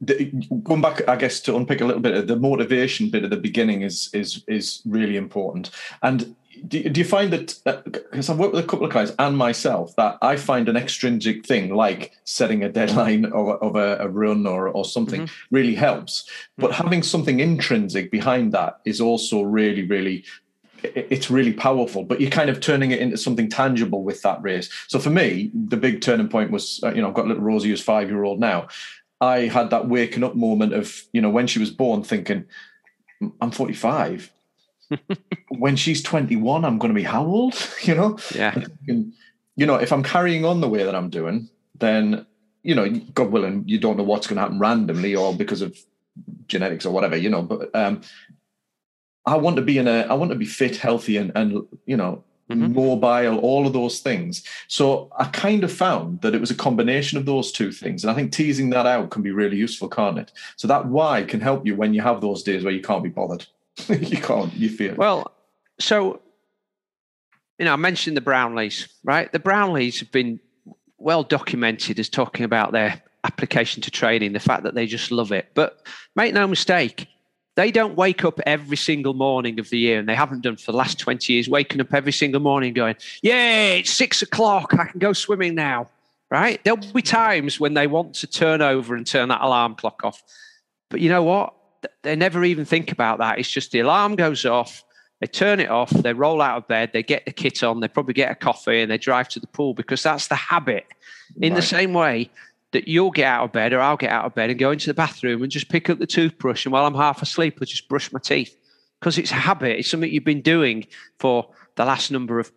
the, 0.00 0.26
going 0.62 0.82
back, 0.82 1.08
I 1.08 1.16
guess, 1.16 1.40
to 1.40 1.56
unpick 1.56 1.80
a 1.80 1.84
little 1.84 2.02
bit 2.02 2.14
of 2.14 2.26
the 2.26 2.36
motivation 2.36 3.10
bit 3.10 3.24
at 3.24 3.30
the 3.30 3.36
beginning 3.36 3.82
is 3.82 4.10
is 4.12 4.44
is 4.46 4.82
really 4.84 5.16
important. 5.16 5.70
And 6.02 6.36
do, 6.66 6.88
do 6.88 7.00
you 7.00 7.04
find 7.04 7.32
that 7.32 7.60
because 7.64 8.30
I've 8.30 8.38
worked 8.38 8.54
with 8.54 8.64
a 8.64 8.68
couple 8.68 8.86
of 8.86 8.92
guys 8.92 9.12
and 9.18 9.36
myself 9.36 9.94
that 9.96 10.18
I 10.22 10.36
find 10.36 10.68
an 10.68 10.76
extrinsic 10.76 11.46
thing 11.46 11.74
like 11.74 12.12
setting 12.24 12.62
a 12.62 12.68
deadline 12.68 13.24
of, 13.32 13.48
of 13.62 13.76
a, 13.76 13.98
a 14.00 14.08
run 14.08 14.46
or 14.46 14.68
or 14.68 14.84
something 14.84 15.22
mm-hmm. 15.22 15.54
really 15.54 15.74
helps, 15.74 16.28
but 16.56 16.70
mm-hmm. 16.70 16.82
having 16.84 17.02
something 17.02 17.40
intrinsic 17.40 18.10
behind 18.10 18.52
that 18.52 18.80
is 18.84 19.00
also 19.00 19.42
really 19.42 19.86
really 19.86 20.24
it's 20.82 21.30
really 21.30 21.54
powerful 21.54 22.04
but 22.04 22.20
you're 22.20 22.30
kind 22.30 22.50
of 22.50 22.60
turning 22.60 22.90
it 22.90 23.00
into 23.00 23.16
something 23.16 23.48
tangible 23.48 24.04
with 24.04 24.20
that 24.22 24.40
race 24.42 24.68
so 24.86 24.98
for 24.98 25.08
me 25.10 25.50
the 25.52 25.76
big 25.76 26.00
turning 26.00 26.28
point 26.28 26.50
was 26.50 26.80
uh, 26.84 26.92
you 26.92 27.00
know 27.00 27.08
i've 27.08 27.14
got 27.14 27.26
little 27.26 27.42
rosie 27.42 27.70
who's 27.70 27.82
five 27.82 28.08
year 28.08 28.22
old 28.22 28.38
now 28.38 28.68
I 29.20 29.46
had 29.46 29.70
that 29.70 29.88
waking 29.88 30.24
up 30.24 30.34
moment 30.34 30.74
of, 30.74 31.02
you 31.12 31.20
know, 31.20 31.30
when 31.30 31.46
she 31.46 31.58
was 31.58 31.70
born 31.70 32.02
thinking, 32.02 32.44
I'm 33.40 33.50
45. 33.50 34.30
when 35.58 35.76
she's 35.76 36.02
21, 36.02 36.64
I'm 36.64 36.78
going 36.78 36.92
to 36.92 36.94
be 36.94 37.02
how 37.02 37.24
old? 37.24 37.54
you 37.82 37.94
know? 37.94 38.18
Yeah. 38.34 38.54
And, 38.88 39.12
you 39.56 39.66
know, 39.66 39.76
if 39.76 39.92
I'm 39.92 40.02
carrying 40.02 40.44
on 40.44 40.60
the 40.60 40.68
way 40.68 40.82
that 40.84 40.94
I'm 40.94 41.10
doing, 41.10 41.48
then, 41.78 42.26
you 42.62 42.74
know, 42.74 42.88
God 42.88 43.30
willing, 43.30 43.64
you 43.66 43.78
don't 43.78 43.96
know 43.96 44.04
what's 44.04 44.26
going 44.26 44.36
to 44.36 44.42
happen 44.42 44.58
randomly 44.58 45.14
or 45.14 45.34
because 45.34 45.62
of 45.62 45.78
genetics 46.46 46.86
or 46.86 46.92
whatever, 46.92 47.16
you 47.16 47.30
know, 47.30 47.42
but 47.42 47.74
um, 47.74 48.00
I 49.24 49.36
want 49.36 49.56
to 49.56 49.62
be 49.62 49.78
in 49.78 49.88
a, 49.88 50.02
I 50.02 50.14
want 50.14 50.30
to 50.30 50.36
be 50.36 50.46
fit, 50.46 50.76
healthy 50.76 51.16
and, 51.16 51.32
and, 51.34 51.66
you 51.86 51.96
know, 51.96 52.24
mm-hmm. 52.50 52.74
mobile, 52.74 53.38
all 53.38 53.66
of 53.66 53.72
those 53.72 54.00
things. 54.00 54.42
So 54.68 55.10
I 55.18 55.24
kind 55.24 55.64
of 55.64 55.72
found 55.72 56.20
that 56.22 56.34
it 56.34 56.40
was 56.40 56.50
a 56.50 56.54
combination 56.54 57.18
of 57.18 57.26
those 57.26 57.52
two 57.52 57.72
things. 57.72 58.04
And 58.04 58.10
I 58.10 58.14
think 58.14 58.32
teasing 58.32 58.70
that 58.70 58.86
out 58.86 59.10
can 59.10 59.22
be 59.22 59.30
really 59.30 59.56
useful, 59.56 59.88
can't 59.88 60.18
it? 60.18 60.32
So 60.56 60.68
that 60.68 60.86
why 60.86 61.24
can 61.24 61.40
help 61.40 61.66
you 61.66 61.76
when 61.76 61.94
you 61.94 62.02
have 62.02 62.20
those 62.20 62.42
days 62.42 62.64
where 62.64 62.72
you 62.72 62.82
can't 62.82 63.02
be 63.02 63.08
bothered. 63.08 63.46
you 63.88 64.18
can't, 64.18 64.52
you 64.54 64.70
feel. 64.70 64.94
Well, 64.94 65.32
so, 65.78 66.20
you 67.58 67.64
know, 67.64 67.72
I 67.72 67.76
mentioned 67.76 68.16
the 68.16 68.22
Brownlees, 68.22 68.88
right? 69.04 69.30
The 69.32 69.38
Brownlees 69.38 70.00
have 70.00 70.10
been 70.12 70.40
well 70.98 71.22
documented 71.22 71.98
as 71.98 72.08
talking 72.08 72.44
about 72.44 72.72
their 72.72 73.02
application 73.24 73.82
to 73.82 73.90
training, 73.90 74.32
the 74.32 74.40
fact 74.40 74.62
that 74.62 74.74
they 74.74 74.86
just 74.86 75.10
love 75.10 75.32
it. 75.32 75.50
But 75.54 75.86
make 76.14 76.32
no 76.32 76.46
mistake, 76.46 77.08
they 77.56 77.70
don't 77.70 77.96
wake 77.96 78.24
up 78.24 78.38
every 78.46 78.76
single 78.76 79.14
morning 79.14 79.58
of 79.58 79.70
the 79.70 79.78
year, 79.78 79.98
and 79.98 80.08
they 80.08 80.14
haven't 80.14 80.42
done 80.42 80.56
for 80.56 80.72
the 80.72 80.78
last 80.78 80.98
20 80.98 81.32
years, 81.32 81.48
waking 81.48 81.80
up 81.80 81.92
every 81.92 82.12
single 82.12 82.40
morning 82.40 82.72
going, 82.74 82.96
Yeah, 83.22 83.70
it's 83.72 83.90
six 83.90 84.22
o'clock, 84.22 84.74
I 84.78 84.86
can 84.86 84.98
go 84.98 85.12
swimming 85.12 85.54
now. 85.54 85.88
Right? 86.28 86.62
There'll 86.64 86.80
be 86.92 87.02
times 87.02 87.60
when 87.60 87.74
they 87.74 87.86
want 87.86 88.14
to 88.16 88.26
turn 88.26 88.60
over 88.60 88.96
and 88.96 89.06
turn 89.06 89.28
that 89.28 89.42
alarm 89.42 89.76
clock 89.76 90.02
off. 90.02 90.24
But 90.90 91.00
you 91.00 91.08
know 91.08 91.22
what? 91.22 91.54
They 92.02 92.16
never 92.16 92.44
even 92.44 92.64
think 92.64 92.90
about 92.90 93.18
that. 93.18 93.38
It's 93.38 93.50
just 93.50 93.70
the 93.70 93.78
alarm 93.78 94.16
goes 94.16 94.44
off, 94.44 94.82
They 95.20 95.26
turn 95.26 95.60
it 95.60 95.70
off, 95.70 95.90
they 95.90 96.12
roll 96.12 96.42
out 96.42 96.58
of 96.58 96.68
bed, 96.68 96.90
they 96.92 97.02
get 97.02 97.24
the 97.24 97.32
kit 97.32 97.62
on, 97.62 97.80
they 97.80 97.88
probably 97.88 98.12
get 98.12 98.30
a 98.30 98.34
coffee 98.34 98.82
and 98.82 98.90
they 98.90 98.98
drive 98.98 99.28
to 99.30 99.40
the 99.40 99.46
pool 99.46 99.72
because 99.72 100.02
that's 100.02 100.28
the 100.28 100.34
habit. 100.34 100.86
In 101.40 101.52
right. 101.52 101.56
the 101.56 101.66
same 101.66 101.94
way 101.94 102.30
that 102.72 102.86
you'll 102.86 103.10
get 103.10 103.24
out 103.24 103.44
of 103.44 103.52
bed 103.52 103.72
or 103.72 103.80
I'll 103.80 103.96
get 103.96 104.10
out 104.10 104.26
of 104.26 104.34
bed 104.34 104.50
and 104.50 104.58
go 104.58 104.70
into 104.70 104.88
the 104.88 104.94
bathroom 104.94 105.42
and 105.42 105.50
just 105.50 105.70
pick 105.70 105.88
up 105.88 105.98
the 105.98 106.06
toothbrush 106.06 106.66
and 106.66 106.72
while 106.72 106.84
I'm 106.84 106.94
half 106.94 107.22
asleep, 107.22 107.58
I'll 107.60 107.66
just 107.66 107.88
brush 107.88 108.12
my 108.12 108.18
teeth 108.18 108.54
because 109.00 109.16
it's 109.16 109.30
a 109.30 109.34
habit. 109.34 109.78
It's 109.78 109.90
something 109.90 110.10
you've 110.10 110.24
been 110.24 110.42
doing 110.42 110.86
for 111.18 111.48
the 111.76 111.84
last 111.84 112.10
number 112.10 112.38
of 112.38 112.52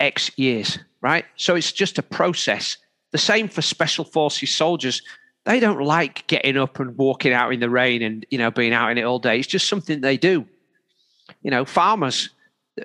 X 0.00 0.30
years, 0.36 0.78
right? 1.00 1.24
So 1.36 1.54
it's 1.54 1.72
just 1.72 1.98
a 1.98 2.02
process. 2.02 2.76
The 3.12 3.18
same 3.18 3.48
for 3.48 3.62
special 3.62 4.04
forces 4.04 4.50
soldiers. 4.50 5.02
They 5.44 5.60
don't 5.60 5.80
like 5.80 6.26
getting 6.26 6.56
up 6.56 6.80
and 6.80 6.96
walking 6.96 7.32
out 7.32 7.52
in 7.52 7.60
the 7.60 7.70
rain 7.70 8.02
and 8.02 8.26
you 8.30 8.38
know 8.38 8.50
being 8.50 8.72
out 8.72 8.90
in 8.90 8.98
it 8.98 9.02
all 9.02 9.18
day. 9.18 9.38
It's 9.38 9.46
just 9.46 9.68
something 9.68 10.00
they 10.00 10.16
do. 10.16 10.46
You 11.42 11.50
know, 11.50 11.64
farmers 11.64 12.30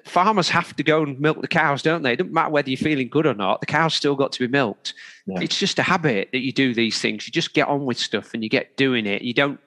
farmers 0.06 0.50
have 0.50 0.76
to 0.76 0.84
go 0.84 1.02
and 1.02 1.20
milk 1.20 1.42
the 1.42 1.48
cows, 1.48 1.82
don't 1.82 2.04
they? 2.04 2.14
It 2.14 2.18
doesn't 2.18 2.34
matter 2.34 2.52
whether 2.52 2.70
you're 2.70 2.78
feeling 2.78 3.10
good 3.10 3.26
or 3.26 3.34
not. 3.34 3.60
The 3.60 3.66
cow's 3.66 3.94
still 3.94 4.16
got 4.16 4.32
to 4.34 4.40
be 4.40 4.48
milked. 4.48 4.94
Yeah. 5.26 5.40
It's 5.42 5.58
just 5.58 5.80
a 5.80 5.84
habit 5.84 6.30
that 6.32 6.40
you 6.40 6.52
do 6.52 6.74
these 6.74 7.02
things. 7.02 7.26
You 7.28 7.32
just 7.32 7.54
get 7.54 7.68
on 7.68 7.86
with 7.86 7.98
stuff 7.98 8.34
and 8.34 8.44
you 8.44 8.50
get 8.50 8.78
doing 8.78 9.06
it. 9.06 9.22
You 9.22 9.34
don't, 9.34 9.60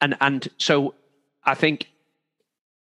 and 0.00 0.16
and 0.20 0.48
so 0.58 0.94
I 1.44 1.54
think 1.54 1.88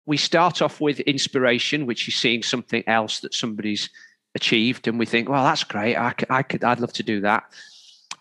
we 0.05 0.17
start 0.17 0.61
off 0.61 0.79
with 0.79 1.01
inspiration, 1.01 1.85
which 1.85 2.07
is 2.07 2.15
seeing 2.15 2.41
something 2.41 2.83
else 2.87 3.19
that 3.19 3.33
somebody's 3.33 3.89
achieved, 4.35 4.87
and 4.87 4.97
we 4.97 5.05
think, 5.05 5.27
well, 5.27 5.43
that's 5.43 5.63
great. 5.63 5.97
I 5.97 6.11
could, 6.11 6.31
I 6.31 6.43
could, 6.43 6.63
I'd 6.63 6.79
love 6.79 6.93
to 6.93 7.03
do 7.03 7.21
that. 7.21 7.43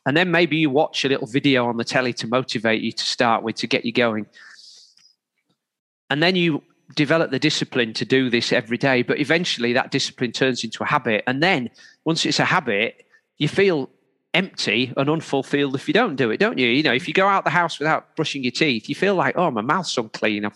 And 0.04 0.16
then 0.16 0.30
maybe 0.30 0.56
you 0.56 0.70
watch 0.70 1.04
a 1.04 1.08
little 1.08 1.26
video 1.26 1.66
on 1.66 1.76
the 1.76 1.84
telly 1.84 2.12
to 2.14 2.28
motivate 2.28 2.82
you 2.82 2.92
to 2.92 3.04
start 3.04 3.42
with 3.42 3.56
to 3.56 3.66
get 3.66 3.84
you 3.84 3.92
going. 3.92 4.26
And 6.10 6.22
then 6.22 6.36
you 6.36 6.62
develop 6.94 7.30
the 7.30 7.38
discipline 7.38 7.92
to 7.94 8.04
do 8.04 8.30
this 8.30 8.52
every 8.52 8.78
day. 8.78 9.02
But 9.02 9.18
eventually 9.18 9.72
that 9.72 9.90
discipline 9.90 10.32
turns 10.32 10.62
into 10.64 10.82
a 10.82 10.86
habit. 10.86 11.24
And 11.26 11.42
then 11.42 11.70
once 12.04 12.24
it's 12.24 12.38
a 12.38 12.44
habit, 12.44 13.04
you 13.38 13.48
feel 13.48 13.90
empty 14.34 14.92
and 14.96 15.08
unfulfilled 15.08 15.74
if 15.74 15.88
you 15.88 15.94
don't 15.94 16.16
do 16.16 16.30
it, 16.30 16.38
don't 16.38 16.58
you? 16.58 16.68
You 16.68 16.82
know, 16.82 16.92
if 16.92 17.08
you 17.08 17.14
go 17.14 17.26
out 17.26 17.44
the 17.44 17.50
house 17.50 17.78
without 17.78 18.14
brushing 18.16 18.42
your 18.44 18.52
teeth, 18.52 18.88
you 18.88 18.94
feel 18.94 19.14
like, 19.14 19.36
oh, 19.36 19.50
my 19.50 19.62
mouth's 19.62 19.96
unclean. 19.96 20.50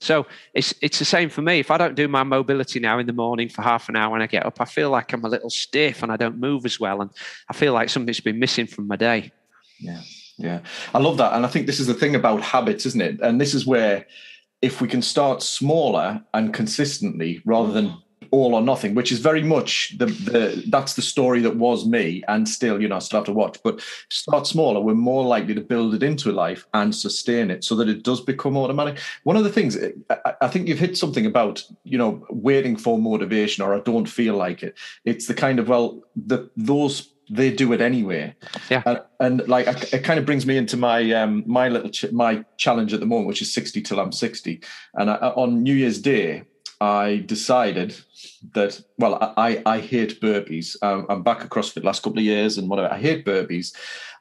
So 0.00 0.26
it's 0.52 0.74
it's 0.82 0.98
the 0.98 1.04
same 1.04 1.30
for 1.30 1.42
me. 1.42 1.60
If 1.60 1.70
I 1.70 1.78
don't 1.78 1.94
do 1.94 2.08
my 2.08 2.24
mobility 2.24 2.80
now 2.80 2.98
in 2.98 3.06
the 3.06 3.12
morning 3.12 3.48
for 3.48 3.62
half 3.62 3.88
an 3.88 3.94
hour 3.94 4.10
when 4.10 4.20
I 4.20 4.26
get 4.26 4.44
up, 4.44 4.60
I 4.60 4.64
feel 4.64 4.90
like 4.90 5.12
I'm 5.12 5.24
a 5.24 5.28
little 5.28 5.48
stiff 5.48 6.02
and 6.02 6.10
I 6.10 6.16
don't 6.16 6.40
move 6.40 6.66
as 6.66 6.80
well, 6.80 7.02
and 7.02 7.10
I 7.48 7.52
feel 7.52 7.72
like 7.72 7.88
something's 7.88 8.18
been 8.18 8.40
missing 8.40 8.66
from 8.66 8.88
my 8.88 8.96
day. 8.96 9.30
Yeah, 9.78 10.00
yeah, 10.38 10.60
I 10.92 10.98
love 10.98 11.18
that, 11.18 11.34
and 11.34 11.46
I 11.46 11.48
think 11.48 11.68
this 11.68 11.78
is 11.78 11.86
the 11.86 11.94
thing 11.94 12.16
about 12.16 12.40
habits, 12.40 12.84
isn't 12.84 13.00
it? 13.00 13.20
And 13.20 13.40
this 13.40 13.54
is 13.54 13.64
where 13.64 14.04
if 14.62 14.80
we 14.80 14.88
can 14.88 15.02
start 15.02 15.42
smaller 15.42 16.22
and 16.32 16.54
consistently 16.54 17.42
rather 17.44 17.72
than 17.72 18.02
all 18.32 18.54
or 18.54 18.62
nothing, 18.62 18.94
which 18.94 19.12
is 19.12 19.18
very 19.18 19.42
much 19.42 19.94
the, 19.98 20.06
the 20.06 20.64
that's 20.68 20.94
the 20.94 21.02
story 21.02 21.40
that 21.40 21.56
was 21.56 21.86
me, 21.86 22.24
and 22.28 22.48
still, 22.48 22.80
you 22.80 22.88
know, 22.88 22.96
I 22.96 23.00
still 23.00 23.18
have 23.18 23.26
to 23.26 23.32
watch. 23.32 23.58
But 23.62 23.80
start 24.08 24.46
smaller, 24.46 24.80
we're 24.80 24.94
more 24.94 25.24
likely 25.24 25.54
to 25.54 25.60
build 25.60 25.94
it 25.94 26.02
into 26.02 26.32
life 26.32 26.66
and 26.72 26.94
sustain 26.94 27.50
it 27.50 27.62
so 27.62 27.76
that 27.76 27.90
it 27.90 28.02
does 28.02 28.22
become 28.22 28.56
automatic. 28.56 28.98
One 29.24 29.36
of 29.36 29.44
the 29.44 29.52
things 29.52 29.76
eh, 29.76 29.90
I, 30.10 30.34
I 30.42 30.48
think 30.48 30.66
you've 30.66 30.78
hit 30.78 30.96
something 30.96 31.26
about, 31.26 31.62
you 31.84 31.98
know, 31.98 32.26
waiting 32.30 32.76
for 32.76 32.98
motivation 32.98 33.62
or 33.62 33.74
I 33.74 33.80
don't 33.80 34.08
feel 34.08 34.34
like 34.34 34.62
it. 34.62 34.78
It's 35.04 35.26
the 35.26 35.34
kind 35.34 35.58
of 35.58 35.68
well, 35.68 36.02
the 36.16 36.50
those 36.56 37.12
they 37.30 37.52
do 37.52 37.72
it 37.72 37.80
anyway. 37.80 38.34
Yeah. 38.70 38.82
And, 38.84 39.00
and 39.20 39.48
like 39.48 39.66
it 39.92 40.04
kind 40.04 40.18
of 40.18 40.26
brings 40.26 40.44
me 40.46 40.56
into 40.56 40.76
my 40.76 41.12
um 41.12 41.44
my 41.46 41.68
little 41.68 41.90
ch- 41.90 42.12
my 42.12 42.44
challenge 42.56 42.92
at 42.92 43.00
the 43.00 43.06
moment, 43.06 43.28
which 43.28 43.42
is 43.42 43.52
sixty 43.52 43.80
till 43.80 44.00
I'm 44.00 44.12
sixty. 44.12 44.60
And 44.94 45.10
I, 45.10 45.16
on 45.16 45.62
New 45.62 45.74
Year's 45.74 46.00
Day, 46.00 46.44
I 46.80 47.22
decided 47.26 47.96
that 48.54 48.82
well, 48.98 49.34
I 49.36 49.62
I 49.64 49.78
hate 49.80 50.20
burpees. 50.20 50.76
Um, 50.82 51.06
I'm 51.08 51.22
back 51.22 51.40
at 51.42 51.50
CrossFit 51.50 51.84
last 51.84 52.02
couple 52.02 52.18
of 52.18 52.24
years 52.24 52.58
and 52.58 52.68
whatever. 52.68 52.92
I 52.92 52.98
hate 52.98 53.24
burpees, 53.24 53.74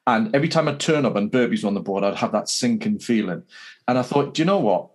and 0.06 0.34
every 0.36 0.48
time 0.48 0.68
I 0.68 0.76
turn 0.76 1.06
up 1.06 1.16
and 1.16 1.32
burpees 1.32 1.66
on 1.66 1.74
the 1.74 1.82
board, 1.82 2.04
I'd 2.04 2.16
have 2.16 2.32
that 2.34 2.50
sinking 2.50 3.00
feeling. 3.00 3.44
And 3.88 3.98
I 3.98 4.04
thought, 4.04 4.36
do 4.36 4.42
you 4.42 4.46
know 4.46 4.60
what? 4.60 4.90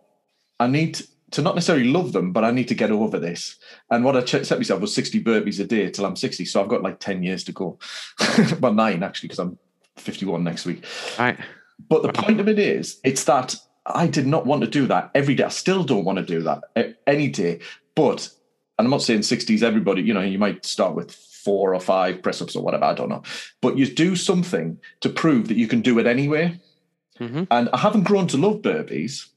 I 0.59 0.69
need 0.69 1.03
to 1.33 1.43
not 1.43 1.55
necessarily 1.55 1.89
love 1.89 2.13
them, 2.13 2.33
but 2.33 2.45
I 2.45 2.51
need 2.51 2.69
to 2.69 2.75
get 2.75 2.91
over 2.91 3.19
this. 3.19 3.57
And 3.91 4.05
what 4.05 4.17
I 4.17 4.25
set 4.25 4.59
myself 4.59 4.81
was 4.81 4.95
60 4.95 5.23
burpees 5.25 5.61
a 5.61 5.65
day 5.65 5.91
till 5.91 6.07
I'm 6.07 6.17
60. 6.17 6.45
So 6.45 6.63
I've 6.63 6.69
got 6.69 6.83
like 6.83 7.01
10 7.01 7.23
years 7.23 7.43
to 7.45 7.53
go. 7.53 7.79
well, 8.61 8.73
nine 8.73 9.03
actually, 9.03 9.29
because 9.29 9.41
I'm 9.41 9.59
51 9.97 10.45
next 10.45 10.67
week. 10.67 10.85
Right. 11.19 11.39
But 11.89 12.03
the 12.03 12.13
point 12.13 12.41
of 12.41 12.49
it 12.49 12.59
is, 12.59 13.01
it's 13.05 13.25
that 13.25 13.57
I 13.85 14.07
did 14.07 14.27
not 14.27 14.47
want 14.47 14.63
to 14.63 14.69
do 14.69 14.87
that 14.87 15.11
every 15.15 15.35
day. 15.35 15.45
I 15.45 15.49
still 15.49 15.85
don't 15.85 16.05
want 16.05 16.19
to 16.19 16.25
do 16.25 16.43
that 16.43 16.97
any 17.07 17.29
day. 17.29 17.61
But, 17.95 18.29
and 18.79 18.87
I'm 18.87 18.91
not 18.91 19.03
saying 19.03 19.21
60s, 19.21 19.63
everybody, 19.63 20.03
you 20.03 20.15
know, 20.15 20.21
you 20.21 20.39
might 20.39 20.65
start 20.65 20.95
with 20.95 21.13
four 21.13 21.75
or 21.75 21.81
five 21.81 22.23
press 22.23 22.43
ups 22.43 22.57
or 22.57 22.63
whatever, 22.63 22.85
I 22.85 22.95
don't 22.95 23.09
know. 23.09 23.23
But 23.61 23.79
you 23.79 23.87
do 23.87 24.17
something 24.17 24.79
to 25.01 25.09
prove 25.09 25.49
that 25.49 25.57
you 25.57 25.69
can 25.69 25.81
do 25.81 25.99
it 25.99 26.07
anyway. 26.07 26.61
Mm-hmm. 27.21 27.45
And 27.51 27.69
I 27.73 27.79
haven't 27.79 28.05
grown 28.05 28.27
to 28.29 28.37
love 28.37 28.63
burpees, 28.63 29.29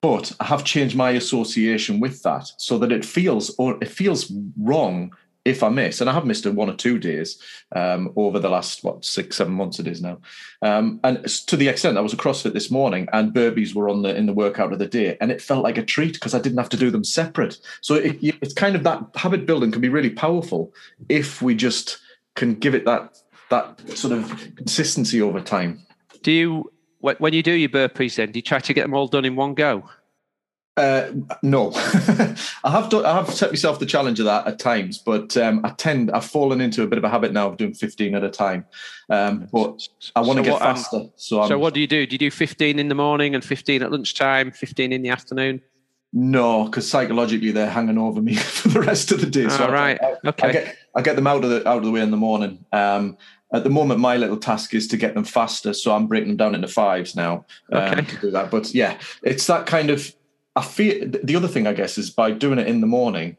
but 0.00 0.32
I 0.40 0.44
have 0.44 0.64
changed 0.64 0.96
my 0.96 1.10
association 1.10 2.00
with 2.00 2.22
that 2.22 2.50
so 2.56 2.78
that 2.78 2.92
it 2.92 3.04
feels 3.04 3.54
or 3.58 3.78
it 3.80 3.88
feels 3.88 4.32
wrong 4.58 5.12
if 5.44 5.62
I 5.62 5.70
miss, 5.70 6.00
and 6.00 6.10
I 6.10 6.12
have 6.12 6.26
missed 6.26 6.46
one 6.46 6.68
or 6.68 6.74
two 6.74 6.98
days 6.98 7.40
um, 7.74 8.12
over 8.16 8.38
the 8.38 8.50
last 8.50 8.84
what 8.84 9.04
six, 9.04 9.36
seven 9.36 9.54
months 9.54 9.78
it 9.78 9.86
is 9.86 10.02
now, 10.02 10.20
um, 10.60 11.00
and 11.04 11.24
to 11.46 11.56
the 11.56 11.68
extent 11.68 11.96
I 11.96 12.02
was 12.02 12.12
a 12.12 12.18
CrossFit 12.18 12.52
this 12.52 12.70
morning 12.70 13.08
and 13.14 13.32
burpees 13.32 13.74
were 13.74 13.88
on 13.88 14.02
the 14.02 14.14
in 14.14 14.26
the 14.26 14.34
workout 14.34 14.72
of 14.72 14.78
the 14.78 14.86
day, 14.86 15.16
and 15.20 15.32
it 15.32 15.40
felt 15.40 15.64
like 15.64 15.78
a 15.78 15.84
treat 15.84 16.14
because 16.14 16.34
I 16.34 16.40
didn't 16.40 16.58
have 16.58 16.68
to 16.70 16.76
do 16.76 16.90
them 16.90 17.04
separate. 17.04 17.58
So 17.80 17.94
it, 17.94 18.18
it's 18.20 18.52
kind 18.52 18.76
of 18.76 18.82
that 18.84 19.02
habit 19.14 19.46
building 19.46 19.70
can 19.70 19.80
be 19.80 19.88
really 19.88 20.10
powerful 20.10 20.72
if 21.08 21.40
we 21.40 21.54
just 21.54 21.98
can 22.36 22.54
give 22.54 22.74
it 22.74 22.84
that 22.84 23.18
that 23.50 23.80
sort 23.96 24.12
of 24.12 24.28
consistency 24.56 25.22
over 25.22 25.40
time. 25.40 25.80
Do 26.22 26.32
you 26.32 26.70
when 27.00 27.32
you 27.32 27.42
do 27.42 27.52
your 27.52 27.68
burpees, 27.68 28.16
then 28.16 28.32
do 28.32 28.38
you 28.38 28.42
try 28.42 28.58
to 28.58 28.74
get 28.74 28.82
them 28.82 28.94
all 28.94 29.06
done 29.06 29.24
in 29.24 29.36
one 29.36 29.54
go? 29.54 29.88
Uh, 30.78 31.10
no, 31.42 31.72
I 31.74 32.70
have 32.70 32.88
done, 32.88 33.04
I 33.04 33.12
have 33.14 33.34
set 33.34 33.50
myself 33.50 33.80
the 33.80 33.86
challenge 33.86 34.20
of 34.20 34.26
that 34.26 34.46
at 34.46 34.60
times, 34.60 34.98
but 34.98 35.36
um, 35.36 35.60
I 35.64 35.70
tend 35.70 36.08
I've 36.12 36.24
fallen 36.24 36.60
into 36.60 36.84
a 36.84 36.86
bit 36.86 36.98
of 36.98 37.04
a 37.04 37.08
habit 37.08 37.32
now 37.32 37.48
of 37.48 37.56
doing 37.56 37.74
fifteen 37.74 38.14
at 38.14 38.22
a 38.22 38.30
time. 38.30 38.64
Um, 39.10 39.48
but 39.52 39.88
I 40.14 40.20
want 40.20 40.38
to 40.38 40.44
so 40.44 40.50
get 40.50 40.52
what, 40.52 40.62
um, 40.62 40.76
faster. 40.76 40.96
Um, 40.98 41.12
so, 41.16 41.42
I'm, 41.42 41.48
so 41.48 41.58
what 41.58 41.74
do 41.74 41.80
you 41.80 41.88
do? 41.88 42.06
Do 42.06 42.14
you 42.14 42.18
do 42.18 42.30
fifteen 42.30 42.78
in 42.78 42.86
the 42.86 42.94
morning 42.94 43.34
and 43.34 43.44
fifteen 43.44 43.82
at 43.82 43.90
lunchtime, 43.90 44.52
fifteen 44.52 44.92
in 44.92 45.02
the 45.02 45.08
afternoon? 45.08 45.60
No, 46.12 46.66
because 46.66 46.88
psychologically 46.88 47.50
they're 47.50 47.68
hanging 47.68 47.98
over 47.98 48.22
me 48.22 48.34
for 48.36 48.68
the 48.68 48.80
rest 48.80 49.10
of 49.10 49.20
the 49.20 49.26
day. 49.28 49.48
So 49.48 49.64
All 49.64 49.72
right, 49.72 49.98
I, 50.00 50.06
I, 50.06 50.28
okay. 50.28 50.48
I 50.48 50.52
get 50.52 50.76
I 50.94 51.02
get 51.02 51.16
them 51.16 51.26
out 51.26 51.42
of 51.42 51.50
the 51.50 51.68
out 51.68 51.78
of 51.78 51.84
the 51.84 51.90
way 51.90 52.02
in 52.02 52.12
the 52.12 52.16
morning. 52.16 52.64
Um, 52.72 53.18
at 53.52 53.64
the 53.64 53.70
moment, 53.70 54.00
my 54.00 54.16
little 54.16 54.36
task 54.36 54.74
is 54.74 54.86
to 54.88 54.96
get 54.96 55.14
them 55.14 55.24
faster, 55.24 55.72
so 55.72 55.94
I'm 55.94 56.06
breaking 56.06 56.28
them 56.28 56.36
down 56.36 56.54
into 56.54 56.68
fives 56.68 57.16
now 57.16 57.46
um, 57.72 57.82
okay. 57.82 58.02
to 58.02 58.16
do 58.16 58.30
that. 58.30 58.50
But 58.50 58.74
yeah, 58.74 58.98
it's 59.22 59.46
that 59.46 59.66
kind 59.66 59.90
of 59.90 60.14
I 60.58 60.62
feel 60.62 61.08
the 61.08 61.36
other 61.36 61.48
thing 61.48 61.66
I 61.66 61.72
guess 61.72 61.98
is 61.98 62.10
by 62.10 62.32
doing 62.32 62.58
it 62.58 62.66
in 62.66 62.80
the 62.80 62.86
morning 62.86 63.36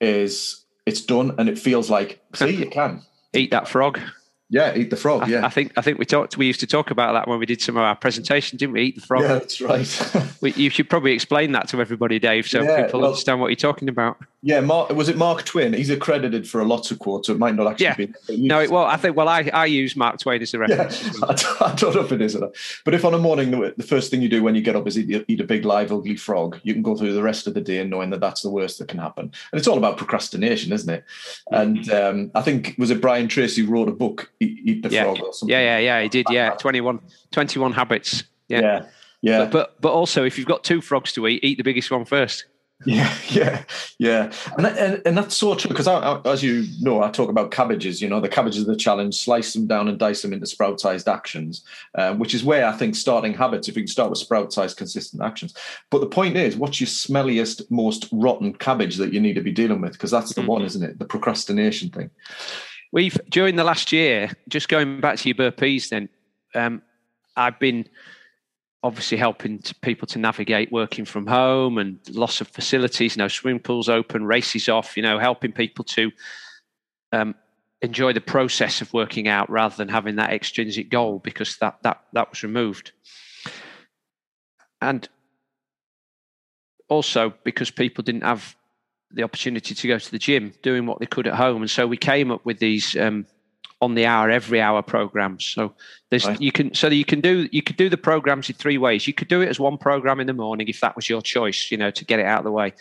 is 0.00 0.64
it's 0.84 1.00
done 1.00 1.34
and 1.38 1.48
it 1.48 1.58
feels 1.58 1.88
like 1.88 2.20
see 2.34 2.50
you 2.50 2.68
can 2.68 3.02
eat 3.32 3.50
that 3.52 3.68
frog. 3.68 4.00
Yeah, 4.48 4.76
eat 4.76 4.90
the 4.90 4.96
frog. 4.96 5.28
Yeah, 5.28 5.40
I, 5.40 5.46
I, 5.46 5.48
think 5.48 5.72
I 5.76 5.80
think 5.80 5.98
we 5.98 6.04
talked. 6.04 6.36
We 6.36 6.46
used 6.46 6.60
to 6.60 6.66
talk 6.66 6.90
about 6.90 7.14
that 7.14 7.28
when 7.28 7.38
we 7.38 7.46
did 7.46 7.60
some 7.60 7.76
of 7.76 7.82
our 7.82 7.96
presentation, 7.96 8.58
didn't 8.58 8.74
we? 8.74 8.82
Eat 8.82 8.94
the 8.96 9.00
frog. 9.00 9.22
Yeah, 9.22 9.34
that's 9.34 9.60
right. 9.60 10.12
we, 10.40 10.52
you 10.52 10.70
should 10.70 10.88
probably 10.88 11.12
explain 11.12 11.52
that 11.52 11.66
to 11.68 11.80
everybody, 11.80 12.18
Dave, 12.20 12.46
so 12.46 12.62
yeah, 12.62 12.84
people 12.84 13.00
well, 13.00 13.10
understand 13.10 13.40
what 13.40 13.48
you're 13.48 13.56
talking 13.56 13.88
about. 13.88 14.18
Yeah, 14.46 14.60
Mark, 14.60 14.90
was 14.90 15.08
it 15.08 15.16
Mark 15.16 15.42
Twain? 15.42 15.72
He's 15.72 15.90
accredited 15.90 16.48
for 16.48 16.60
a 16.60 16.64
lot 16.64 16.92
of 16.92 17.00
quotes, 17.00 17.26
so 17.26 17.32
it 17.32 17.38
might 17.40 17.56
not 17.56 17.66
actually 17.66 18.12
yeah. 18.28 18.36
be. 18.36 18.46
No, 18.46 18.64
well, 18.70 18.84
I 18.84 18.96
think 18.96 19.16
well, 19.16 19.28
I, 19.28 19.50
I 19.52 19.66
use 19.66 19.96
Mark 19.96 20.20
Twain 20.20 20.40
as 20.40 20.54
a 20.54 20.60
reference. 20.60 21.02
Yeah, 21.02 21.10
I, 21.60 21.74
don't 21.74 21.96
know 21.96 22.02
if 22.02 22.12
it 22.12 22.22
is, 22.22 22.36
but 22.84 22.94
if 22.94 23.04
on 23.04 23.12
a 23.12 23.18
morning 23.18 23.50
the 23.50 23.82
first 23.82 24.08
thing 24.08 24.22
you 24.22 24.28
do 24.28 24.44
when 24.44 24.54
you 24.54 24.60
get 24.60 24.76
up 24.76 24.86
is 24.86 24.96
eat, 24.96 25.24
eat 25.26 25.40
a 25.40 25.44
big 25.44 25.64
live 25.64 25.90
ugly 25.90 26.14
frog, 26.14 26.60
you 26.62 26.74
can 26.74 26.84
go 26.84 26.94
through 26.94 27.12
the 27.12 27.24
rest 27.24 27.48
of 27.48 27.54
the 27.54 27.60
day 27.60 27.82
knowing 27.82 28.10
that 28.10 28.20
that's 28.20 28.42
the 28.42 28.50
worst 28.50 28.78
that 28.78 28.86
can 28.86 29.00
happen. 29.00 29.24
And 29.50 29.58
it's 29.58 29.66
all 29.66 29.78
about 29.78 29.96
procrastination, 29.96 30.72
isn't 30.72 30.94
it? 30.94 31.04
And 31.50 31.90
um, 31.90 32.30
I 32.36 32.42
think 32.42 32.76
was 32.78 32.92
it 32.92 33.00
Brian 33.00 33.26
Tracy 33.26 33.62
wrote 33.62 33.88
a 33.88 33.92
book, 33.92 34.30
Eat, 34.38 34.60
eat 34.64 34.82
the 34.84 34.90
yeah. 34.90 35.02
Frog 35.02 35.22
or 35.22 35.32
something. 35.32 35.52
Yeah, 35.52 35.78
yeah, 35.78 35.78
yeah. 35.78 36.02
He 36.02 36.08
did. 36.08 36.26
Yeah, 36.30 36.50
21, 36.50 37.00
21 37.32 37.72
habits. 37.72 38.22
Yeah. 38.46 38.60
yeah. 38.60 38.86
Yeah. 39.22 39.38
But, 39.40 39.50
but, 39.50 39.80
but 39.80 39.92
also, 39.92 40.24
if 40.24 40.38
you've 40.38 40.46
got 40.46 40.62
two 40.62 40.80
frogs 40.80 41.12
to 41.14 41.26
eat, 41.26 41.42
eat 41.42 41.58
the 41.58 41.64
biggest 41.64 41.90
one 41.90 42.04
first. 42.04 42.44
Yeah, 42.84 43.16
yeah, 43.30 43.62
yeah, 43.98 44.32
and 44.56 44.66
that, 44.66 44.78
and, 44.78 45.02
and 45.06 45.16
that's 45.16 45.34
so 45.34 45.54
true 45.54 45.70
because 45.70 45.86
I, 45.86 45.98
I, 45.98 46.20
as 46.26 46.42
you 46.42 46.66
know, 46.80 47.02
I 47.02 47.10
talk 47.10 47.30
about 47.30 47.50
cabbages. 47.50 48.02
You 48.02 48.08
know, 48.10 48.20
the 48.20 48.28
cabbages 48.28 48.62
of 48.62 48.66
the 48.66 48.76
challenge, 48.76 49.14
slice 49.14 49.54
them 49.54 49.66
down 49.66 49.88
and 49.88 49.98
dice 49.98 50.20
them 50.20 50.34
into 50.34 50.46
sprout-sized 50.46 51.08
actions, 51.08 51.64
um, 51.94 52.18
which 52.18 52.34
is 52.34 52.44
where 52.44 52.66
I 52.66 52.72
think 52.72 52.94
starting 52.94 53.32
habits. 53.32 53.68
If 53.68 53.76
you 53.76 53.82
can 53.82 53.88
start 53.88 54.10
with 54.10 54.18
sprout-sized, 54.18 54.76
consistent 54.76 55.22
actions, 55.22 55.54
but 55.90 56.00
the 56.00 56.06
point 56.06 56.36
is, 56.36 56.56
what's 56.56 56.78
your 56.78 56.88
smelliest, 56.88 57.70
most 57.70 58.08
rotten 58.12 58.52
cabbage 58.52 58.96
that 58.96 59.12
you 59.12 59.20
need 59.20 59.34
to 59.34 59.42
be 59.42 59.52
dealing 59.52 59.80
with? 59.80 59.92
Because 59.92 60.10
that's 60.10 60.34
the 60.34 60.42
mm-hmm. 60.42 60.50
one, 60.50 60.62
isn't 60.62 60.82
it? 60.82 60.98
The 60.98 61.06
procrastination 61.06 61.88
thing. 61.88 62.10
We've 62.92 63.18
during 63.30 63.56
the 63.56 63.64
last 63.64 63.90
year, 63.90 64.32
just 64.48 64.68
going 64.68 65.00
back 65.00 65.16
to 65.18 65.28
your 65.28 65.36
burpees, 65.36 65.88
then 65.88 66.10
um, 66.54 66.82
I've 67.36 67.58
been 67.58 67.88
obviously 68.86 69.18
helping 69.18 69.58
to 69.58 69.74
people 69.76 70.06
to 70.06 70.18
navigate 70.18 70.70
working 70.70 71.04
from 71.04 71.26
home 71.26 71.76
and 71.76 71.98
loss 72.10 72.40
of 72.40 72.46
facilities, 72.46 73.16
you 73.16 73.20
no 73.22 73.26
swimming 73.26 73.60
pools 73.60 73.88
open, 73.88 74.24
races 74.24 74.68
off, 74.68 74.96
you 74.96 75.02
know, 75.02 75.18
helping 75.18 75.50
people 75.50 75.84
to 75.84 76.12
um, 77.12 77.34
enjoy 77.82 78.12
the 78.12 78.20
process 78.20 78.80
of 78.80 78.92
working 78.94 79.26
out 79.26 79.50
rather 79.50 79.74
than 79.74 79.88
having 79.88 80.16
that 80.16 80.32
extrinsic 80.32 80.88
goal 80.88 81.18
because 81.18 81.56
that 81.56 81.78
that 81.82 82.00
that 82.12 82.30
was 82.30 82.44
removed. 82.44 82.92
And 84.80 85.08
also 86.88 87.34
because 87.42 87.72
people 87.72 88.04
didn't 88.04 88.22
have 88.22 88.54
the 89.10 89.24
opportunity 89.24 89.74
to 89.74 89.88
go 89.88 89.98
to 89.98 90.10
the 90.12 90.18
gym, 90.18 90.52
doing 90.62 90.86
what 90.86 91.00
they 91.00 91.06
could 91.06 91.26
at 91.26 91.34
home, 91.34 91.62
and 91.62 91.70
so 91.70 91.88
we 91.88 91.96
came 91.96 92.30
up 92.30 92.44
with 92.44 92.60
these 92.60 92.96
um, 92.96 93.26
on 93.80 93.94
the 93.94 94.06
hour, 94.06 94.30
every 94.30 94.60
hour 94.60 94.82
programs. 94.82 95.44
So 95.44 95.74
there's 96.10 96.26
right. 96.26 96.40
you 96.40 96.52
can 96.52 96.74
so 96.74 96.88
you 96.88 97.04
can 97.04 97.20
do 97.20 97.48
you 97.52 97.62
could 97.62 97.76
do 97.76 97.88
the 97.88 97.96
programs 97.96 98.48
in 98.48 98.56
three 98.56 98.78
ways. 98.78 99.06
You 99.06 99.12
could 99.12 99.28
do 99.28 99.42
it 99.42 99.48
as 99.48 99.60
one 99.60 99.78
program 99.78 100.20
in 100.20 100.26
the 100.26 100.32
morning 100.32 100.68
if 100.68 100.80
that 100.80 100.96
was 100.96 101.08
your 101.08 101.20
choice, 101.20 101.70
you 101.70 101.76
know, 101.76 101.90
to 101.90 102.04
get 102.04 102.18
it 102.18 102.26
out 102.26 102.38
of 102.38 102.44
the 102.44 102.52
way. 102.52 102.72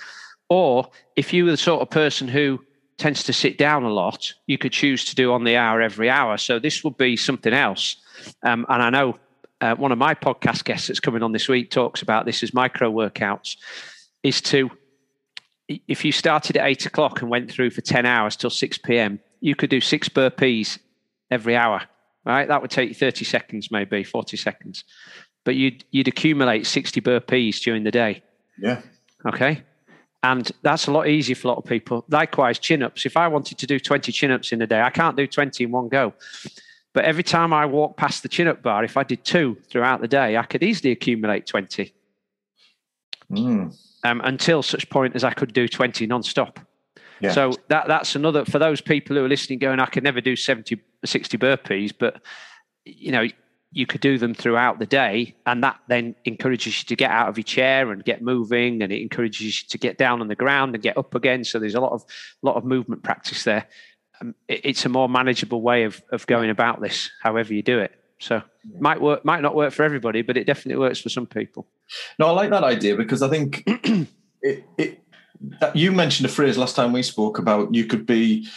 Or 0.49 0.89
if 1.15 1.34
you 1.34 1.45
were 1.45 1.51
the 1.51 1.58
sort 1.58 1.81
of 1.81 1.89
person 1.89 2.27
who 2.27 2.63
tends 2.97 3.23
to 3.23 3.34
sit 3.34 3.58
down 3.58 3.84
a 3.84 3.89
lot, 3.89 4.34
you 4.47 4.58
could 4.58 4.71
choose 4.71 5.03
to 5.05 5.15
do 5.15 5.34
on 5.34 5.43
the 5.43 5.58
hour 5.58 5.81
every 5.81 6.10
hour. 6.10 6.38
So 6.38 6.60
this 6.60 6.84
would 6.84 6.97
be 6.97 7.17
something 7.17 7.53
else. 7.53 7.97
Um, 8.43 8.65
and 8.69 8.81
I 8.81 8.89
know 8.89 9.19
uh, 9.60 9.75
one 9.75 9.91
of 9.91 9.97
my 9.97 10.13
podcast 10.13 10.63
guests 10.63 10.88
that's 10.88 10.99
coming 10.99 11.23
on 11.23 11.34
this 11.34 11.49
week 11.49 11.71
talks 11.71 12.01
about 12.01 12.25
this 12.25 12.41
as 12.41 12.53
micro 12.53 12.91
workouts. 12.91 13.58
Is 14.23 14.41
to 14.41 14.71
if 15.67 16.05
you 16.05 16.12
started 16.12 16.58
at 16.58 16.65
eight 16.65 16.86
o'clock 16.86 17.21
and 17.21 17.29
went 17.29 17.51
through 17.51 17.71
for 17.71 17.81
10 17.81 18.05
hours 18.05 18.36
till 18.36 18.51
6 18.51 18.77
p.m., 18.79 19.19
you 19.41 19.55
could 19.55 19.69
do 19.69 19.81
six 19.81 20.08
burpees 20.08 20.77
every 21.31 21.55
hour, 21.55 21.81
right? 22.25 22.47
That 22.47 22.61
would 22.61 22.71
take 22.71 22.89
you 22.89 22.95
30 22.95 23.25
seconds, 23.25 23.71
maybe 23.71 24.03
40 24.03 24.38
seconds. 24.38 24.83
But 25.43 25.55
you'd, 25.55 25.83
you'd 25.91 26.07
accumulate 26.07 26.65
60 26.65 27.01
burpees 27.01 27.59
during 27.61 27.83
the 27.83 27.91
day. 27.91 28.23
Yeah. 28.57 28.81
Okay. 29.25 29.63
And 30.23 30.51
that's 30.63 30.88
a 30.88 30.91
lot 30.91 31.07
easier 31.07 31.35
for 31.35 31.49
a 31.49 31.51
lot 31.51 31.57
of 31.59 31.65
people. 31.65 32.03
Likewise, 32.09 32.57
chin 32.57 32.81
ups. 32.81 33.05
If 33.05 33.15
I 33.15 33.27
wanted 33.27 33.59
to 33.59 33.67
do 33.67 33.79
20 33.79 34.11
chin 34.11 34.31
ups 34.31 34.51
in 34.51 34.61
a 34.61 34.67
day, 34.67 34.81
I 34.81 34.89
can't 34.89 35.15
do 35.15 35.27
20 35.27 35.63
in 35.63 35.71
one 35.71 35.88
go. 35.88 36.13
But 36.93 37.05
every 37.05 37.23
time 37.23 37.53
I 37.53 37.65
walk 37.65 37.97
past 37.97 38.23
the 38.23 38.29
chin 38.29 38.47
up 38.47 38.63
bar, 38.63 38.83
if 38.83 38.97
I 38.97 39.03
did 39.03 39.23
two 39.23 39.57
throughout 39.69 40.01
the 40.01 40.07
day, 40.07 40.38
I 40.38 40.43
could 40.43 40.63
easily 40.63 40.91
accumulate 40.91 41.45
20. 41.45 41.93
Mm. 43.31 43.77
Um, 44.03 44.21
until 44.23 44.63
such 44.63 44.89
point 44.89 45.15
as 45.15 45.23
I 45.23 45.31
could 45.31 45.53
do 45.53 45.67
20 45.67 46.07
non-stop. 46.07 46.59
Yeah. 47.19 47.32
So 47.32 47.54
that 47.69 47.88
that's 47.88 48.15
another 48.15 48.45
for 48.45 48.60
those 48.60 48.82
people 48.82 49.15
who 49.15 49.25
are 49.25 49.30
listening, 49.30 49.60
going, 49.60 49.80
I 49.80 49.86
could 49.86 50.04
never 50.04 50.21
do 50.21 50.36
70, 50.36 50.82
60 51.04 51.38
burpees, 51.38 51.93
but 51.97 52.21
you 52.86 53.12
know, 53.12 53.28
you 53.71 53.86
could 53.86 54.01
do 54.01 54.17
them 54.17 54.34
throughout 54.34 54.80
the 54.80 54.86
day, 54.86 55.36
and 55.45 55.63
that 55.63 55.80
then 55.88 56.15
encourages 56.23 56.80
you 56.80 56.86
to 56.86 56.95
get 56.95 57.12
out 57.12 57.28
of 57.28 57.38
your 57.38 57.43
chair 57.43 57.91
and 57.91 58.04
get 58.06 58.21
moving, 58.21 58.82
and 58.82 58.91
it 58.91 59.01
encourages 59.01 59.62
you 59.62 59.67
to 59.67 59.78
get 59.78 59.97
down 59.97 60.21
on 60.21 60.28
the 60.28 60.36
ground 60.36 60.75
and 60.75 60.84
get 60.84 60.97
up 60.97 61.13
again. 61.13 61.43
So 61.43 61.60
there's 61.60 61.75
a 61.75 61.82
lot 61.82 61.91
of 61.91 62.06
lot 62.41 62.56
of 62.56 62.63
movement 62.63 63.04
practice 63.04 63.43
there. 63.43 63.67
Um, 64.21 64.34
it, 64.47 64.62
it's 64.63 64.86
a 64.86 64.89
more 64.89 65.10
manageable 65.10 65.62
way 65.62 65.84
of 65.84 66.01
of 66.12 66.25
going 66.28 66.49
about 66.49 66.82
this, 66.82 67.12
however 67.21 67.54
you 67.54 67.62
do 67.62 67.80
it. 67.80 67.91
So 68.19 68.36
yeah. 68.36 68.80
might 68.80 69.01
work, 69.01 69.25
might 69.25 69.41
not 69.41 69.56
work 69.56 69.73
for 69.73 69.84
everybody, 69.84 70.21
but 70.21 70.38
it 70.38 70.45
definitely 70.45 70.80
works 70.80 71.01
for 71.01 71.10
some 71.10 71.25
people. 71.25 71.67
No, 72.17 72.28
I 72.28 72.32
like 72.32 72.49
that 72.51 72.63
idea 72.63 72.95
because 72.95 73.21
I 73.21 73.30
think 73.30 73.63
it, 74.41 74.63
it 74.78 75.04
you 75.74 75.91
mentioned 75.91 76.26
a 76.26 76.32
phrase 76.32 76.58
last 76.58 76.76
time 76.76 76.91
we 76.91 77.04
spoke 77.04 77.39
about 77.39 77.74
you 77.74 77.86
could 77.86 78.06
be 78.06 78.48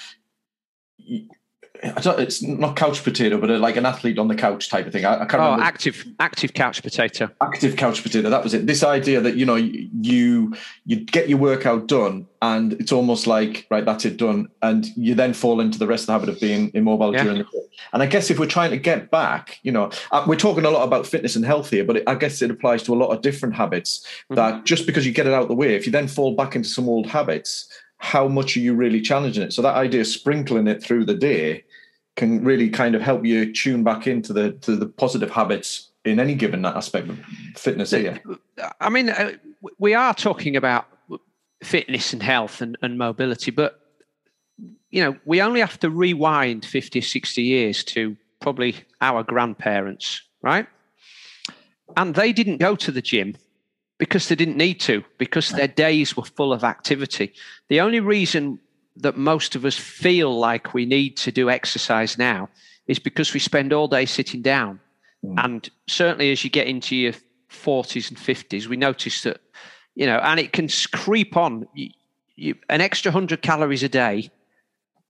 it's 1.82 2.42
not 2.42 2.76
couch 2.76 3.04
potato, 3.04 3.38
but 3.38 3.50
like 3.50 3.76
an 3.76 3.86
athlete 3.86 4.18
on 4.18 4.28
the 4.28 4.34
couch 4.34 4.68
type 4.68 4.86
of 4.86 4.92
thing. 4.92 5.04
I, 5.04 5.14
I 5.14 5.26
can't 5.26 5.34
oh, 5.34 5.44
remember. 5.44 5.64
active, 5.64 6.04
active 6.18 6.54
couch 6.54 6.82
potato. 6.82 7.30
Active 7.40 7.76
couch 7.76 8.02
potato. 8.02 8.30
That 8.30 8.42
was 8.42 8.54
it. 8.54 8.66
This 8.66 8.82
idea 8.82 9.20
that 9.20 9.36
you 9.36 9.46
know 9.46 9.56
you 9.56 10.54
you 10.84 10.96
get 10.96 11.28
your 11.28 11.38
workout 11.38 11.86
done, 11.86 12.26
and 12.42 12.74
it's 12.74 12.92
almost 12.92 13.26
like 13.26 13.66
right, 13.70 13.84
that's 13.84 14.04
it 14.04 14.16
done, 14.16 14.48
and 14.62 14.86
you 14.96 15.14
then 15.14 15.32
fall 15.32 15.60
into 15.60 15.78
the 15.78 15.86
rest 15.86 16.02
of 16.02 16.06
the 16.08 16.12
habit 16.12 16.28
of 16.28 16.40
being 16.40 16.70
immobile 16.74 17.12
yeah. 17.12 17.22
during 17.22 17.38
the 17.38 17.44
day. 17.44 17.68
And 17.92 18.02
I 18.02 18.06
guess 18.06 18.30
if 18.30 18.38
we're 18.38 18.46
trying 18.46 18.70
to 18.70 18.78
get 18.78 19.10
back, 19.10 19.58
you 19.62 19.70
know, 19.70 19.90
uh, 20.10 20.24
we're 20.26 20.36
talking 20.36 20.64
a 20.64 20.70
lot 20.70 20.84
about 20.84 21.06
fitness 21.06 21.36
and 21.36 21.44
health 21.44 21.70
here, 21.70 21.84
but 21.84 22.08
I 22.08 22.14
guess 22.16 22.42
it 22.42 22.50
applies 22.50 22.82
to 22.84 22.94
a 22.94 22.96
lot 22.96 23.10
of 23.10 23.22
different 23.22 23.54
habits. 23.54 24.04
Mm-hmm. 24.24 24.34
That 24.34 24.64
just 24.64 24.86
because 24.86 25.06
you 25.06 25.12
get 25.12 25.26
it 25.26 25.32
out 25.32 25.42
of 25.42 25.48
the 25.48 25.54
way, 25.54 25.74
if 25.74 25.86
you 25.86 25.92
then 25.92 26.08
fall 26.08 26.34
back 26.34 26.56
into 26.56 26.68
some 26.68 26.88
old 26.88 27.06
habits, 27.06 27.68
how 27.98 28.28
much 28.28 28.56
are 28.56 28.60
you 28.60 28.74
really 28.74 29.00
challenging 29.00 29.42
it? 29.42 29.52
So 29.52 29.62
that 29.62 29.74
idea 29.74 30.00
of 30.00 30.06
sprinkling 30.06 30.68
it 30.68 30.82
through 30.82 31.04
the 31.04 31.14
day 31.14 31.64
can 32.18 32.44
really 32.44 32.68
kind 32.68 32.94
of 32.96 33.00
help 33.00 33.24
you 33.24 33.50
tune 33.52 33.84
back 33.84 34.06
into 34.06 34.32
the 34.32 34.52
to 34.52 34.76
the 34.76 34.86
positive 34.86 35.30
habits 35.30 35.90
in 36.04 36.18
any 36.20 36.34
given 36.34 36.64
aspect 36.64 37.08
of 37.08 37.18
fitness 37.56 37.92
here. 37.92 38.20
I 38.80 38.90
mean, 38.90 39.08
uh, 39.08 39.32
we 39.78 39.94
are 39.94 40.12
talking 40.12 40.56
about 40.56 40.86
fitness 41.62 42.12
and 42.12 42.22
health 42.22 42.60
and, 42.60 42.76
and 42.82 42.98
mobility, 42.98 43.50
but 43.50 43.80
you 44.90 45.02
know, 45.02 45.16
we 45.24 45.40
only 45.40 45.60
have 45.60 45.78
to 45.80 45.90
rewind 45.90 46.64
50, 46.64 47.00
60 47.00 47.42
years 47.42 47.84
to 47.84 48.16
probably 48.40 48.74
our 49.00 49.22
grandparents, 49.22 50.22
right? 50.42 50.66
And 51.96 52.14
they 52.14 52.32
didn't 52.32 52.56
go 52.56 52.74
to 52.76 52.90
the 52.90 53.02
gym 53.02 53.36
because 53.98 54.28
they 54.28 54.34
didn't 54.34 54.56
need 54.56 54.80
to, 54.80 55.04
because 55.18 55.50
their 55.50 55.68
days 55.68 56.16
were 56.16 56.24
full 56.24 56.52
of 56.52 56.64
activity. 56.64 57.32
The 57.68 57.80
only 57.80 58.00
reason 58.00 58.60
that 58.98 59.16
most 59.16 59.54
of 59.54 59.64
us 59.64 59.76
feel 59.76 60.38
like 60.38 60.74
we 60.74 60.84
need 60.84 61.16
to 61.18 61.32
do 61.32 61.50
exercise 61.50 62.18
now 62.18 62.48
is 62.86 62.98
because 62.98 63.32
we 63.32 63.40
spend 63.40 63.72
all 63.72 63.88
day 63.88 64.06
sitting 64.06 64.42
down. 64.42 64.80
Mm. 65.24 65.44
And 65.44 65.70
certainly 65.86 66.32
as 66.32 66.42
you 66.44 66.50
get 66.50 66.66
into 66.66 66.96
your 66.96 67.12
40s 67.50 68.08
and 68.08 68.18
50s, 68.18 68.66
we 68.66 68.76
notice 68.76 69.22
that, 69.22 69.40
you 69.94 70.06
know, 70.06 70.18
and 70.18 70.40
it 70.40 70.52
can 70.52 70.68
creep 70.92 71.36
on. 71.36 71.66
You, 71.74 71.90
you, 72.36 72.54
an 72.68 72.80
extra 72.80 73.10
100 73.10 73.42
calories 73.42 73.82
a 73.82 73.88
day 73.88 74.30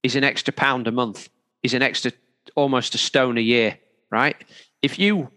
is 0.03 0.15
an 0.15 0.23
extra 0.23 0.53
pound 0.53 0.87
a 0.87 0.91
month, 0.91 1.29
is 1.63 1.73
an 1.73 1.81
extra 1.81 2.11
almost 2.55 2.95
a 2.95 2.97
stone 2.97 3.37
a 3.37 3.41
year, 3.41 3.77
right? 4.09 4.35
If 4.81 4.97
you 4.99 5.29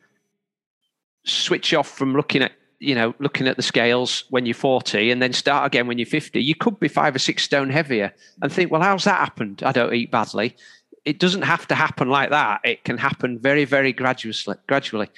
switch 1.25 1.75
off 1.75 1.89
from 1.89 2.15
looking 2.15 2.43
at 2.43 2.53
you 2.83 2.97
know, 2.97 3.15
looking 3.21 3.47
at 3.47 3.57
the 3.57 3.63
scales 3.63 4.25
when 4.31 4.45
you're 4.45 4.55
40 4.55 5.11
and 5.13 5.23
then 5.23 5.33
start 5.33 5.67
again 5.67 5.87
when 5.87 5.99
you're 5.99 6.07
50, 6.07 6.43
you 6.43 6.55
could 6.55 6.81
be 6.81 6.89
five 6.89 7.15
or 7.15 7.21
six 7.21 7.45
stone 7.45 7.71
heavier 7.71 8.13
and 8.43 8.53
think, 8.53 8.71
well, 8.71 8.83
how's 8.83 9.05
that 9.05 9.21
happened? 9.21 9.63
I 9.65 9.71
don't 9.71 9.95
eat 9.95 10.11
badly. 10.11 10.57
It 11.05 11.21
doesn't 11.21 11.43
have 11.43 11.69
to 11.69 11.77
happen 11.77 12.09
like 12.09 12.31
that. 12.31 12.61
It 12.65 12.85
can 12.85 12.99
happen 12.99 13.39
very, 13.39 13.65
very 13.65 13.93
gradually. 13.93 14.59
Gradually, 14.67 15.09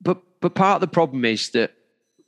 but 0.00 0.18
but 0.40 0.54
part 0.54 0.76
of 0.76 0.80
the 0.80 0.92
problem 0.92 1.24
is 1.24 1.50
that 1.50 1.72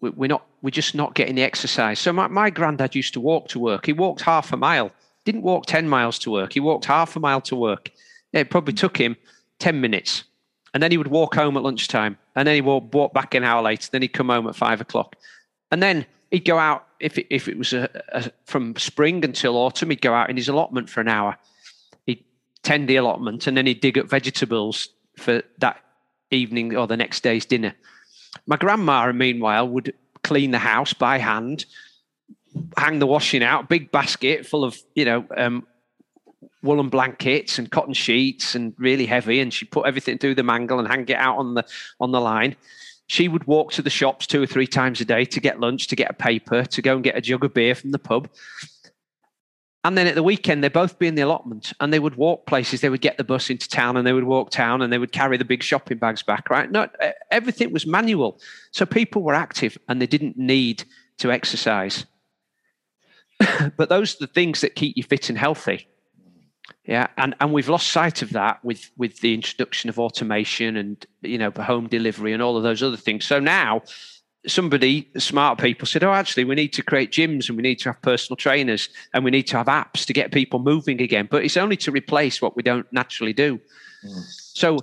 we're 0.01 0.29
not 0.29 0.47
we're 0.62 0.71
just 0.71 0.95
not 0.95 1.14
getting 1.14 1.35
the 1.35 1.42
exercise. 1.42 1.99
So 1.99 2.12
my, 2.12 2.27
my 2.29 2.51
granddad 2.51 2.95
used 2.95 3.14
to 3.14 3.21
walk 3.21 3.49
to 3.49 3.59
work. 3.59 3.87
He 3.87 3.92
walked 3.92 4.23
half 4.23 4.53
a 4.53 4.57
mile. 4.57 4.90
Didn't 5.25 5.42
walk 5.42 5.66
10 5.66 5.88
miles 5.88 6.19
to 6.21 6.31
work. 6.31 6.53
He 6.53 6.61
walked 6.61 6.85
half 6.85 7.16
a 7.16 7.21
mile 7.21 7.40
to 7.42 7.57
work. 7.57 7.90
It 8.33 8.51
probably 8.51 8.75
took 8.75 8.97
him 8.97 9.16
10 9.59 9.81
minutes 9.81 10.25
and 10.77 10.83
then 10.83 10.90
he 10.90 10.99
would 10.99 11.09
walk 11.09 11.35
home 11.35 11.57
at 11.57 11.62
lunchtime, 11.62 12.19
and 12.37 12.46
then 12.46 12.55
he 12.55 12.61
would 12.61 12.94
walk 12.94 13.12
back 13.14 13.35
an 13.35 13.42
hour 13.42 13.62
later. 13.62 13.88
Then 13.90 14.03
he'd 14.03 14.09
come 14.12 14.29
home 14.29 14.46
at 14.46 14.55
five 14.55 14.81
o'clock, 14.81 15.16
and 15.72 15.83
then 15.83 16.07
he'd 16.31 16.44
go 16.44 16.59
out 16.59 16.87
if 17.01 17.18
it, 17.18 17.27
if 17.31 17.49
it 17.49 17.59
was 17.59 17.72
a, 17.72 17.88
a, 18.11 18.31
from 18.44 18.77
spring 18.77 19.25
until 19.25 19.57
autumn. 19.57 19.90
He'd 19.90 20.03
go 20.03 20.14
out 20.14 20.31
in 20.31 20.37
his 20.37 20.49
allotment 20.49 20.88
for 20.88 21.01
an 21.01 21.09
hour. 21.09 21.37
He'd 22.07 22.25
tend 22.62 22.88
the 22.88 22.96
allotment, 22.96 23.46
and 23.46 23.57
then 23.57 23.66
he'd 23.66 23.81
dig 23.81 23.99
up 23.99 24.09
vegetables 24.09 24.90
for 25.16 25.42
that 25.59 25.81
evening 26.31 26.77
or 26.77 26.87
the 26.87 26.96
next 26.96 27.22
day's 27.22 27.46
dinner. 27.46 27.75
My 28.46 28.57
grandma, 28.57 29.11
meanwhile, 29.12 29.66
would 29.68 29.94
clean 30.22 30.51
the 30.51 30.59
house 30.59 30.92
by 30.92 31.18
hand, 31.18 31.64
hang 32.77 32.99
the 32.99 33.07
washing 33.07 33.42
out, 33.42 33.68
big 33.68 33.90
basket 33.90 34.44
full 34.44 34.64
of 34.64 34.79
you 34.94 35.07
know 35.07 35.25
um, 35.37 35.66
woolen 36.62 36.88
blankets 36.88 37.59
and 37.59 37.70
cotton 37.70 37.94
sheets 37.94 38.54
and 38.54 38.74
really 38.78 39.06
heavy 39.06 39.40
and 39.40 39.52
she 39.52 39.64
put 39.64 39.87
everything 39.87 40.18
through 40.18 40.35
the 40.35 40.42
mangle 40.42 40.78
and 40.78 40.88
hang 40.88 41.09
it 41.09 41.16
out 41.16 41.38
on 41.38 41.54
the 41.54 41.64
on 42.00 42.12
the 42.12 42.20
line. 42.20 42.56
She 43.09 43.28
would 43.28 43.46
walk 43.46 43.72
to 43.72 43.82
the 43.82 43.90
shops 43.90 44.26
two 44.26 44.42
or 44.42 44.46
three 44.46 44.66
times 44.66 45.00
a 45.00 45.04
day 45.04 45.24
to 45.26 45.40
get 45.40 45.61
lunch 45.61 45.87
to 45.88 45.96
get 45.96 46.11
a 46.11 46.14
paper 46.14 46.64
to 46.64 46.82
go 46.82 46.94
and 46.94 47.04
get 47.04 47.16
a 47.16 47.20
jug 47.20 47.44
of 47.44 47.54
beer 47.54 47.74
from 47.74 47.92
the 47.92 47.98
pub. 47.98 48.28
And 49.85 49.96
then 49.96 50.09
at 50.09 50.16
the 50.16 50.22
weekend 50.24 50.64
they'd 50.64 50.72
both 50.72 50.98
be 50.98 51.06
in 51.06 51.14
the 51.14 51.22
allotment 51.22 51.72
and 51.78 51.92
they 51.92 52.00
would 52.00 52.16
walk 52.16 52.46
places. 52.46 52.80
They 52.80 52.88
would 52.88 53.00
get 53.00 53.18
the 53.18 53.24
bus 53.24 53.50
into 53.50 53.68
town 53.68 53.96
and 53.96 54.04
they 54.04 54.12
would 54.12 54.24
walk 54.24 54.50
town 54.50 54.82
and 54.82 54.92
they 54.92 54.98
would 54.98 55.12
carry 55.12 55.37
the 55.37 55.44
big 55.44 55.62
shopping 55.62 55.98
bags 55.98 56.22
back 56.22 56.50
right? 56.50 56.70
No 56.70 56.88
everything 57.30 57.72
was 57.72 57.87
manual. 57.87 58.40
So 58.72 58.85
people 58.85 59.22
were 59.22 59.35
active 59.35 59.78
and 59.88 60.02
they 60.02 60.09
didn't 60.09 60.37
need 60.37 60.85
to 61.18 61.30
exercise. 61.30 62.06
But 63.76 63.90
those 63.90 64.14
are 64.14 64.26
the 64.26 64.32
things 64.32 64.62
that 64.62 64.74
keep 64.74 64.96
you 64.96 65.02
fit 65.02 65.28
and 65.28 65.38
healthy 65.38 65.87
yeah, 66.87 67.09
and, 67.16 67.35
and 67.40 67.53
we've 67.53 67.68
lost 67.68 67.88
sight 67.88 68.22
of 68.22 68.31
that 68.31 68.64
with 68.64 68.90
with 68.96 69.20
the 69.20 69.35
introduction 69.35 69.90
of 69.90 69.99
automation 69.99 70.77
and 70.77 71.05
you 71.22 71.37
know 71.37 71.51
home 71.51 71.88
delivery 71.88 72.33
and 72.33 72.40
all 72.40 72.57
of 72.57 72.62
those 72.62 72.83
other 72.83 72.96
things. 72.96 73.25
So 73.25 73.40
now 73.40 73.83
somebody 74.46 75.09
smart 75.18 75.59
people 75.59 75.87
said, 75.87 76.05
"Oh, 76.05 76.12
actually, 76.12 76.44
we 76.44 76.55
need 76.55 76.72
to 76.75 76.83
create 76.83 77.11
gyms 77.11 77.49
and 77.49 77.57
we 77.57 77.62
need 77.62 77.81
to 77.81 77.88
have 77.88 78.01
personal 78.03 78.37
trainers 78.37 78.88
and 79.12 79.25
we 79.25 79.33
need 79.33 79.49
to 79.49 79.57
have 79.57 79.66
apps 79.66 80.05
to 80.07 80.12
get 80.12 80.31
people 80.31 80.61
moving 80.61 81.03
again." 81.03 81.27
But 81.29 81.44
it's 81.44 81.57
only 81.57 81.77
to 81.79 81.90
replace 81.90 82.40
what 82.40 82.55
we 82.55 82.62
don't 82.62 82.90
naturally 82.92 83.33
do. 83.33 83.61
Mm. 84.05 84.22
So 84.55 84.79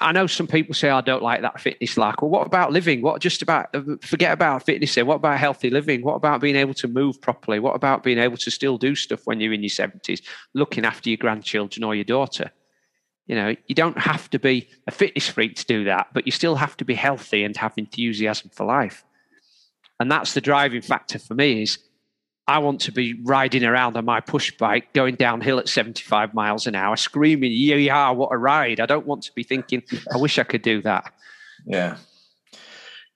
I 0.00 0.12
know 0.12 0.26
some 0.26 0.46
people 0.46 0.74
say 0.74 0.90
I 0.90 1.00
don't 1.00 1.22
like 1.22 1.42
that 1.42 1.60
fitness 1.60 1.96
like. 1.96 2.22
Well, 2.22 2.30
what 2.30 2.46
about 2.46 2.72
living? 2.72 3.02
What 3.02 3.20
just 3.20 3.42
about 3.42 3.74
uh, 3.74 3.82
forget 4.02 4.32
about 4.32 4.64
fitness 4.64 4.94
here? 4.94 5.04
What 5.04 5.16
about 5.16 5.38
healthy 5.38 5.70
living? 5.70 6.02
What 6.02 6.14
about 6.14 6.40
being 6.40 6.56
able 6.56 6.74
to 6.74 6.88
move 6.88 7.20
properly? 7.20 7.58
What 7.58 7.74
about 7.74 8.02
being 8.02 8.18
able 8.18 8.36
to 8.38 8.50
still 8.50 8.78
do 8.78 8.94
stuff 8.94 9.22
when 9.24 9.40
you're 9.40 9.52
in 9.52 9.62
your 9.62 9.70
seventies, 9.70 10.22
looking 10.54 10.84
after 10.84 11.10
your 11.10 11.16
grandchildren 11.16 11.84
or 11.84 11.94
your 11.94 12.04
daughter? 12.04 12.50
You 13.26 13.36
know, 13.36 13.56
you 13.66 13.74
don't 13.74 13.98
have 13.98 14.28
to 14.30 14.38
be 14.38 14.68
a 14.86 14.90
fitness 14.90 15.28
freak 15.28 15.56
to 15.56 15.66
do 15.66 15.84
that, 15.84 16.08
but 16.12 16.26
you 16.26 16.32
still 16.32 16.56
have 16.56 16.76
to 16.78 16.84
be 16.84 16.94
healthy 16.94 17.42
and 17.44 17.56
have 17.56 17.72
enthusiasm 17.76 18.50
for 18.52 18.66
life. 18.66 19.04
And 19.98 20.10
that's 20.10 20.34
the 20.34 20.40
driving 20.40 20.82
factor 20.82 21.18
for 21.18 21.34
me 21.34 21.62
is 21.62 21.78
I 22.46 22.58
want 22.58 22.80
to 22.82 22.92
be 22.92 23.14
riding 23.22 23.64
around 23.64 23.96
on 23.96 24.04
my 24.04 24.20
push 24.20 24.50
bike, 24.52 24.92
going 24.92 25.14
downhill 25.14 25.58
at 25.58 25.68
75 25.68 26.34
miles 26.34 26.66
an 26.66 26.74
hour, 26.74 26.96
screaming, 26.96 27.52
yeah, 27.52 27.76
yeah, 27.76 28.10
what 28.10 28.32
a 28.32 28.36
ride. 28.36 28.80
I 28.80 28.86
don't 28.86 29.06
want 29.06 29.22
to 29.22 29.32
be 29.32 29.42
thinking, 29.42 29.82
I 30.12 30.18
wish 30.18 30.38
I 30.38 30.42
could 30.42 30.60
do 30.60 30.82
that. 30.82 31.10
Yeah. 31.64 31.96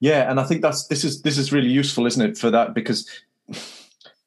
Yeah. 0.01 0.31
And 0.31 0.41
I 0.41 0.45
think 0.45 0.63
that's, 0.63 0.87
this 0.87 1.05
is, 1.05 1.23
this 1.23 1.37
is 1.37 1.53
really 1.53 1.69
useful, 1.69 2.07
isn't 2.07 2.31
it, 2.31 2.39
for 2.39 2.51
that? 2.51 2.73
Because 2.73 3.07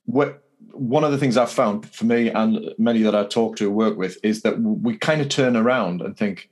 what, 0.06 0.44
one 0.72 1.04
of 1.04 1.12
the 1.12 1.18
things 1.18 1.36
I've 1.36 1.52
found 1.52 1.90
for 1.90 2.06
me 2.06 2.30
and 2.30 2.72
many 2.78 3.02
that 3.02 3.16
I 3.16 3.24
talk 3.24 3.56
to 3.56 3.72
work 3.72 3.98
with 3.98 4.20
is 4.22 4.44
that 4.44 4.62
we 4.62 4.98
kind 4.98 5.20
of 5.20 5.30
turn 5.30 5.56
around 5.56 6.02
and 6.02 6.16
think, 6.16 6.51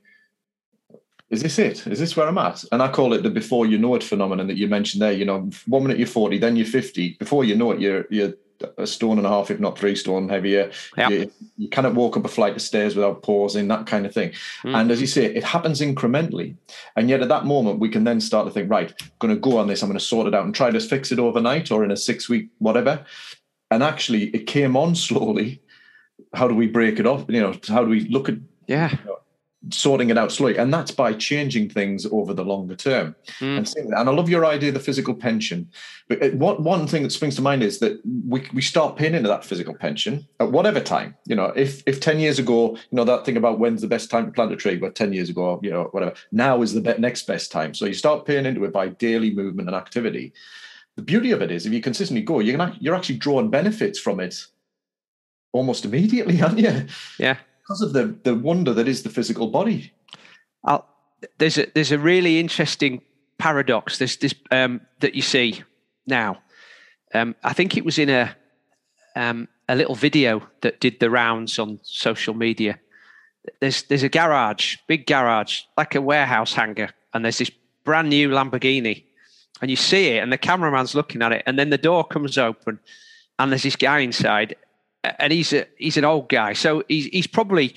is 1.30 1.42
this 1.42 1.58
it? 1.58 1.86
Is 1.86 1.98
this 2.00 2.16
where 2.16 2.26
I'm 2.26 2.38
at? 2.38 2.64
And 2.72 2.82
I 2.82 2.88
call 2.88 3.12
it 3.12 3.22
the 3.22 3.30
before 3.30 3.64
you 3.64 3.78
know 3.78 3.94
it 3.94 4.02
phenomenon 4.02 4.48
that 4.48 4.56
you 4.56 4.66
mentioned 4.66 5.00
there. 5.00 5.12
You 5.12 5.24
know, 5.24 5.48
one 5.66 5.82
minute 5.82 5.98
you're 5.98 6.06
40, 6.06 6.38
then 6.38 6.56
you're 6.56 6.66
50. 6.66 7.16
Before 7.18 7.44
you 7.44 7.54
know 7.54 7.70
it, 7.72 7.80
you're 7.80 8.04
you're 8.10 8.34
a 8.76 8.86
stone 8.86 9.18
and 9.18 9.26
a 9.26 9.30
half, 9.30 9.50
if 9.50 9.60
not 9.60 9.78
three 9.78 9.96
stone 9.96 10.28
heavier. 10.28 10.70
Yep. 10.96 11.10
You, 11.10 11.32
you 11.56 11.68
cannot 11.68 11.94
walk 11.94 12.16
up 12.16 12.24
a 12.24 12.28
flight 12.28 12.54
of 12.54 12.62
stairs 12.62 12.94
without 12.94 13.22
pausing, 13.22 13.68
that 13.68 13.86
kind 13.86 14.06
of 14.06 14.12
thing. 14.12 14.32
Mm. 14.64 14.74
And 14.74 14.90
as 14.90 15.00
you 15.00 15.06
say, 15.06 15.24
it 15.24 15.44
happens 15.44 15.80
incrementally. 15.80 16.56
And 16.96 17.08
yet 17.08 17.22
at 17.22 17.28
that 17.28 17.46
moment, 17.46 17.78
we 17.78 17.88
can 17.88 18.04
then 18.04 18.20
start 18.20 18.46
to 18.46 18.52
think, 18.52 18.70
right, 18.70 18.92
I'm 19.00 19.10
going 19.18 19.34
to 19.34 19.40
go 19.40 19.58
on 19.58 19.68
this, 19.68 19.82
I'm 19.82 19.88
going 19.88 19.98
to 19.98 20.04
sort 20.04 20.26
it 20.26 20.34
out 20.34 20.44
and 20.44 20.54
try 20.54 20.70
to 20.70 20.80
fix 20.80 21.12
it 21.12 21.18
overnight 21.18 21.70
or 21.70 21.84
in 21.84 21.90
a 21.90 21.96
six 21.96 22.28
week 22.28 22.50
whatever. 22.58 23.04
And 23.70 23.82
actually, 23.82 24.24
it 24.30 24.46
came 24.46 24.76
on 24.76 24.94
slowly. 25.08 25.62
How 26.34 26.46
do 26.46 26.54
we 26.54 26.66
break 26.66 27.00
it 27.00 27.06
off? 27.06 27.24
You 27.28 27.40
know, 27.40 27.54
how 27.68 27.82
do 27.82 27.90
we 27.90 28.00
look 28.08 28.28
at 28.28 28.36
yeah. 28.66 28.90
You 28.90 28.98
know, 29.04 29.18
sorting 29.68 30.08
it 30.08 30.16
out 30.16 30.32
slowly, 30.32 30.56
and 30.56 30.72
that's 30.72 30.90
by 30.90 31.12
changing 31.12 31.68
things 31.68 32.06
over 32.06 32.32
the 32.32 32.44
longer 32.44 32.74
term. 32.74 33.14
Mm. 33.40 33.58
And, 33.58 33.94
and 33.94 34.08
I 34.08 34.12
love 34.12 34.28
your 34.28 34.46
idea 34.46 34.68
of 34.68 34.74
the 34.74 34.80
physical 34.80 35.14
pension. 35.14 35.68
But 36.08 36.34
what 36.34 36.62
one 36.62 36.86
thing 36.86 37.02
that 37.02 37.10
springs 37.10 37.36
to 37.36 37.42
mind 37.42 37.62
is 37.62 37.78
that 37.80 38.00
we 38.26 38.46
we 38.54 38.62
start 38.62 38.96
paying 38.96 39.14
into 39.14 39.28
that 39.28 39.44
physical 39.44 39.74
pension 39.74 40.26
at 40.40 40.50
whatever 40.50 40.80
time. 40.80 41.14
You 41.26 41.36
know, 41.36 41.46
if 41.56 41.82
if 41.86 42.00
ten 42.00 42.18
years 42.18 42.38
ago, 42.38 42.70
you 42.76 42.96
know 42.96 43.04
that 43.04 43.26
thing 43.26 43.36
about 43.36 43.58
when's 43.58 43.82
the 43.82 43.88
best 43.88 44.10
time 44.10 44.26
to 44.26 44.32
plant 44.32 44.52
a 44.52 44.56
tree, 44.56 44.76
but 44.76 44.94
ten 44.94 45.12
years 45.12 45.28
ago, 45.28 45.60
you 45.62 45.70
know, 45.70 45.84
whatever. 45.92 46.14
Now 46.32 46.62
is 46.62 46.72
the 46.72 46.80
be- 46.80 46.98
next 46.98 47.26
best 47.26 47.52
time. 47.52 47.74
So 47.74 47.84
you 47.84 47.94
start 47.94 48.24
paying 48.24 48.46
into 48.46 48.64
it 48.64 48.72
by 48.72 48.88
daily 48.88 49.32
movement 49.34 49.68
and 49.68 49.76
activity. 49.76 50.32
The 50.96 51.02
beauty 51.02 51.30
of 51.30 51.42
it 51.42 51.50
is, 51.50 51.66
if 51.66 51.72
you 51.72 51.80
consistently 51.80 52.22
go, 52.22 52.40
you're 52.40 52.56
gonna, 52.56 52.76
you're 52.80 52.94
actually 52.94 53.18
drawing 53.18 53.50
benefits 53.50 53.98
from 53.98 54.20
it 54.20 54.46
almost 55.52 55.84
immediately, 55.84 56.40
aren't 56.42 56.58
you? 56.58 56.86
Yeah 57.18 57.36
because 57.70 57.82
of 57.82 57.92
the 57.92 58.18
the 58.24 58.34
wonder 58.34 58.74
that 58.74 58.88
is 58.88 59.04
the 59.04 59.08
physical 59.08 59.46
body. 59.46 59.92
There's 61.38 61.56
a 61.56 61.66
there's 61.74 61.92
a 61.92 61.98
really 61.98 62.40
interesting 62.40 63.02
paradox. 63.38 63.98
This 63.98 64.16
this 64.16 64.34
um, 64.50 64.80
that 64.98 65.14
you 65.14 65.22
see 65.22 65.62
now. 66.04 66.42
Um, 67.14 67.36
I 67.44 67.52
think 67.52 67.76
it 67.76 67.84
was 67.84 67.98
in 67.98 68.10
a 68.10 68.34
um, 69.14 69.46
a 69.68 69.76
little 69.76 69.94
video 69.94 70.42
that 70.62 70.80
did 70.80 70.98
the 70.98 71.10
rounds 71.10 71.58
on 71.60 71.78
social 71.82 72.34
media. 72.34 72.80
There's 73.60 73.84
there's 73.84 74.02
a 74.02 74.08
garage, 74.08 74.76
big 74.88 75.06
garage, 75.06 75.60
like 75.76 75.94
a 75.94 76.00
warehouse 76.00 76.54
hangar, 76.54 76.90
and 77.14 77.24
there's 77.24 77.38
this 77.38 77.50
brand 77.84 78.08
new 78.08 78.30
Lamborghini, 78.30 79.04
and 79.60 79.70
you 79.70 79.76
see 79.76 80.08
it, 80.08 80.22
and 80.22 80.32
the 80.32 80.38
cameraman's 80.38 80.96
looking 80.96 81.22
at 81.22 81.30
it, 81.32 81.44
and 81.46 81.56
then 81.56 81.70
the 81.70 81.78
door 81.78 82.04
comes 82.04 82.36
open, 82.36 82.80
and 83.38 83.52
there's 83.52 83.62
this 83.62 83.76
guy 83.76 84.00
inside, 84.00 84.56
and 85.04 85.32
he's 85.32 85.52
a, 85.52 85.66
he's 85.76 85.96
an 85.96 86.04
old 86.04 86.28
guy, 86.28 86.52
so 86.52 86.84
he's 86.88 87.06
he's 87.06 87.26
probably 87.26 87.74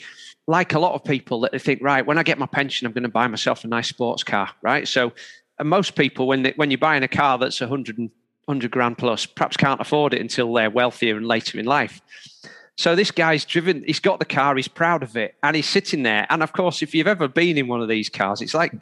like 0.48 0.74
a 0.74 0.80
lot 0.80 0.94
of 0.94 1.04
people 1.04 1.40
that 1.42 1.52
they 1.52 1.60
think, 1.60 1.82
right, 1.82 2.06
when 2.06 2.18
I 2.18 2.24
get 2.24 2.38
my 2.38 2.46
pension, 2.46 2.86
I'm 2.86 2.94
going 2.94 3.04
to 3.04 3.10
buy 3.10 3.28
myself 3.28 3.64
a 3.64 3.68
nice 3.68 3.88
sports 3.88 4.24
car, 4.24 4.50
right? 4.62 4.86
So, 4.86 5.14
and 5.58 5.70
most 5.70 5.96
people, 5.96 6.28
when 6.28 6.44
they, 6.44 6.54
when 6.58 6.70
you're 6.70 6.78
buying 6.78 7.04
a 7.04 7.08
car 7.08 7.38
that's 7.38 7.62
100 7.62 7.98
100 8.46 8.72
grand 8.72 8.98
plus, 8.98 9.26
perhaps 9.26 9.56
can't 9.56 9.80
afford 9.80 10.14
it 10.14 10.20
until 10.20 10.52
they're 10.54 10.70
wealthier 10.70 11.16
and 11.16 11.28
later 11.28 11.60
in 11.60 11.66
life. 11.66 12.02
So 12.76 12.96
this 12.96 13.12
guy's 13.12 13.46
driven, 13.46 13.84
he's 13.86 14.00
got 14.00 14.20
the 14.20 14.26
car, 14.26 14.56
he's 14.56 14.68
proud 14.68 15.04
of 15.04 15.16
it, 15.16 15.36
and 15.44 15.56
he's 15.56 15.70
sitting 15.70 16.04
there. 16.04 16.26
And 16.30 16.42
of 16.44 16.54
course, 16.54 16.82
if 16.82 16.94
you've 16.94 17.08
ever 17.08 17.28
been 17.28 17.58
in 17.58 17.68
one 17.68 17.82
of 17.82 17.88
these 17.88 18.10
cars, 18.10 18.42
it's 18.42 18.54
like 18.54 18.74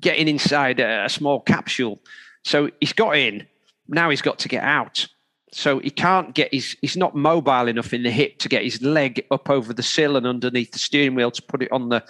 getting 0.00 0.28
inside 0.28 0.80
a, 0.80 1.04
a 1.04 1.08
small 1.08 1.40
capsule. 1.40 1.98
So 2.44 2.70
he's 2.80 2.92
got 2.92 3.16
in, 3.16 3.46
now 3.88 4.10
he's 4.10 4.22
got 4.22 4.38
to 4.40 4.48
get 4.48 4.62
out. 4.62 5.08
So 5.52 5.78
he 5.80 5.90
can't 5.90 6.34
get 6.34 6.52
his, 6.52 6.76
he's 6.80 6.96
not 6.96 7.14
mobile 7.14 7.68
enough 7.68 7.92
in 7.92 8.02
the 8.02 8.10
hip 8.10 8.38
to 8.38 8.48
get 8.48 8.64
his 8.64 8.80
leg 8.80 9.24
up 9.30 9.50
over 9.50 9.72
the 9.72 9.82
sill 9.82 10.16
and 10.16 10.26
underneath 10.26 10.72
the 10.72 10.78
steering 10.78 11.14
wheel 11.14 11.30
to 11.30 11.42
put 11.42 11.62
it 11.62 11.70
on 11.70 11.90
the, 11.90 12.02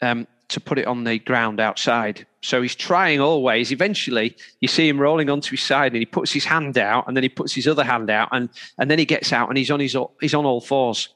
um, 0.00 0.26
to 0.48 0.60
put 0.60 0.78
it 0.78 0.86
on 0.86 1.04
the 1.04 1.18
ground 1.18 1.60
outside. 1.60 2.26
So 2.42 2.62
he's 2.62 2.74
trying 2.74 3.20
always. 3.20 3.72
Eventually, 3.72 4.36
you 4.60 4.68
see 4.68 4.88
him 4.88 5.00
rolling 5.00 5.30
onto 5.30 5.52
his 5.52 5.62
side, 5.62 5.92
and 5.92 6.00
he 6.00 6.06
puts 6.06 6.32
his 6.32 6.44
hand 6.44 6.76
out, 6.76 7.06
and 7.06 7.16
then 7.16 7.22
he 7.22 7.28
puts 7.28 7.54
his 7.54 7.68
other 7.68 7.84
hand 7.84 8.10
out, 8.10 8.28
and 8.32 8.48
and 8.78 8.90
then 8.90 8.98
he 8.98 9.04
gets 9.04 9.32
out, 9.32 9.48
and 9.48 9.56
he's 9.56 9.70
on 9.70 9.80
his 9.80 9.96
he's 10.20 10.34
on 10.34 10.44
all 10.44 10.60
fours, 10.60 11.08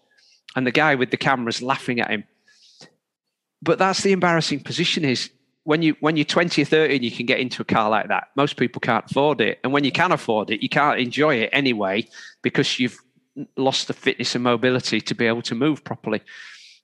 and 0.55 0.67
the 0.67 0.73
guy 0.73 0.95
with 0.95 1.11
the 1.11 1.17
camera's 1.17 1.61
laughing 1.61 2.01
at 2.01 2.11
him. 2.11 2.25
But 3.61 3.79
that's 3.79 4.03
the 4.03 4.13
embarrassing 4.13 4.61
position: 4.61 5.05
is 5.05 5.31
when 5.67 5.83
you 5.83 5.97
when 5.99 6.17
you're 6.17 6.25
20 6.25 6.63
or 6.63 6.65
30 6.65 6.95
and 6.95 7.05
you 7.05 7.11
can 7.11 7.27
get 7.27 7.41
into 7.41 7.61
a 7.61 7.65
car 7.65 7.91
like 7.91 8.07
that 8.07 8.29
most 8.37 8.57
people 8.57 8.81
can't 8.81 9.05
afford 9.11 9.41
it. 9.41 9.59
And 9.65 9.73
when 9.73 9.83
you 9.83 9.91
can 9.91 10.13
afford 10.13 10.51
it 10.51 10.63
you 10.63 10.69
can't 10.69 11.01
enjoy 11.01 11.35
it 11.35 11.51
anyway 11.53 12.07
because 12.43 12.79
you've 12.79 12.99
lost 13.57 13.89
the 13.89 13.93
fitness 13.93 14.35
and 14.37 14.45
mobility 14.45 15.01
to 15.01 15.15
be 15.15 15.27
able 15.27 15.43
to 15.43 15.57
move 15.57 15.83
properly. 15.83 16.23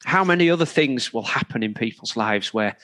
How 0.04 0.24
many 0.24 0.50
other 0.50 0.66
things 0.66 1.12
will 1.12 1.22
happen 1.22 1.62
in 1.62 1.74
people's 1.74 2.16
lives 2.16 2.52
where 2.52 2.76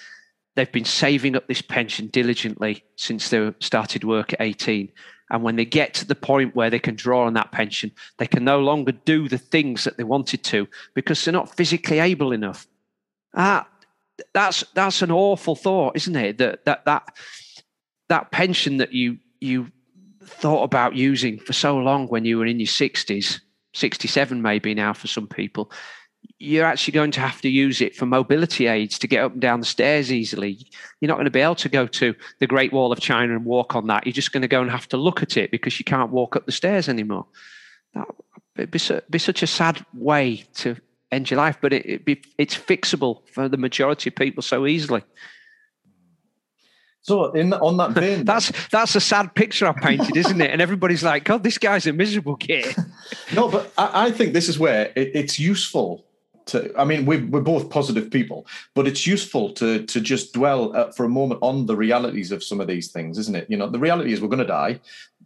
they've 0.54 0.70
been 0.70 0.84
saving 0.84 1.34
up 1.34 1.48
this 1.48 1.62
pension 1.62 2.06
diligently 2.06 2.84
since 2.94 3.28
they 3.28 3.52
started 3.58 4.04
work 4.04 4.32
at 4.32 4.40
18 4.40 4.92
and 5.30 5.42
when 5.42 5.56
they 5.56 5.64
get 5.64 5.94
to 5.94 6.06
the 6.06 6.14
point 6.14 6.54
where 6.54 6.70
they 6.70 6.78
can 6.78 6.94
draw 6.94 7.26
on 7.26 7.34
that 7.34 7.50
pension 7.50 7.90
they 8.18 8.26
can 8.28 8.44
no 8.44 8.60
longer 8.60 8.92
do 8.92 9.28
the 9.28 9.36
things 9.36 9.82
that 9.82 9.96
they 9.96 10.04
wanted 10.04 10.44
to 10.44 10.68
because 10.94 11.24
they're 11.24 11.32
not 11.32 11.56
physically 11.56 11.98
able 11.98 12.30
enough. 12.30 12.68
Ah 13.34 13.66
that's 14.34 14.64
that's 14.74 15.02
an 15.02 15.10
awful 15.10 15.56
thought, 15.56 15.96
isn't 15.96 16.16
it? 16.16 16.38
That 16.38 16.64
that 16.64 16.84
that 16.84 17.16
that 18.08 18.30
pension 18.30 18.78
that 18.78 18.92
you 18.92 19.18
you 19.40 19.70
thought 20.22 20.64
about 20.64 20.94
using 20.94 21.38
for 21.38 21.52
so 21.52 21.76
long 21.78 22.06
when 22.08 22.24
you 22.24 22.38
were 22.38 22.46
in 22.46 22.60
your 22.60 22.66
sixties, 22.66 23.40
sixty 23.74 24.08
seven 24.08 24.42
maybe 24.42 24.74
now 24.74 24.92
for 24.92 25.06
some 25.06 25.26
people, 25.26 25.70
you're 26.38 26.64
actually 26.64 26.92
going 26.92 27.10
to 27.12 27.20
have 27.20 27.40
to 27.40 27.48
use 27.48 27.80
it 27.80 27.96
for 27.96 28.06
mobility 28.06 28.66
aids 28.66 28.98
to 28.98 29.06
get 29.06 29.24
up 29.24 29.32
and 29.32 29.40
down 29.40 29.60
the 29.60 29.66
stairs 29.66 30.12
easily. 30.12 30.58
You're 31.00 31.08
not 31.08 31.16
going 31.16 31.24
to 31.24 31.30
be 31.30 31.40
able 31.40 31.54
to 31.56 31.68
go 31.68 31.86
to 31.86 32.14
the 32.38 32.46
Great 32.46 32.72
Wall 32.72 32.92
of 32.92 33.00
China 33.00 33.34
and 33.34 33.44
walk 33.44 33.74
on 33.74 33.86
that. 33.88 34.06
You're 34.06 34.12
just 34.12 34.32
going 34.32 34.42
to 34.42 34.48
go 34.48 34.60
and 34.60 34.70
have 34.70 34.88
to 34.88 34.96
look 34.96 35.22
at 35.22 35.36
it 35.36 35.50
because 35.50 35.78
you 35.78 35.84
can't 35.84 36.10
walk 36.10 36.36
up 36.36 36.46
the 36.46 36.52
stairs 36.52 36.88
anymore. 36.88 37.26
That 37.94 38.06
would 38.56 38.70
be, 38.70 38.78
be 39.10 39.18
such 39.18 39.42
a 39.42 39.46
sad 39.46 39.84
way 39.94 40.44
to 40.56 40.76
end 41.10 41.30
your 41.30 41.38
life, 41.38 41.58
but 41.60 41.72
it, 41.72 41.86
it 41.86 42.04
be, 42.04 42.22
it's 42.36 42.56
fixable 42.56 43.26
for 43.28 43.48
the 43.48 43.56
majority 43.56 44.10
of 44.10 44.16
people 44.16 44.42
so 44.42 44.66
easily. 44.66 45.02
So 47.02 47.32
in 47.32 47.52
on 47.54 47.76
that 47.78 47.90
vein, 48.00 48.24
that's 48.24 48.52
that's 48.68 48.94
a 48.94 49.00
sad 49.00 49.34
picture 49.34 49.66
I 49.66 49.72
painted, 49.72 50.16
isn't 50.16 50.40
it? 50.40 50.50
And 50.50 50.60
everybody's 50.60 51.02
like, 51.02 51.24
"God, 51.24 51.42
this 51.42 51.58
guy's 51.58 51.86
a 51.86 51.92
miserable 51.92 52.36
kid." 52.36 52.76
no, 53.34 53.48
but 53.48 53.72
I, 53.78 54.06
I, 54.06 54.10
think 54.10 54.34
this 54.34 54.48
is 54.48 54.58
where 54.58 54.92
it, 54.94 55.10
it's 55.14 55.38
useful 55.38 56.04
to. 56.46 56.72
I 56.78 56.84
mean, 56.84 57.06
we're 57.06 57.24
we're 57.26 57.40
both 57.40 57.70
positive 57.70 58.10
people, 58.10 58.46
but 58.74 58.86
it's 58.86 59.06
useful 59.06 59.52
to 59.54 59.86
to 59.86 60.00
just 60.00 60.34
dwell 60.34 60.76
uh, 60.76 60.92
for 60.92 61.04
a 61.04 61.08
moment 61.08 61.40
on 61.42 61.66
the 61.66 61.76
realities 61.76 62.30
of 62.30 62.44
some 62.44 62.60
of 62.60 62.66
these 62.66 62.92
things, 62.92 63.16
isn't 63.18 63.36
it? 63.36 63.48
You 63.48 63.56
know, 63.56 63.68
the 63.68 63.78
reality 63.78 64.12
is 64.12 64.20
we're 64.20 64.28
going 64.28 64.38
to 64.40 64.44
die, 64.44 64.80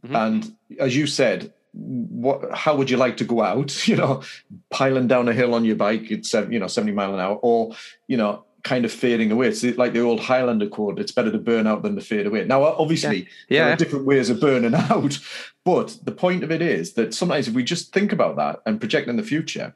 mm-hmm. 0.04 0.14
and 0.14 0.56
as 0.78 0.94
you 0.94 1.08
said, 1.08 1.52
what 1.72 2.52
how 2.52 2.76
would 2.76 2.90
you 2.90 2.96
like 2.96 3.16
to 3.16 3.24
go 3.24 3.42
out 3.42 3.88
you 3.88 3.96
know 3.96 4.22
piling 4.70 5.08
down 5.08 5.28
a 5.28 5.32
hill 5.32 5.54
on 5.54 5.64
your 5.64 5.76
bike 5.76 6.10
at 6.12 6.52
you 6.52 6.58
know 6.58 6.66
70 6.66 6.92
mile 6.92 7.14
an 7.14 7.20
hour 7.20 7.36
or 7.36 7.74
you 8.08 8.16
know 8.16 8.44
kind 8.62 8.84
of 8.84 8.92
fading 8.92 9.32
away 9.32 9.48
it's 9.48 9.64
like 9.64 9.92
the 9.92 10.00
old 10.00 10.20
highlander 10.20 10.68
quote 10.68 11.00
it's 11.00 11.10
better 11.10 11.32
to 11.32 11.38
burn 11.38 11.66
out 11.66 11.82
than 11.82 11.96
to 11.96 12.00
fade 12.00 12.26
away 12.26 12.44
now 12.44 12.62
obviously 12.62 13.20
yeah. 13.48 13.58
Yeah. 13.58 13.64
there 13.64 13.72
are 13.72 13.76
different 13.76 14.04
ways 14.04 14.30
of 14.30 14.38
burning 14.38 14.74
out 14.90 15.18
but 15.64 15.98
the 16.04 16.12
point 16.12 16.44
of 16.44 16.52
it 16.52 16.62
is 16.62 16.92
that 16.92 17.12
sometimes 17.12 17.48
if 17.48 17.54
we 17.54 17.64
just 17.64 17.92
think 17.92 18.12
about 18.12 18.36
that 18.36 18.60
and 18.64 18.78
project 18.78 19.08
in 19.08 19.16
the 19.16 19.22
future 19.24 19.74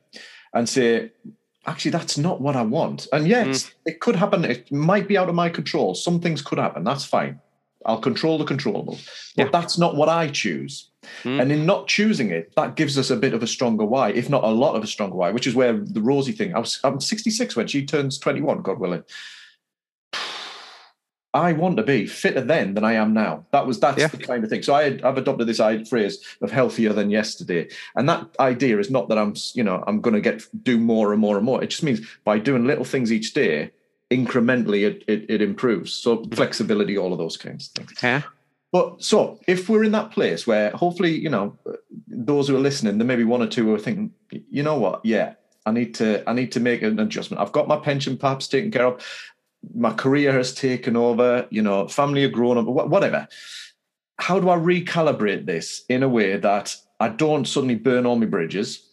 and 0.54 0.68
say 0.68 1.10
actually 1.66 1.90
that's 1.90 2.16
not 2.16 2.40
what 2.40 2.54
i 2.54 2.62
want 2.62 3.08
and 3.12 3.26
yes 3.26 3.64
mm. 3.64 3.72
it 3.86 3.98
could 3.98 4.14
happen 4.14 4.44
it 4.44 4.70
might 4.70 5.08
be 5.08 5.18
out 5.18 5.28
of 5.28 5.34
my 5.34 5.48
control 5.48 5.94
some 5.94 6.20
things 6.20 6.40
could 6.40 6.58
happen 6.58 6.84
that's 6.84 7.04
fine 7.04 7.40
I'll 7.86 8.00
control 8.00 8.36
the 8.36 8.44
controllable. 8.44 8.98
But 9.36 9.44
yeah. 9.44 9.50
that's 9.50 9.78
not 9.78 9.94
what 9.94 10.08
I 10.08 10.28
choose. 10.28 10.90
Mm. 11.22 11.42
And 11.42 11.52
in 11.52 11.66
not 11.66 11.88
choosing 11.88 12.30
it, 12.30 12.54
that 12.56 12.76
gives 12.76 12.96
us 12.98 13.10
a 13.10 13.16
bit 13.16 13.34
of 13.34 13.42
a 13.42 13.46
stronger 13.46 13.84
why, 13.84 14.10
if 14.10 14.28
not 14.30 14.44
a 14.44 14.48
lot 14.48 14.74
of 14.76 14.84
a 14.84 14.86
stronger 14.86 15.16
why, 15.16 15.30
which 15.30 15.46
is 15.46 15.54
where 15.54 15.72
the 15.72 16.00
Rosie 16.00 16.32
thing. 16.32 16.54
I 16.54 16.58
was 16.58 16.80
I'm 16.84 17.00
66 17.00 17.56
when 17.56 17.66
she 17.66 17.84
turns 17.84 18.18
21, 18.18 18.62
God 18.62 18.78
willing. 18.78 19.02
I 21.34 21.52
want 21.52 21.76
to 21.76 21.82
be 21.82 22.06
fitter 22.06 22.40
then 22.40 22.72
than 22.72 22.82
I 22.84 22.94
am 22.94 23.12
now. 23.12 23.44
That 23.52 23.66
was 23.66 23.78
that's 23.78 23.98
Yeah. 23.98 24.06
the 24.06 24.16
kind 24.16 24.42
of 24.42 24.48
thing. 24.48 24.62
So 24.62 24.74
I 24.74 24.84
had, 24.84 25.02
I've 25.02 25.18
adopted 25.18 25.46
this 25.46 25.60
phrase 25.88 26.18
of 26.40 26.50
healthier 26.50 26.94
than 26.94 27.10
yesterday, 27.10 27.68
and 27.94 28.08
that 28.08 28.26
idea 28.40 28.78
is 28.78 28.90
not 28.90 29.10
that 29.10 29.18
I'm 29.18 29.34
you 29.52 29.62
know 29.62 29.84
I'm 29.86 30.00
going 30.00 30.14
to 30.14 30.22
get 30.22 30.42
do 30.64 30.78
more 30.78 31.12
and 31.12 31.20
more 31.20 31.36
and 31.36 31.44
more. 31.44 31.62
It 31.62 31.68
just 31.68 31.82
means 31.82 32.00
by 32.24 32.38
doing 32.38 32.66
little 32.66 32.86
things 32.86 33.12
each 33.12 33.34
day, 33.34 33.70
incrementally 34.10 34.86
it 34.86 35.04
it, 35.06 35.26
it 35.28 35.42
improves. 35.42 35.92
So 35.92 36.24
flexibility, 36.32 36.96
all 36.96 37.12
of 37.12 37.18
those 37.18 37.36
kinds 37.36 37.68
of 37.68 37.72
things. 37.84 38.02
Yeah. 38.02 38.22
But 38.72 39.02
so 39.02 39.40
if 39.46 39.68
we're 39.68 39.84
in 39.84 39.92
that 39.92 40.10
place 40.10 40.46
where 40.46 40.70
hopefully, 40.70 41.16
you 41.16 41.30
know, 41.30 41.58
those 42.08 42.48
who 42.48 42.56
are 42.56 42.60
listening, 42.60 42.98
there 42.98 43.06
may 43.06 43.16
be 43.16 43.24
one 43.24 43.42
or 43.42 43.46
two 43.46 43.64
who 43.64 43.74
are 43.74 43.78
thinking, 43.78 44.12
you 44.30 44.62
know 44.62 44.78
what, 44.78 45.04
yeah, 45.04 45.34
I 45.64 45.72
need 45.72 45.94
to 45.96 46.28
I 46.28 46.32
need 46.32 46.52
to 46.52 46.60
make 46.60 46.82
an 46.82 46.98
adjustment. 46.98 47.40
I've 47.40 47.52
got 47.52 47.68
my 47.68 47.76
pension 47.76 48.16
perhaps 48.16 48.48
taken 48.48 48.70
care 48.70 48.86
of. 48.86 49.04
My 49.74 49.92
career 49.92 50.32
has 50.32 50.54
taken 50.54 50.96
over, 50.96 51.46
you 51.50 51.62
know, 51.62 51.88
family 51.88 52.24
are 52.24 52.28
grown 52.28 52.58
up, 52.58 52.66
whatever. 52.66 53.26
How 54.18 54.38
do 54.40 54.48
I 54.48 54.56
recalibrate 54.56 55.46
this 55.46 55.84
in 55.88 56.02
a 56.02 56.08
way 56.08 56.36
that 56.36 56.76
I 57.00 57.08
don't 57.08 57.46
suddenly 57.46 57.74
burn 57.74 58.06
all 58.06 58.16
my 58.16 58.26
bridges, 58.26 58.88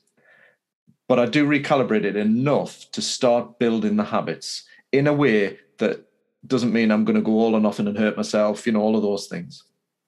but 1.08 1.20
I 1.20 1.26
do 1.26 1.48
recalibrate 1.48 2.04
it 2.04 2.16
enough 2.16 2.92
to 2.92 3.02
start 3.02 3.60
building 3.60 3.96
the 3.96 4.04
habits 4.04 4.64
in 4.92 5.08
a 5.08 5.14
way 5.14 5.60
that 5.78 6.06
doesn't 6.48 6.74
mean 6.74 6.92
I'm 6.92 7.06
going 7.06 7.16
to 7.16 7.22
go 7.22 7.34
all 7.34 7.56
or 7.56 7.60
nothing 7.60 7.88
and 7.88 7.98
hurt 7.98 8.18
myself, 8.18 8.66
you 8.66 8.74
know, 8.74 8.82
all 8.82 8.96
of 8.96 9.02
those 9.02 9.28
things. 9.28 9.64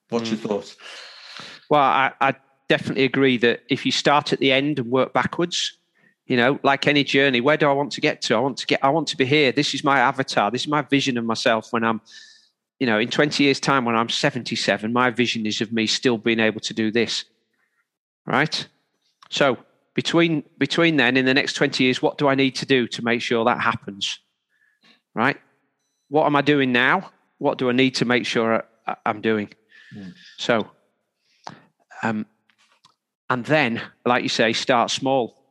What's 0.09 0.29
your 0.29 0.39
mm. 0.39 0.47
thoughts? 0.47 0.75
Well, 1.69 1.81
I, 1.81 2.11
I 2.21 2.35
definitely 2.69 3.03
agree 3.03 3.37
that 3.37 3.63
if 3.69 3.85
you 3.85 3.91
start 3.91 4.33
at 4.33 4.39
the 4.39 4.51
end 4.51 4.79
and 4.79 4.91
work 4.91 5.13
backwards, 5.13 5.77
you 6.27 6.37
know, 6.37 6.59
like 6.63 6.87
any 6.87 7.03
journey, 7.03 7.41
where 7.41 7.57
do 7.57 7.69
I 7.69 7.73
want 7.73 7.91
to 7.93 8.01
get 8.01 8.21
to? 8.23 8.35
I 8.35 8.39
want 8.39 8.57
to 8.57 8.67
get, 8.67 8.83
I 8.83 8.89
want 8.89 9.07
to 9.09 9.17
be 9.17 9.25
here. 9.25 9.51
This 9.51 9.73
is 9.73 9.83
my 9.83 9.99
avatar. 9.99 10.51
This 10.51 10.61
is 10.61 10.67
my 10.67 10.81
vision 10.81 11.17
of 11.17 11.25
myself 11.25 11.71
when 11.71 11.83
I'm, 11.83 12.01
you 12.79 12.87
know, 12.87 12.99
in 12.99 13.09
20 13.09 13.43
years' 13.43 13.59
time, 13.59 13.85
when 13.85 13.95
I'm 13.95 14.09
77, 14.09 14.91
my 14.91 15.09
vision 15.09 15.45
is 15.45 15.61
of 15.61 15.71
me 15.71 15.87
still 15.87 16.17
being 16.17 16.39
able 16.39 16.59
to 16.61 16.73
do 16.73 16.91
this. 16.91 17.25
Right. 18.25 18.67
So 19.29 19.57
between 19.93 20.43
between 20.57 20.97
then 20.97 21.15
in 21.15 21.25
the 21.25 21.33
next 21.33 21.53
20 21.53 21.83
years, 21.83 22.01
what 22.01 22.17
do 22.17 22.27
I 22.27 22.35
need 22.35 22.55
to 22.55 22.65
do 22.65 22.87
to 22.87 23.03
make 23.03 23.21
sure 23.21 23.45
that 23.45 23.61
happens? 23.61 24.19
Right. 25.13 25.37
What 26.09 26.25
am 26.25 26.35
I 26.35 26.41
doing 26.41 26.71
now? 26.71 27.11
What 27.37 27.57
do 27.57 27.69
I 27.69 27.73
need 27.73 27.95
to 27.95 28.05
make 28.05 28.25
sure 28.25 28.63
I, 28.87 28.95
I'm 29.05 29.21
doing? 29.21 29.49
So, 30.37 30.69
um, 32.03 32.25
and 33.29 33.45
then, 33.45 33.81
like 34.05 34.23
you 34.23 34.29
say, 34.29 34.53
start 34.53 34.91
small. 34.91 35.41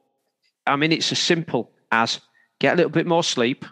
I 0.66 0.76
mean, 0.76 0.92
it's 0.92 1.12
as 1.12 1.18
simple 1.18 1.70
as 1.90 2.20
get 2.60 2.74
a 2.74 2.76
little 2.76 2.90
bit 2.90 3.06
more 3.06 3.24
sleep, 3.24 3.64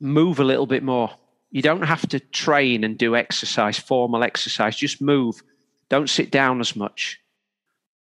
move 0.00 0.38
a 0.38 0.44
little 0.44 0.66
bit 0.66 0.82
more. 0.82 1.10
You 1.50 1.62
don't 1.62 1.82
have 1.82 2.06
to 2.08 2.20
train 2.20 2.84
and 2.84 2.98
do 2.98 3.16
exercise, 3.16 3.78
formal 3.78 4.22
exercise. 4.22 4.76
Just 4.76 5.00
move. 5.00 5.42
Don't 5.88 6.08
sit 6.08 6.30
down 6.30 6.60
as 6.60 6.74
much. 6.74 7.21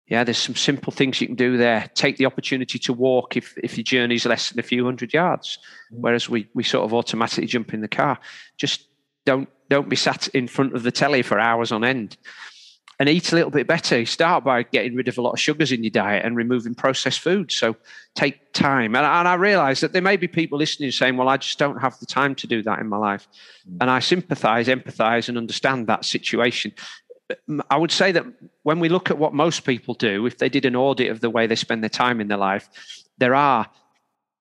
Yeah, 0.07 0.23
there's 0.23 0.37
some 0.37 0.55
simple 0.55 0.93
things 0.93 1.19
you 1.19 1.27
can 1.27 1.35
do 1.35 1.57
there. 1.57 1.89
Take 1.93 2.15
the 2.15 2.25
opportunity 2.25 2.79
to 2.79 2.93
walk 2.93 3.35
if, 3.35 3.57
if 3.57 3.77
your 3.77 3.83
journey's 3.83 4.25
less 4.25 4.49
than 4.49 4.59
a 4.59 4.63
few 4.63 4.85
hundred 4.85 5.13
yards, 5.13 5.59
mm. 5.93 5.97
whereas 5.99 6.29
we, 6.29 6.47
we 6.53 6.63
sort 6.63 6.85
of 6.85 6.93
automatically 6.93 7.47
jump 7.47 7.73
in 7.73 7.81
the 7.81 7.89
car. 7.89 8.17
Just 8.57 8.87
don't 9.25 9.49
don't 9.69 9.89
be 9.89 9.95
sat 9.95 10.27
in 10.29 10.47
front 10.47 10.75
of 10.75 10.83
the 10.83 10.91
telly 10.91 11.21
for 11.21 11.39
hours 11.39 11.71
on 11.71 11.83
end. 11.83 12.17
And 12.99 13.07
eat 13.07 13.31
a 13.31 13.35
little 13.35 13.51
bit 13.51 13.67
better. 13.67 14.03
Start 14.07 14.43
by 14.43 14.63
getting 14.63 14.95
rid 14.95 15.07
of 15.07 15.19
a 15.19 15.21
lot 15.21 15.33
of 15.33 15.39
sugars 15.39 15.71
in 15.71 15.83
your 15.83 15.91
diet 15.91 16.25
and 16.25 16.35
removing 16.35 16.73
processed 16.73 17.19
foods. 17.19 17.53
So 17.53 17.75
take 18.15 18.53
time. 18.53 18.95
And, 18.95 19.05
and 19.05 19.27
I 19.27 19.35
realize 19.35 19.81
that 19.81 19.93
there 19.93 20.01
may 20.01 20.17
be 20.17 20.27
people 20.27 20.57
listening 20.57 20.89
saying, 20.89 21.15
well, 21.15 21.29
I 21.29 21.37
just 21.37 21.59
don't 21.59 21.77
have 21.79 21.99
the 21.99 22.07
time 22.07 22.33
to 22.35 22.47
do 22.47 22.63
that 22.63 22.79
in 22.79 22.87
my 22.87 22.97
life. 22.97 23.27
Mm. 23.69 23.77
And 23.81 23.91
I 23.91 23.99
sympathize, 23.99 24.67
empathize, 24.67 25.29
and 25.29 25.37
understand 25.37 25.85
that 25.87 26.05
situation. 26.05 26.73
I 27.69 27.77
would 27.77 27.91
say 27.91 28.11
that 28.13 28.25
when 28.67 28.81
we 28.81 28.89
look 28.89 29.09
at 29.09 29.17
what 29.17 29.33
most 29.33 29.63
people 29.63 29.93
do, 29.93 30.25
if 30.25 30.39
they 30.39 30.49
did 30.49 30.65
an 30.65 30.75
audit 30.75 31.09
of 31.09 31.21
the 31.21 31.29
way 31.29 31.47
they 31.47 31.55
spend 31.55 31.81
their 31.81 31.89
time 31.89 32.19
in 32.19 32.27
their 32.27 32.37
life, 32.37 32.67
there 33.17 33.33
are 33.33 33.65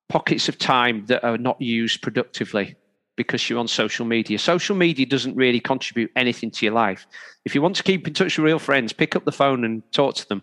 pockets 0.09 0.49
of 0.49 0.59
time 0.59 1.07
that 1.07 1.23
are 1.23 1.39
not 1.39 1.63
used 1.63 2.03
productively 2.03 2.75
because 3.15 3.49
you're 3.49 3.61
on 3.61 3.69
social 3.69 4.05
media. 4.05 4.37
Social 4.37 4.75
media 4.75 5.07
doesn't 5.07 5.37
really 5.37 5.61
contribute 5.61 6.11
anything 6.17 6.51
to 6.51 6.67
your 6.67 6.75
life. 6.75 7.07
If 7.45 7.55
you 7.55 7.63
want 7.63 7.77
to 7.77 7.85
keep 7.85 8.05
in 8.09 8.15
touch 8.15 8.37
with 8.37 8.45
real 8.45 8.59
friends, 8.59 8.93
pick 8.93 9.15
up 9.15 9.25
the 9.25 9.31
phone 9.31 9.65
and 9.65 9.81
talk 9.93 10.17
to 10.17 10.29
them. 10.29 10.43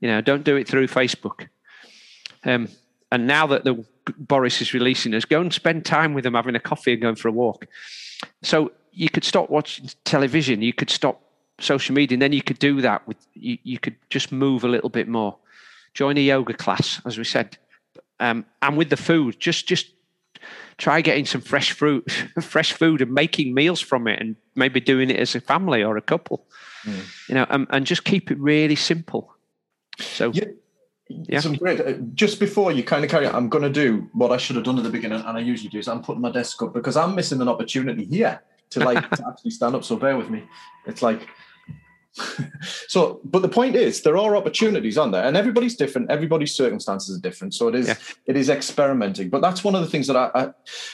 You 0.00 0.08
know, 0.08 0.20
don't 0.20 0.44
do 0.44 0.56
it 0.56 0.68
through 0.68 0.88
Facebook. 0.88 1.48
Um, 2.44 2.68
and 3.10 3.26
now 3.26 3.46
that 3.46 3.64
the 3.64 3.86
Boris 4.18 4.60
is 4.60 4.74
releasing 4.74 5.14
us, 5.14 5.24
go 5.24 5.40
and 5.40 5.50
spend 5.50 5.86
time 5.86 6.12
with 6.12 6.24
them, 6.24 6.34
having 6.34 6.56
a 6.56 6.60
coffee 6.60 6.92
and 6.92 7.00
going 7.00 7.16
for 7.16 7.28
a 7.28 7.32
walk. 7.32 7.68
So 8.42 8.72
you 8.92 9.08
could 9.08 9.24
stop 9.24 9.48
watching 9.48 9.88
television. 10.04 10.60
You 10.60 10.74
could 10.74 10.90
stop 10.90 11.23
social 11.58 11.94
media, 11.94 12.14
and 12.14 12.22
then 12.22 12.32
you 12.32 12.42
could 12.42 12.58
do 12.58 12.80
that 12.80 13.06
with 13.06 13.16
you. 13.34 13.58
You 13.62 13.78
could 13.78 13.96
just 14.10 14.32
move 14.32 14.64
a 14.64 14.68
little 14.68 14.90
bit 14.90 15.08
more. 15.08 15.36
Join 15.94 16.16
a 16.16 16.20
yoga 16.20 16.54
class, 16.54 17.00
as 17.06 17.18
we 17.18 17.24
said, 17.24 17.56
um, 18.20 18.44
and 18.62 18.76
with 18.76 18.90
the 18.90 18.96
food, 18.96 19.38
just 19.38 19.66
just 19.66 19.90
try 20.76 21.00
getting 21.00 21.26
some 21.26 21.40
fresh 21.40 21.72
fruit, 21.72 22.10
fresh 22.40 22.72
food, 22.72 23.00
and 23.00 23.12
making 23.12 23.54
meals 23.54 23.80
from 23.80 24.08
it, 24.08 24.20
and 24.20 24.36
maybe 24.54 24.80
doing 24.80 25.10
it 25.10 25.18
as 25.18 25.34
a 25.34 25.40
family 25.40 25.82
or 25.82 25.96
a 25.96 26.02
couple. 26.02 26.46
You 27.28 27.34
know, 27.34 27.46
and, 27.48 27.66
and 27.70 27.86
just 27.86 28.04
keep 28.04 28.30
it 28.30 28.38
really 28.38 28.76
simple. 28.76 29.34
So 29.98 30.32
Yeah. 30.34 30.44
Yeah. 31.08 31.40
Some 31.40 31.54
great. 31.54 31.80
uh, 31.80 31.92
Just 32.14 32.40
before 32.40 32.72
you 32.72 32.82
kind 32.82 33.04
of 33.04 33.10
carry 33.10 33.26
on, 33.26 33.34
I'm 33.34 33.48
going 33.48 33.62
to 33.62 33.70
do 33.70 34.08
what 34.12 34.32
I 34.32 34.38
should 34.38 34.56
have 34.56 34.64
done 34.64 34.78
at 34.78 34.84
the 34.84 34.90
beginning, 34.90 35.20
and 35.20 35.36
I 35.36 35.40
usually 35.40 35.68
do. 35.68 35.78
Is 35.78 35.88
I'm 35.88 36.02
putting 36.02 36.22
my 36.22 36.30
desk 36.30 36.62
up 36.62 36.72
because 36.72 36.96
I'm 36.96 37.14
missing 37.14 37.40
an 37.40 37.48
opportunity 37.48 38.04
here 38.04 38.40
to 38.70 38.80
like 38.80 39.10
to 39.10 39.24
actually 39.28 39.50
stand 39.50 39.74
up. 39.74 39.84
So 39.84 39.96
bear 39.96 40.16
with 40.16 40.30
me. 40.30 40.44
It's 40.86 41.02
like. 41.02 41.28
so, 42.88 43.20
but 43.24 43.42
the 43.42 43.48
point 43.48 43.76
is, 43.76 44.02
there 44.02 44.16
are 44.16 44.36
opportunities 44.36 44.96
on 44.98 45.10
there, 45.10 45.24
and 45.24 45.36
everybody's 45.36 45.74
different. 45.76 46.10
Everybody's 46.10 46.54
circumstances 46.54 47.16
are 47.16 47.20
different. 47.20 47.54
So 47.54 47.68
it 47.68 47.74
is, 47.74 47.88
Yeah. 47.88 47.94
it 48.26 48.36
is 48.36 48.48
experimenting. 48.48 49.30
But 49.30 49.42
that's 49.42 49.64
one 49.64 49.74
of 49.74 49.80
the 49.80 49.88
things 49.88 50.06
that 50.06 50.16
I, 50.16 50.30
I 50.34 50.48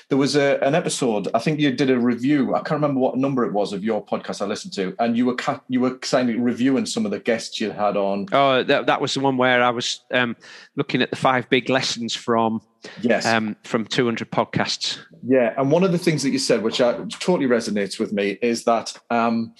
there 0.09 0.19
was 0.19 0.37
a, 0.37 0.59
an 0.63 0.75
episode. 0.75 1.29
I 1.35 1.39
think 1.39 1.61
you 1.61 1.71
did 1.73 1.91
a 1.91 1.99
review. 1.99 2.55
I 2.55 2.59
can't 2.61 2.81
remember 2.81 3.01
what 3.01 3.17
number 3.19 3.45
it 3.45 3.53
was 3.53 3.73
of 3.73 3.85
your 3.85 4.05
podcast 4.05 4.41
I 4.43 4.47
listened 4.47 4.73
to, 4.75 4.95
and 4.99 5.17
you 5.17 5.27
were 5.27 5.35
ca- 5.35 5.61
you 5.69 5.81
were 5.81 5.99
kind 5.99 6.31
of 6.31 6.37
reviewing 6.41 6.87
some 6.87 7.05
of 7.05 7.11
the 7.11 7.21
guests 7.21 7.61
you 7.61 7.71
had 7.71 7.97
on. 7.97 8.27
Oh, 8.33 8.63
that, 8.63 8.87
that 8.87 9.01
was 9.01 9.15
the 9.15 9.21
one 9.21 9.37
where 9.37 9.63
I 9.63 9.71
was 9.71 10.03
um, 10.13 10.37
looking 10.77 11.03
at 11.03 11.11
the 11.11 11.17
five 11.17 11.49
big 11.51 11.69
lessons 11.69 12.15
from 12.15 12.61
Yes. 13.03 13.27
um, 13.27 13.57
from 13.65 13.85
200 13.85 14.31
podcasts. 14.31 14.99
Yeah, 15.23 15.53
and 15.59 15.71
one 15.71 15.85
of 15.85 15.93
the 15.93 15.99
things 15.99 16.23
that 16.23 16.31
you 16.31 16.39
said, 16.39 16.63
which 16.63 16.81
I, 16.81 16.93
totally 17.11 17.47
resonates 17.47 17.99
with 18.01 18.11
me, 18.11 18.39
is 18.41 18.65
that 18.65 18.97
um, 19.11 19.55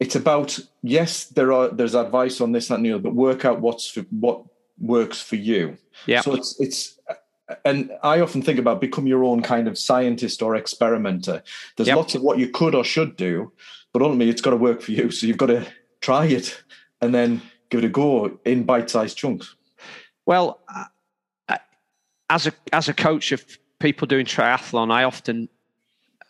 it's 0.00 0.14
about 0.14 0.58
yes, 0.82 1.24
there 1.24 1.52
are 1.52 1.68
there's 1.68 1.94
advice 1.94 2.40
on 2.40 2.52
this 2.52 2.68
that, 2.68 2.76
and 2.76 2.86
the 2.86 2.92
other, 2.92 3.02
but 3.02 3.14
work 3.14 3.44
out 3.44 3.60
what's 3.60 3.88
for, 3.88 4.02
what 4.10 4.42
works 4.78 5.20
for 5.20 5.36
you. 5.36 5.76
Yeah. 6.06 6.20
So 6.20 6.34
it's 6.34 6.58
it's, 6.60 6.98
and 7.64 7.90
I 8.02 8.20
often 8.20 8.42
think 8.42 8.58
about 8.58 8.80
become 8.80 9.06
your 9.06 9.24
own 9.24 9.42
kind 9.42 9.66
of 9.66 9.78
scientist 9.78 10.42
or 10.42 10.54
experimenter. 10.54 11.42
There's 11.76 11.88
Yep. 11.88 11.96
lots 11.96 12.14
of 12.14 12.22
what 12.22 12.38
you 12.38 12.48
could 12.48 12.74
or 12.74 12.84
should 12.84 13.16
do, 13.16 13.52
but 13.92 14.02
ultimately 14.02 14.30
it's 14.30 14.42
got 14.42 14.50
to 14.50 14.56
work 14.56 14.82
for 14.82 14.92
you. 14.92 15.10
So 15.10 15.26
you've 15.26 15.38
got 15.38 15.46
to 15.46 15.66
try 16.00 16.26
it 16.26 16.62
and 17.00 17.14
then 17.14 17.42
give 17.70 17.82
it 17.82 17.86
a 17.86 17.88
go 17.88 18.38
in 18.44 18.64
bite-sized 18.64 19.16
chunks. 19.16 19.54
Well, 20.26 20.60
as 22.30 22.46
a 22.46 22.52
as 22.72 22.88
a 22.88 22.94
coach 22.94 23.32
of 23.32 23.44
people 23.78 24.06
doing 24.06 24.26
triathlon, 24.26 24.92
I 24.92 25.04
often 25.04 25.48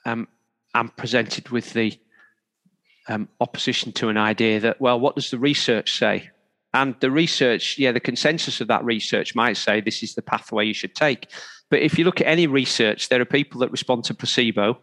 um, 0.04 0.28
am 0.74 0.88
presented 0.90 1.48
with 1.50 1.72
the 1.72 1.98
um, 3.08 3.28
opposition 3.40 3.92
to 3.92 4.08
an 4.08 4.16
idea 4.16 4.60
that, 4.60 4.80
well, 4.80 5.00
what 5.00 5.16
does 5.16 5.30
the 5.30 5.38
research 5.38 5.98
say? 5.98 6.30
And 6.74 6.94
the 7.00 7.10
research, 7.10 7.78
yeah, 7.78 7.92
the 7.92 8.00
consensus 8.00 8.60
of 8.60 8.68
that 8.68 8.84
research 8.84 9.34
might 9.34 9.56
say 9.56 9.80
this 9.80 10.02
is 10.02 10.14
the 10.14 10.22
pathway 10.22 10.66
you 10.66 10.74
should 10.74 10.94
take. 10.94 11.28
But 11.70 11.80
if 11.80 11.98
you 11.98 12.04
look 12.04 12.20
at 12.20 12.26
any 12.26 12.46
research, 12.46 13.08
there 13.08 13.20
are 13.20 13.26
people 13.26 13.60
that 13.60 13.70
respond 13.70 14.04
to 14.04 14.14
placebo. 14.14 14.78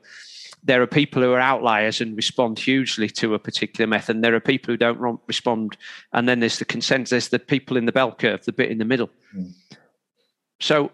There 0.64 0.82
are 0.82 0.88
people 0.88 1.22
who 1.22 1.32
are 1.32 1.40
outliers 1.40 2.02
and 2.02 2.16
respond 2.16 2.58
hugely 2.58 3.08
to 3.10 3.36
a 3.36 3.40
particular 3.40 3.88
method. 3.88 4.16
And 4.16 4.24
there 4.24 4.34
are 4.34 4.40
people 4.40 4.74
who 4.74 4.78
don't 4.78 5.20
respond. 5.28 5.78
And 6.12 6.28
then 6.28 6.40
there's 6.40 6.58
the 6.58 6.66
consensus, 6.66 7.10
there's 7.10 7.30
the 7.30 7.40
people 7.40 7.78
in 7.78 7.86
the 7.86 7.92
bell 7.92 8.12
curve, 8.12 8.46
the 8.46 8.52
bit 8.52 8.72
in 8.72 8.80
the 8.80 8.86
middle. 8.86 9.10
So 10.60 10.92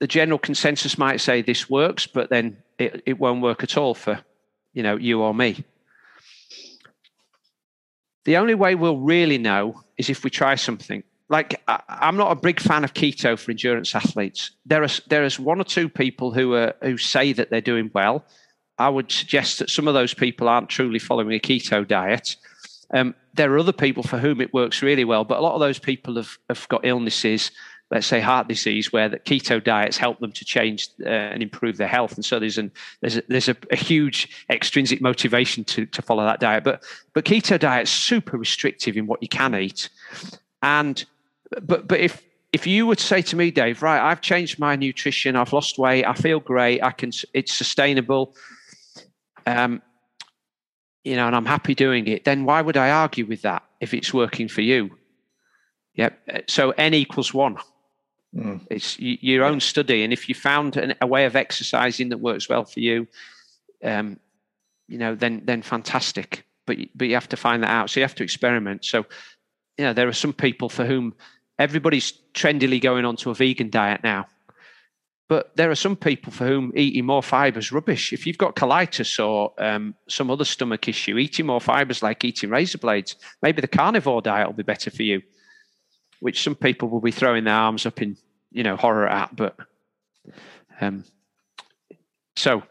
the 0.00 0.06
general 0.06 0.38
consensus 0.38 0.98
might 0.98 1.20
say 1.20 1.42
this 1.42 1.70
works, 1.70 2.06
but 2.06 2.30
then 2.30 2.56
it, 2.78 3.02
it 3.06 3.18
won't 3.18 3.42
work 3.42 3.62
at 3.62 3.76
all 3.76 3.94
for 3.94 4.20
you 4.72 4.82
know 4.82 4.96
you 4.96 5.20
or 5.20 5.34
me. 5.34 5.64
The 8.28 8.36
only 8.36 8.54
way 8.54 8.74
we'll 8.74 8.98
really 8.98 9.38
know 9.38 9.84
is 9.96 10.10
if 10.10 10.22
we 10.22 10.28
try 10.28 10.54
something. 10.54 11.02
Like 11.30 11.62
I, 11.66 11.80
I'm 11.88 12.18
not 12.18 12.30
a 12.30 12.34
big 12.34 12.60
fan 12.60 12.84
of 12.84 12.92
keto 12.92 13.38
for 13.38 13.50
endurance 13.50 13.94
athletes. 13.94 14.50
There 14.66 14.82
is 14.82 15.00
there 15.06 15.24
is 15.24 15.40
one 15.40 15.62
or 15.62 15.64
two 15.64 15.88
people 15.88 16.30
who 16.30 16.52
are 16.52 16.74
who 16.82 16.98
say 16.98 17.32
that 17.32 17.48
they're 17.48 17.62
doing 17.62 17.90
well. 17.94 18.26
I 18.76 18.90
would 18.90 19.10
suggest 19.10 19.60
that 19.60 19.70
some 19.70 19.88
of 19.88 19.94
those 19.94 20.12
people 20.12 20.46
aren't 20.46 20.68
truly 20.68 20.98
following 20.98 21.32
a 21.32 21.40
keto 21.40 21.88
diet. 21.88 22.36
Um, 22.92 23.14
there 23.32 23.50
are 23.54 23.58
other 23.58 23.72
people 23.72 24.02
for 24.02 24.18
whom 24.18 24.42
it 24.42 24.52
works 24.52 24.82
really 24.82 25.06
well, 25.06 25.24
but 25.24 25.38
a 25.38 25.40
lot 25.40 25.54
of 25.54 25.60
those 25.60 25.78
people 25.78 26.16
have, 26.16 26.36
have 26.50 26.68
got 26.68 26.84
illnesses 26.84 27.50
let's 27.90 28.06
say 28.06 28.20
heart 28.20 28.48
disease 28.48 28.92
where 28.92 29.08
the 29.08 29.18
keto 29.18 29.62
diets 29.62 29.96
help 29.96 30.18
them 30.20 30.32
to 30.32 30.44
change 30.44 30.88
uh, 31.04 31.08
and 31.08 31.42
improve 31.42 31.76
their 31.76 31.88
health 31.88 32.14
and 32.14 32.24
so 32.24 32.38
there's 32.38 32.58
an 32.58 32.70
there's 33.00 33.16
a, 33.16 33.22
there's 33.28 33.48
a, 33.48 33.56
a, 33.70 33.76
huge 33.76 34.44
extrinsic 34.50 35.00
motivation 35.00 35.64
to 35.64 35.86
to 35.86 36.02
follow 36.02 36.24
that 36.24 36.40
diet 36.40 36.64
but 36.64 36.82
but 37.14 37.24
keto 37.24 37.58
diet's 37.58 37.90
super 37.90 38.36
restrictive 38.36 38.96
in 38.96 39.06
what 39.06 39.22
you 39.22 39.28
can 39.28 39.54
eat 39.54 39.88
and 40.62 41.04
but 41.62 41.88
but 41.88 42.00
if 42.00 42.22
if 42.52 42.66
you 42.66 42.86
would 42.86 43.00
say 43.00 43.22
to 43.22 43.36
me 43.36 43.50
dave 43.50 43.82
right 43.82 44.00
i've 44.00 44.20
changed 44.20 44.58
my 44.58 44.76
nutrition 44.76 45.36
i've 45.36 45.52
lost 45.52 45.78
weight 45.78 46.04
i 46.04 46.14
feel 46.14 46.40
great 46.40 46.82
i 46.82 46.90
can 46.90 47.10
it's 47.32 47.54
sustainable 47.54 48.34
um 49.46 49.80
you 51.04 51.16
know 51.16 51.26
and 51.26 51.34
i'm 51.34 51.46
happy 51.46 51.74
doing 51.74 52.06
it 52.06 52.24
then 52.24 52.44
why 52.44 52.60
would 52.60 52.76
i 52.76 52.90
argue 52.90 53.24
with 53.24 53.42
that 53.42 53.62
if 53.80 53.94
it's 53.94 54.12
working 54.12 54.48
for 54.48 54.60
you 54.60 54.90
Yep. 55.98 56.46
So 56.46 56.70
n 56.70 56.94
equals 56.94 57.34
one. 57.34 57.58
Mm. 58.36 58.60
It's 58.70 58.98
your 58.98 59.44
own 59.44 59.60
study, 59.60 60.04
and 60.04 60.12
if 60.12 60.28
you 60.28 60.34
found 60.34 60.76
an, 60.76 60.94
a 61.00 61.06
way 61.06 61.24
of 61.24 61.34
exercising 61.34 62.10
that 62.10 62.18
works 62.18 62.48
well 62.48 62.64
for 62.64 62.80
you, 62.80 63.06
um, 63.82 64.18
you 64.86 64.98
know, 64.98 65.14
then 65.14 65.42
then 65.44 65.62
fantastic. 65.62 66.44
But 66.66 66.76
but 66.94 67.08
you 67.08 67.14
have 67.14 67.28
to 67.30 67.36
find 67.36 67.62
that 67.62 67.70
out. 67.70 67.90
So 67.90 68.00
you 68.00 68.04
have 68.04 68.14
to 68.16 68.24
experiment. 68.24 68.84
So 68.84 69.06
you 69.78 69.84
know, 69.84 69.92
there 69.92 70.08
are 70.08 70.12
some 70.12 70.32
people 70.32 70.68
for 70.68 70.84
whom 70.84 71.14
everybody's 71.58 72.12
trendily 72.34 72.80
going 72.80 73.04
onto 73.04 73.30
a 73.30 73.34
vegan 73.34 73.70
diet 73.70 74.02
now. 74.02 74.26
But 75.28 75.56
there 75.56 75.70
are 75.70 75.74
some 75.74 75.96
people 75.96 76.32
for 76.32 76.46
whom 76.46 76.72
eating 76.74 77.04
more 77.04 77.22
fibre 77.22 77.58
is 77.58 77.70
rubbish. 77.70 78.12
If 78.12 78.26
you've 78.26 78.38
got 78.38 78.56
colitis 78.56 79.22
or 79.24 79.52
um, 79.58 79.94
some 80.08 80.30
other 80.30 80.44
stomach 80.44 80.88
issue, 80.88 81.18
eating 81.18 81.46
more 81.46 81.60
fibres 81.60 82.02
like 82.02 82.24
eating 82.24 82.48
razor 82.48 82.78
blades, 82.78 83.14
maybe 83.42 83.60
the 83.60 83.68
carnivore 83.68 84.22
diet 84.22 84.46
will 84.46 84.54
be 84.54 84.62
better 84.62 84.90
for 84.90 85.02
you 85.02 85.22
which 86.20 86.42
some 86.42 86.54
people 86.54 86.88
will 86.88 87.00
be 87.00 87.10
throwing 87.10 87.44
their 87.44 87.54
arms 87.54 87.86
up 87.86 88.02
in, 88.02 88.16
you 88.50 88.62
know, 88.62 88.76
horror 88.76 89.06
at. 89.06 89.34
But 89.34 89.56
um, 90.80 91.04
so 92.36 92.62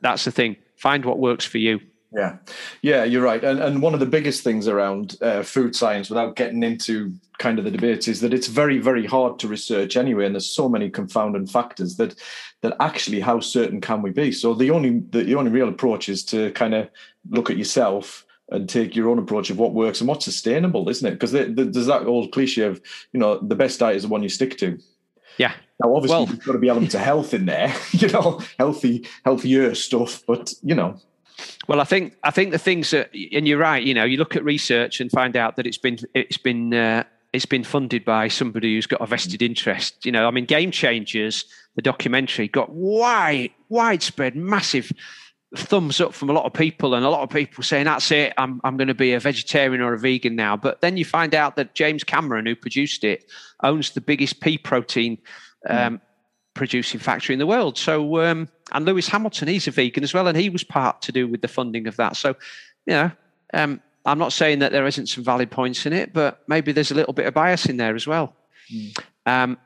that's 0.00 0.24
the 0.24 0.30
thing. 0.30 0.56
Find 0.76 1.04
what 1.04 1.18
works 1.18 1.44
for 1.44 1.58
you. 1.58 1.80
Yeah, 2.12 2.36
yeah, 2.82 3.04
you're 3.04 3.22
right. 3.22 3.42
And 3.42 3.58
and 3.58 3.82
one 3.82 3.92
of 3.92 4.00
the 4.00 4.06
biggest 4.06 4.42
things 4.42 4.68
around 4.68 5.16
uh, 5.20 5.42
food 5.42 5.74
science, 5.74 6.08
without 6.08 6.36
getting 6.36 6.62
into 6.62 7.12
kind 7.38 7.58
of 7.58 7.64
the 7.64 7.70
debates, 7.70 8.08
is 8.08 8.20
that 8.20 8.32
it's 8.32 8.46
very, 8.46 8.78
very 8.78 9.04
hard 9.04 9.38
to 9.40 9.48
research 9.48 9.96
anyway, 9.96 10.24
and 10.24 10.34
there's 10.34 10.50
so 10.50 10.68
many 10.68 10.88
confounding 10.88 11.46
factors 11.46 11.96
that 11.96 12.14
that 12.62 12.76
actually 12.80 13.20
how 13.20 13.40
certain 13.40 13.80
can 13.80 14.02
we 14.02 14.10
be? 14.10 14.32
So 14.32 14.54
the 14.54 14.70
only 14.70 15.00
the, 15.10 15.24
the 15.24 15.34
only 15.34 15.50
real 15.50 15.68
approach 15.68 16.08
is 16.08 16.24
to 16.26 16.52
kind 16.52 16.74
of 16.74 16.88
look 17.30 17.50
at 17.50 17.58
yourself 17.58 18.25
and 18.50 18.68
take 18.68 18.94
your 18.94 19.08
own 19.08 19.18
approach 19.18 19.50
of 19.50 19.58
what 19.58 19.74
works 19.74 20.00
and 20.00 20.08
what's 20.08 20.24
sustainable, 20.24 20.88
isn't 20.88 21.06
it? 21.06 21.12
Because 21.12 21.32
there's 21.32 21.86
that 21.86 22.06
old 22.06 22.32
cliche 22.32 22.62
of, 22.62 22.80
you 23.12 23.20
know, 23.20 23.38
the 23.38 23.56
best 23.56 23.80
diet 23.80 23.96
is 23.96 24.02
the 24.02 24.08
one 24.08 24.22
you 24.22 24.28
stick 24.28 24.56
to. 24.58 24.78
Yeah. 25.38 25.52
Now, 25.82 25.94
obviously, 25.94 26.16
well, 26.16 26.26
there's 26.26 26.38
got 26.38 26.52
to 26.52 26.58
be 26.58 26.68
elements 26.68 26.94
of 26.94 27.00
health 27.00 27.34
in 27.34 27.46
there, 27.46 27.74
you 27.92 28.08
know, 28.08 28.40
healthy, 28.58 29.06
healthier 29.24 29.74
stuff. 29.74 30.22
But 30.26 30.54
you 30.62 30.74
know, 30.74 30.98
well, 31.68 31.80
I 31.80 31.84
think 31.84 32.16
I 32.22 32.30
think 32.30 32.52
the 32.52 32.58
things 32.58 32.90
that, 32.90 33.10
and 33.32 33.46
you're 33.46 33.58
right. 33.58 33.82
You 33.82 33.94
know, 33.94 34.04
you 34.04 34.16
look 34.16 34.36
at 34.36 34.44
research 34.44 35.00
and 35.00 35.10
find 35.10 35.36
out 35.36 35.56
that 35.56 35.66
it's 35.66 35.78
been 35.78 35.98
it's 36.14 36.38
been 36.38 36.72
uh, 36.72 37.04
it's 37.32 37.46
been 37.46 37.64
funded 37.64 38.04
by 38.04 38.28
somebody 38.28 38.74
who's 38.74 38.86
got 38.86 39.02
a 39.02 39.06
vested 39.06 39.42
interest. 39.42 40.06
You 40.06 40.12
know, 40.12 40.26
I 40.26 40.30
mean, 40.30 40.46
Game 40.46 40.70
Changers, 40.70 41.44
the 41.74 41.82
documentary, 41.82 42.48
got 42.48 42.70
wide 42.70 43.50
widespread, 43.68 44.36
massive 44.36 44.90
thumbs 45.54 46.00
up 46.00 46.12
from 46.12 46.28
a 46.28 46.32
lot 46.32 46.44
of 46.44 46.52
people 46.52 46.94
and 46.94 47.04
a 47.04 47.08
lot 47.08 47.22
of 47.22 47.30
people 47.30 47.62
saying 47.62 47.84
that's 47.84 48.10
it 48.10 48.32
i'm, 48.36 48.60
I'm 48.64 48.76
going 48.76 48.88
to 48.88 48.94
be 48.94 49.12
a 49.12 49.20
vegetarian 49.20 49.80
or 49.80 49.92
a 49.92 49.98
vegan 49.98 50.34
now. 50.34 50.56
But 50.56 50.80
then 50.80 50.96
you 50.96 51.04
find 51.04 51.34
out 51.34 51.56
that 51.56 51.74
james 51.74 52.02
cameron 52.02 52.46
who 52.46 52.56
produced 52.56 53.04
it 53.04 53.30
owns 53.62 53.90
the 53.90 54.00
biggest 54.00 54.40
pea 54.40 54.58
protein 54.58 55.18
um, 55.68 55.98
mm. 55.98 56.00
producing 56.54 56.98
factory 56.98 57.32
in 57.32 57.38
the 57.38 57.46
world. 57.46 57.78
So 57.78 58.20
um, 58.20 58.48
and 58.72 58.84
lewis 58.84 59.08
hamilton 59.08 59.48
he's 59.48 59.68
a 59.68 59.70
vegan 59.70 60.02
as 60.02 60.12
well 60.12 60.26
and 60.26 60.36
he 60.36 60.50
was 60.50 60.64
part 60.64 61.00
to 61.02 61.12
do 61.12 61.28
with 61.28 61.42
the 61.42 61.48
funding 61.48 61.86
of 61.86 61.96
that. 61.96 62.16
So 62.16 62.34
you 62.86 62.94
know 62.94 63.10
um, 63.54 63.80
i'm 64.04 64.18
not 64.18 64.32
saying 64.32 64.58
that 64.58 64.72
there 64.72 64.86
isn't 64.86 65.06
some 65.06 65.22
valid 65.22 65.50
points 65.50 65.86
in 65.86 65.92
it 65.92 66.12
but 66.12 66.42
maybe 66.48 66.72
there's 66.72 66.90
a 66.90 66.94
little 66.94 67.14
bit 67.14 67.26
of 67.26 67.34
bias 67.34 67.66
in 67.66 67.76
there 67.76 67.94
as 67.94 68.06
well. 68.06 68.34
Mm 68.72 69.56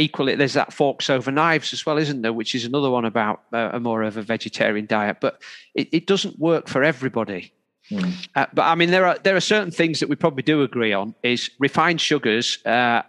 equally 0.00 0.34
there's 0.34 0.54
that 0.54 0.72
forks 0.72 1.10
over 1.10 1.30
knives 1.30 1.72
as 1.72 1.84
well 1.84 1.98
isn't 1.98 2.22
there? 2.22 2.32
Which 2.32 2.54
is 2.54 2.64
another 2.64 2.90
one 2.90 3.04
about 3.04 3.42
uh, 3.52 3.70
a 3.72 3.80
more 3.80 4.02
of 4.02 4.16
a 4.16 4.22
vegetarian 4.22 4.86
diet 4.86 5.18
but 5.20 5.40
it, 5.74 5.88
it 5.92 6.06
doesn't 6.06 6.38
work 6.38 6.68
for 6.68 6.82
everybody. 6.82 7.52
Mm. 7.90 8.28
uh, 8.36 8.46
but 8.54 8.62
i 8.62 8.76
mean 8.76 8.92
there 8.92 9.04
are 9.04 9.18
there 9.24 9.34
are 9.34 9.40
certain 9.40 9.72
things 9.72 9.98
that 9.98 10.08
we 10.08 10.14
probably 10.14 10.44
do 10.44 10.62
agree 10.62 10.92
on 10.92 11.12
is 11.24 11.50
refined 11.58 12.00
sugars 12.00 12.64
uh, 12.64 13.02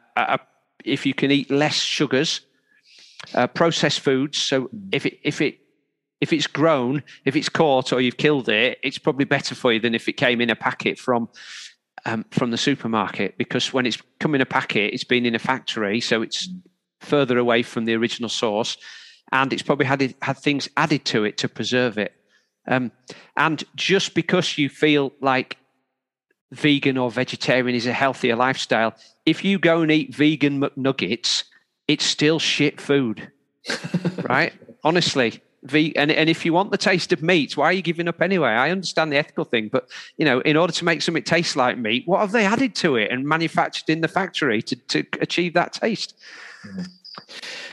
if 0.84 1.06
you 1.06 1.14
can 1.14 1.30
eat 1.30 1.52
less 1.52 1.76
sugars 1.76 2.42
uh, 3.34 3.48
processed 3.48 4.00
foods. 4.00 4.38
So 4.38 4.70
if 4.92 5.06
it 5.06 5.20
if 5.24 5.42
it 5.42 5.60
if 6.20 6.32
it's 6.34 6.48
grown 6.48 7.04
if 7.26 7.36
it's 7.36 7.50
caught 7.50 7.92
or 7.92 8.00
you've 8.00 8.18
killed 8.18 8.48
it 8.48 8.78
it's 8.84 9.00
probably 9.00 9.26
better 9.26 9.56
for 9.56 9.74
you 9.74 9.80
than 9.80 9.96
if 9.96 10.08
it 10.08 10.14
came 10.14 10.39
in 10.39 10.52
a 10.52 10.56
packet 10.56 11.00
from 11.00 11.28
um, 12.06 12.26
from 12.32 12.52
the 12.52 12.58
supermarket 12.58 13.38
because 13.38 13.74
when 13.74 13.86
it's 13.86 14.00
come 14.20 14.36
in 14.36 14.42
a 14.42 14.46
packet, 14.46 14.94
it's 14.94 15.04
been 15.04 15.26
in 15.26 15.36
a 15.36 15.39
factory, 15.39 16.02
so 16.02 16.22
it's 16.22 16.50
further 17.02 17.38
away 17.38 17.64
from 17.64 17.86
the 17.86 17.95
original 17.95 18.30
source, 18.30 18.78
and 19.32 19.52
it's 19.52 19.62
probably 19.62 19.86
had 19.86 20.16
had 20.22 20.38
things 20.38 20.70
added 20.78 21.06
to 21.06 21.24
it 21.24 21.38
to 21.39 21.49
preserve 21.49 21.97
it. 21.97 22.14
Um, 22.68 22.91
and 23.36 23.64
just 23.76 24.14
because 24.14 24.58
you 24.58 24.70
feel 24.70 25.14
like 25.20 25.58
vegan 26.52 26.97
or 26.97 27.10
vegetarian 27.10 27.76
is 27.76 27.88
a 27.88 27.93
healthier 27.93 28.36
lifestyle, 28.36 28.93
if 29.26 29.43
you 29.43 29.58
go 29.58 29.82
and 29.82 29.91
eat 29.91 30.14
vegan 30.14 30.62
McNuggets, 30.62 31.45
it's 31.88 32.06
still 32.06 32.39
shit 32.39 32.80
food, 32.80 33.32
right? 34.24 34.54
Honestly, 34.84 35.41
ve- 35.64 35.93
and, 35.95 36.12
and 36.12 36.30
if 36.30 36.45
you 36.45 36.54
want 36.54 36.72
the 36.72 36.78
taste 36.78 37.12
of 37.14 37.24
meat, 37.24 37.58
why 37.58 37.66
are 37.66 37.74
you 37.74 37.82
giving 37.82 38.08
up 38.08 38.22
anyway? 38.22 38.49
I 38.49 38.70
understand 38.70 39.12
the 39.12 39.18
ethical 39.18 39.45
thing, 39.45 39.70
but 39.70 39.88
you 40.18 40.26
know, 40.26 40.39
in 40.41 40.58
order 40.58 40.74
to 40.74 40.86
make 40.86 41.02
something 41.02 41.24
taste 41.24 41.56
like 41.56 41.78
meat, 41.78 42.04
what 42.08 42.20
have 42.20 42.32
they 42.32 42.45
added 42.45 42.76
to 42.76 42.95
it 42.95 43.12
and 43.12 43.26
manufactured 43.26 43.89
in 43.89 44.02
the 44.02 44.08
factory 44.08 44.62
to, 44.64 44.76
to 44.76 45.06
achieve 45.20 45.54
that 45.54 45.74
taste? 45.74 46.16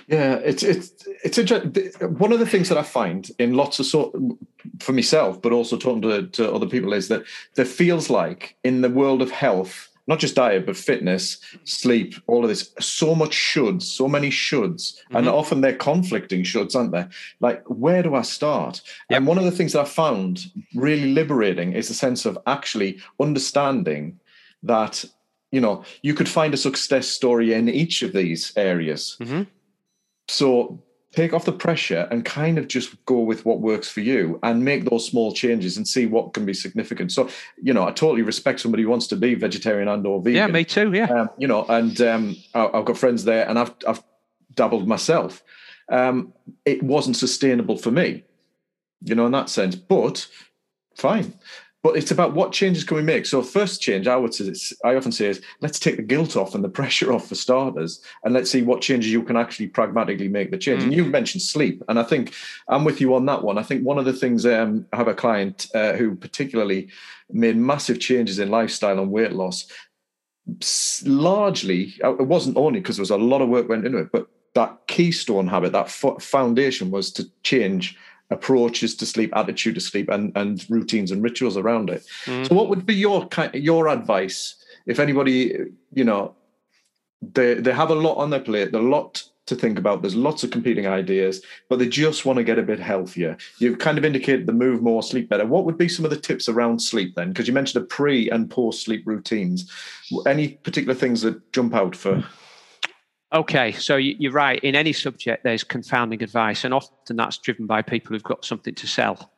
Yeah, 0.08 0.36
it's 0.36 0.62
it's 0.62 0.90
it's 1.22 1.36
interesting. 1.36 1.92
One 2.16 2.32
of 2.32 2.38
the 2.38 2.46
things 2.46 2.70
that 2.70 2.78
I 2.78 2.82
find 2.82 3.30
in 3.38 3.54
lots 3.54 3.78
of 3.78 3.86
sort 3.86 4.16
for 4.80 4.92
myself, 4.92 5.42
but 5.42 5.52
also 5.52 5.76
talking 5.76 6.02
to, 6.02 6.26
to 6.28 6.52
other 6.52 6.66
people, 6.66 6.94
is 6.94 7.08
that 7.08 7.24
there 7.56 7.66
feels 7.66 8.08
like 8.08 8.56
in 8.64 8.80
the 8.80 8.88
world 8.88 9.20
of 9.20 9.30
health, 9.30 9.90
not 10.06 10.18
just 10.18 10.34
diet, 10.34 10.64
but 10.64 10.78
fitness, 10.78 11.38
sleep, 11.64 12.14
all 12.26 12.42
of 12.42 12.48
this, 12.48 12.72
so 12.80 13.14
much 13.14 13.36
shoulds, 13.36 13.82
so 13.82 14.08
many 14.08 14.30
shoulds, 14.30 14.94
mm-hmm. 14.94 15.16
and 15.16 15.28
often 15.28 15.60
they're 15.60 15.76
conflicting 15.76 16.42
shoulds, 16.42 16.74
aren't 16.74 16.92
they? 16.92 17.06
Like, 17.40 17.62
where 17.66 18.02
do 18.02 18.14
I 18.14 18.22
start? 18.22 18.80
Yep. 19.10 19.16
And 19.18 19.26
one 19.26 19.36
of 19.36 19.44
the 19.44 19.50
things 19.50 19.74
that 19.74 19.82
I 19.82 19.84
found 19.84 20.46
really 20.74 21.12
liberating 21.12 21.74
is 21.74 21.88
the 21.88 21.94
sense 21.94 22.24
of 22.24 22.38
actually 22.46 22.98
understanding 23.20 24.18
that 24.62 25.04
you 25.50 25.60
know 25.60 25.84
you 26.02 26.14
could 26.14 26.28
find 26.28 26.54
a 26.54 26.56
success 26.56 27.08
story 27.08 27.52
in 27.52 27.68
each 27.68 28.02
of 28.02 28.12
these 28.12 28.52
areas. 28.56 29.16
Mm-hmm. 29.20 29.42
so 30.28 30.82
take 31.14 31.32
off 31.32 31.46
the 31.46 31.52
pressure 31.52 32.06
and 32.10 32.24
kind 32.24 32.58
of 32.58 32.68
just 32.68 33.02
go 33.06 33.18
with 33.20 33.46
what 33.46 33.60
works 33.60 33.88
for 33.88 34.00
you 34.00 34.38
and 34.42 34.62
make 34.62 34.84
those 34.84 35.06
small 35.06 35.32
changes 35.32 35.78
and 35.78 35.88
see 35.88 36.04
what 36.04 36.34
can 36.34 36.44
be 36.44 36.52
significant. 36.52 37.10
So 37.12 37.28
you 37.62 37.72
know 37.72 37.84
i 37.86 37.92
totally 37.92 38.22
respect 38.22 38.60
somebody 38.60 38.82
who 38.82 38.90
wants 38.90 39.06
to 39.08 39.16
be 39.16 39.34
vegetarian 39.34 39.88
and 39.88 40.06
or 40.06 40.20
vegan. 40.20 40.34
Yeah 40.34 40.46
me 40.48 40.64
too 40.64 40.92
yeah. 40.92 41.04
Um, 41.06 41.30
you 41.38 41.48
know 41.48 41.64
and 41.68 42.00
um, 42.00 42.36
i've 42.54 42.84
got 42.84 42.98
friends 42.98 43.24
there 43.24 43.48
and 43.48 43.58
i've, 43.58 43.74
I've 43.86 44.02
dabbled 44.54 44.86
myself. 44.88 45.42
Um, 45.90 46.34
it 46.66 46.82
wasn't 46.82 47.16
sustainable 47.16 47.78
for 47.78 47.90
me 47.90 48.24
you 49.02 49.14
know 49.14 49.26
in 49.26 49.32
that 49.32 49.48
sense 49.48 49.74
but 49.74 50.26
fine 50.96 51.34
but 51.82 51.96
it's 51.96 52.10
about 52.10 52.34
what 52.34 52.52
changes 52.52 52.82
can 52.82 52.96
we 52.96 53.02
make. 53.02 53.24
So 53.24 53.40
first 53.40 53.80
change, 53.80 54.08
I 54.08 54.16
would 54.16 54.34
say, 54.34 54.52
I 54.84 54.96
often 54.96 55.12
say 55.12 55.26
is 55.26 55.40
let's 55.60 55.78
take 55.78 55.96
the 55.96 56.02
guilt 56.02 56.36
off 56.36 56.54
and 56.54 56.64
the 56.64 56.68
pressure 56.78 57.12
off 57.12 57.28
for 57.28 57.34
starters, 57.34 58.02
and 58.24 58.34
let's 58.34 58.50
see 58.50 58.62
what 58.62 58.80
changes 58.80 59.12
you 59.12 59.22
can 59.22 59.36
actually 59.36 59.68
pragmatically 59.68 60.28
make 60.28 60.50
the 60.50 60.58
change. 60.58 60.82
Mm. 60.82 60.84
And 60.86 60.94
you 60.94 61.04
mentioned 61.04 61.42
sleep, 61.42 61.82
and 61.88 61.98
I 61.98 62.02
think 62.02 62.34
I'm 62.68 62.84
with 62.84 63.00
you 63.00 63.14
on 63.14 63.26
that 63.26 63.42
one. 63.42 63.58
I 63.58 63.62
think 63.62 63.84
one 63.84 63.98
of 63.98 64.04
the 64.04 64.12
things 64.12 64.44
um, 64.44 64.86
I 64.92 64.96
have 64.96 65.08
a 65.08 65.14
client 65.14 65.68
uh, 65.74 65.92
who 65.92 66.14
particularly 66.14 66.88
made 67.30 67.56
massive 67.56 68.00
changes 68.00 68.38
in 68.38 68.50
lifestyle 68.50 68.98
and 68.98 69.10
weight 69.10 69.32
loss. 69.32 69.66
Largely, 71.04 71.94
uh, 72.02 72.16
it 72.16 72.26
wasn't 72.26 72.56
only 72.56 72.80
because 72.80 72.96
there 72.96 73.02
was 73.02 73.10
a 73.10 73.18
lot 73.18 73.42
of 73.42 73.48
work 73.48 73.68
went 73.68 73.86
into 73.86 73.98
it, 73.98 74.10
but 74.10 74.28
that 74.54 74.78
keystone 74.86 75.46
habit, 75.46 75.72
that 75.72 75.90
foundation 75.90 76.90
was 76.90 77.12
to 77.12 77.30
change 77.42 77.96
approaches 78.30 78.94
to 78.96 79.06
sleep, 79.06 79.32
attitude 79.34 79.74
to 79.74 79.80
sleep, 79.80 80.08
and 80.08 80.32
and 80.36 80.64
routines 80.70 81.10
and 81.10 81.22
rituals 81.22 81.56
around 81.56 81.90
it. 81.90 82.04
Mm. 82.24 82.48
So, 82.48 82.54
what 82.54 82.68
would 82.68 82.86
be 82.86 82.94
your 82.94 83.28
your 83.54 83.88
advice 83.88 84.56
if 84.86 84.98
anybody 84.98 85.56
you 85.92 86.04
know 86.04 86.34
they 87.22 87.54
they 87.54 87.72
have 87.72 87.90
a 87.90 87.94
lot 87.94 88.16
on 88.16 88.30
their 88.30 88.40
plate, 88.40 88.74
a 88.74 88.78
lot 88.78 89.22
to 89.48 89.56
think 89.56 89.78
about. 89.78 90.02
There's 90.02 90.14
lots 90.14 90.44
of 90.44 90.50
competing 90.50 90.86
ideas, 90.86 91.42
but 91.68 91.78
they 91.78 91.88
just 91.88 92.24
want 92.24 92.36
to 92.36 92.44
get 92.44 92.58
a 92.58 92.62
bit 92.62 92.78
healthier. 92.78 93.36
You've 93.58 93.78
kind 93.78 93.98
of 93.98 94.04
indicated 94.04 94.46
the 94.46 94.52
move 94.52 94.82
more, 94.82 95.02
sleep 95.02 95.28
better. 95.28 95.46
What 95.46 95.64
would 95.64 95.78
be 95.78 95.88
some 95.88 96.04
of 96.04 96.10
the 96.10 96.20
tips 96.20 96.48
around 96.48 96.80
sleep 96.80 97.14
then? 97.14 97.30
Because 97.30 97.48
you 97.48 97.54
mentioned 97.54 97.82
the 97.82 97.86
pre 97.86 98.30
and 98.30 98.50
post 98.50 98.84
sleep 98.84 99.02
routines. 99.06 99.70
Any 100.26 100.48
particular 100.48 100.94
things 100.94 101.22
that 101.22 101.52
jump 101.52 101.74
out 101.74 101.96
for? 101.96 102.24
Okay, 103.32 103.72
so 103.72 103.96
you're 103.96 104.32
right. 104.32 104.58
In 104.64 104.74
any 104.74 104.94
subject, 104.94 105.44
there's 105.44 105.62
confounding 105.62 106.22
advice, 106.22 106.64
and 106.64 106.72
often 106.72 107.16
that's 107.16 107.36
driven 107.36 107.66
by 107.66 107.82
people 107.82 108.14
who've 108.14 108.22
got 108.22 108.44
something 108.44 108.74
to 108.74 108.86
sell. 108.86 109.32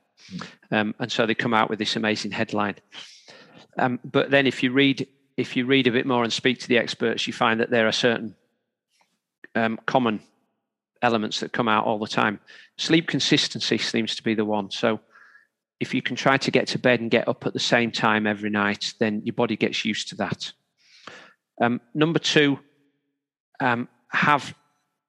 Um, 0.71 0.95
and 1.01 1.11
so 1.11 1.27
they 1.27 1.35
come 1.35 1.55
out 1.55 1.69
with 1.69 1.81
this 1.81 1.97
amazing 1.97 2.31
headline. 2.31 2.77
Um, 3.79 3.99
but 4.05 4.31
then, 4.31 4.47
if 4.47 4.63
you 4.63 4.71
read 4.71 5.09
if 5.37 5.57
you 5.57 5.67
read 5.67 5.89
a 5.89 5.91
bit 5.91 6.07
more 6.07 6.23
and 6.23 6.33
speak 6.33 6.61
to 6.61 6.69
the 6.69 6.79
experts, 6.79 7.27
you 7.27 7.33
find 7.33 7.59
that 7.59 7.71
there 7.71 7.89
are 7.89 7.93
certain 7.93 8.37
um, 9.57 9.79
common 9.87 10.21
elements 11.03 11.41
that 11.41 11.53
come 11.53 11.67
out 11.67 11.85
all 11.85 11.99
the 11.99 12.07
time. 12.07 12.39
Sleep 12.79 13.09
consistency 13.09 13.79
seems 13.79 14.15
to 14.15 14.23
be 14.23 14.35
the 14.35 14.45
one. 14.45 14.71
So, 14.71 15.01
if 15.81 15.95
you 15.95 16.03
can 16.03 16.15
try 16.15 16.37
to 16.37 16.51
get 16.53 16.69
to 16.69 16.79
bed 16.79 17.01
and 17.01 17.11
get 17.11 17.27
up 17.27 17.45
at 17.45 17.55
the 17.55 17.59
same 17.59 17.91
time 17.91 18.29
every 18.29 18.51
night, 18.51 18.95
then 19.01 19.23
your 19.25 19.35
body 19.35 19.57
gets 19.57 19.85
used 19.85 20.11
to 20.11 20.15
that. 20.17 20.53
Um, 21.61 21.81
number 21.93 22.21
two 22.21 22.61
um, 23.61 23.89
have 24.09 24.55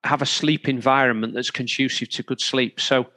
have 0.04 0.22
a 0.22 0.26
sleep 0.26 0.68
environment 0.68 1.34
that's 1.34 1.52
conducive 1.52 2.10
to 2.10 2.24
good 2.24 2.42
sleep. 2.42 2.80
So 2.80 3.08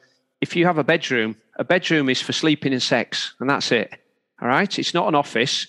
if 0.40 0.54
you 0.54 0.66
have 0.66 0.76
a 0.76 0.84
bedroom, 0.84 1.36
a 1.56 1.64
bedroom 1.64 2.10
is 2.10 2.20
for 2.20 2.32
sleeping 2.32 2.72
and 2.72 2.82
sex, 2.82 3.34
and 3.40 3.48
that's 3.48 3.72
it. 3.72 3.90
All 4.42 4.48
right. 4.48 4.78
It's 4.78 4.92
not 4.92 5.08
an 5.08 5.14
office. 5.14 5.68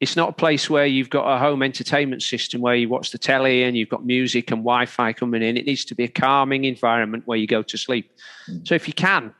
It's 0.00 0.16
not 0.16 0.30
a 0.30 0.32
place 0.32 0.68
where 0.68 0.86
you've 0.86 1.10
got 1.10 1.26
a 1.26 1.38
home 1.38 1.62
entertainment 1.62 2.22
system 2.22 2.60
where 2.60 2.74
you 2.74 2.88
watch 2.88 3.10
the 3.10 3.18
telly 3.18 3.62
and 3.62 3.76
you've 3.76 3.88
got 3.88 4.04
music 4.04 4.50
and 4.50 4.60
Wi 4.60 4.86
Fi 4.86 5.12
coming 5.12 5.42
in. 5.42 5.56
It 5.56 5.66
needs 5.66 5.84
to 5.86 5.94
be 5.94 6.04
a 6.04 6.08
calming 6.08 6.64
environment 6.64 7.26
where 7.26 7.38
you 7.38 7.46
go 7.46 7.62
to 7.62 7.78
sleep. 7.78 8.10
Mm. 8.48 8.66
So 8.68 8.74
if 8.74 8.86
you 8.86 8.94
can, 8.94 9.34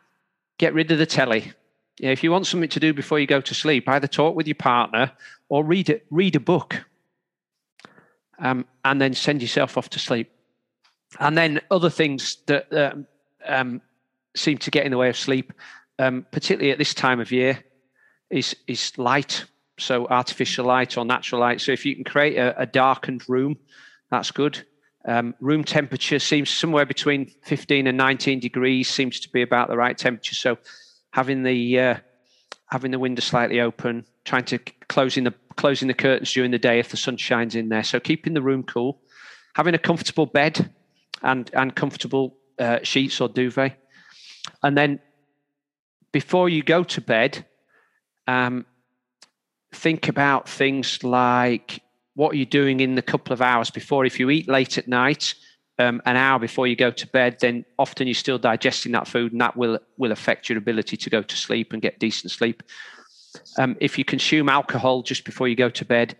get 0.58 0.74
rid 0.74 0.90
of 0.90 0.98
the 0.98 1.06
telly. 1.06 1.52
If 2.00 2.22
you 2.22 2.30
want 2.30 2.46
something 2.46 2.68
to 2.70 2.80
do 2.80 2.92
before 2.92 3.18
you 3.18 3.26
go 3.26 3.40
to 3.40 3.54
sleep, 3.54 3.88
either 3.88 4.06
talk 4.06 4.34
with 4.34 4.46
your 4.46 4.56
partner 4.56 5.12
or 5.48 5.64
read 5.64 5.88
it, 5.88 6.06
read 6.10 6.36
a 6.36 6.40
book 6.40 6.84
um, 8.38 8.64
and 8.84 9.00
then 9.00 9.14
send 9.14 9.42
yourself 9.42 9.76
off 9.76 9.88
to 9.90 9.98
sleep. 9.98 10.30
And 11.20 11.36
then 11.36 11.60
other 11.70 11.90
things 11.90 12.38
that 12.46 13.06
um, 13.46 13.80
seem 14.34 14.58
to 14.58 14.70
get 14.70 14.84
in 14.84 14.90
the 14.90 14.98
way 14.98 15.08
of 15.08 15.16
sleep, 15.16 15.52
um, 15.98 16.26
particularly 16.30 16.72
at 16.72 16.78
this 16.78 16.94
time 16.94 17.20
of 17.20 17.32
year, 17.32 17.64
is 18.30 18.56
is 18.66 18.96
light. 18.98 19.44
So 19.78 20.06
artificial 20.06 20.64
light 20.64 20.96
or 20.96 21.04
natural 21.04 21.40
light. 21.40 21.60
So 21.60 21.70
if 21.70 21.84
you 21.84 21.94
can 21.94 22.04
create 22.04 22.36
a, 22.38 22.58
a 22.62 22.66
darkened 22.66 23.28
room, 23.28 23.58
that's 24.10 24.30
good. 24.30 24.64
Um, 25.04 25.34
room 25.40 25.62
temperature 25.64 26.18
seems 26.18 26.50
somewhere 26.50 26.86
between 26.86 27.30
15 27.44 27.86
and 27.86 27.96
19 27.96 28.40
degrees 28.40 28.88
seems 28.88 29.20
to 29.20 29.28
be 29.28 29.42
about 29.42 29.68
the 29.68 29.76
right 29.76 29.96
temperature. 29.96 30.34
So 30.34 30.58
having 31.12 31.42
the 31.42 31.78
uh, 31.78 31.96
having 32.70 32.90
the 32.90 32.98
window 32.98 33.20
slightly 33.20 33.60
open, 33.60 34.04
trying 34.24 34.44
to 34.46 34.58
closing 34.88 35.24
the 35.24 35.34
closing 35.56 35.88
the 35.88 35.94
curtains 35.94 36.32
during 36.32 36.50
the 36.50 36.58
day 36.58 36.78
if 36.78 36.90
the 36.90 36.96
sun 36.96 37.16
shines 37.16 37.54
in 37.54 37.68
there. 37.68 37.82
So 37.82 38.00
keeping 38.00 38.34
the 38.34 38.42
room 38.42 38.62
cool, 38.62 39.00
having 39.54 39.74
a 39.74 39.78
comfortable 39.78 40.26
bed 40.26 40.70
and 41.22 41.50
and 41.54 41.74
comfortable 41.74 42.36
uh, 42.58 42.78
sheets 42.82 43.20
or 43.20 43.28
duvet, 43.28 43.76
and 44.62 44.76
then 44.76 45.00
before 46.12 46.48
you 46.48 46.62
go 46.62 46.82
to 46.84 47.00
bed, 47.00 47.44
um, 48.26 48.64
think 49.74 50.08
about 50.08 50.48
things 50.48 51.02
like 51.02 51.82
what 52.14 52.32
are 52.32 52.36
you're 52.36 52.46
doing 52.46 52.80
in 52.80 52.94
the 52.94 53.02
couple 53.02 53.32
of 53.32 53.42
hours 53.42 53.70
before. 53.70 54.06
If 54.06 54.18
you 54.18 54.30
eat 54.30 54.48
late 54.48 54.78
at 54.78 54.88
night, 54.88 55.34
um, 55.78 56.00
an 56.06 56.16
hour 56.16 56.38
before 56.38 56.66
you 56.66 56.74
go 56.74 56.90
to 56.90 57.06
bed, 57.08 57.36
then 57.40 57.64
often 57.78 58.06
you're 58.06 58.14
still 58.14 58.38
digesting 58.38 58.92
that 58.92 59.06
food, 59.06 59.32
and 59.32 59.40
that 59.40 59.56
will 59.56 59.78
will 59.98 60.12
affect 60.12 60.48
your 60.48 60.58
ability 60.58 60.96
to 60.96 61.10
go 61.10 61.22
to 61.22 61.36
sleep 61.36 61.72
and 61.72 61.82
get 61.82 61.98
decent 61.98 62.30
sleep. 62.30 62.62
Um, 63.58 63.76
if 63.80 63.98
you 63.98 64.04
consume 64.04 64.48
alcohol 64.48 65.02
just 65.02 65.24
before 65.24 65.48
you 65.48 65.56
go 65.56 65.68
to 65.70 65.84
bed, 65.84 66.16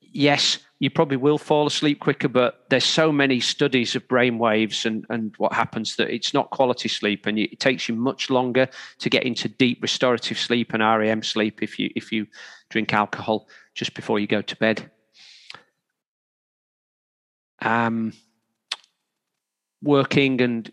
yes, 0.00 0.58
you 0.80 0.88
probably 0.88 1.18
will 1.18 1.38
fall 1.38 1.66
asleep 1.66 2.00
quicker, 2.00 2.28
but 2.28 2.64
there's 2.70 2.84
so 2.84 3.12
many 3.12 3.38
studies 3.38 3.94
of 3.94 4.08
brain 4.08 4.38
waves 4.38 4.86
and, 4.86 5.04
and 5.10 5.34
what 5.36 5.52
happens 5.52 5.96
that 5.96 6.08
it's 6.08 6.32
not 6.32 6.50
quality 6.50 6.88
sleep 6.88 7.26
and 7.26 7.38
it 7.38 7.60
takes 7.60 7.88
you 7.88 7.94
much 7.94 8.30
longer 8.30 8.66
to 8.98 9.10
get 9.10 9.24
into 9.24 9.48
deep 9.48 9.82
restorative 9.82 10.38
sleep 10.38 10.72
and 10.72 10.82
REM 10.82 11.22
sleep 11.22 11.62
if 11.62 11.78
you 11.78 11.90
if 11.94 12.10
you 12.10 12.26
drink 12.70 12.94
alcohol 12.94 13.46
just 13.74 13.94
before 13.94 14.18
you 14.18 14.26
go 14.26 14.40
to 14.40 14.56
bed. 14.56 14.90
Um, 17.60 18.14
working 19.82 20.40
and 20.40 20.72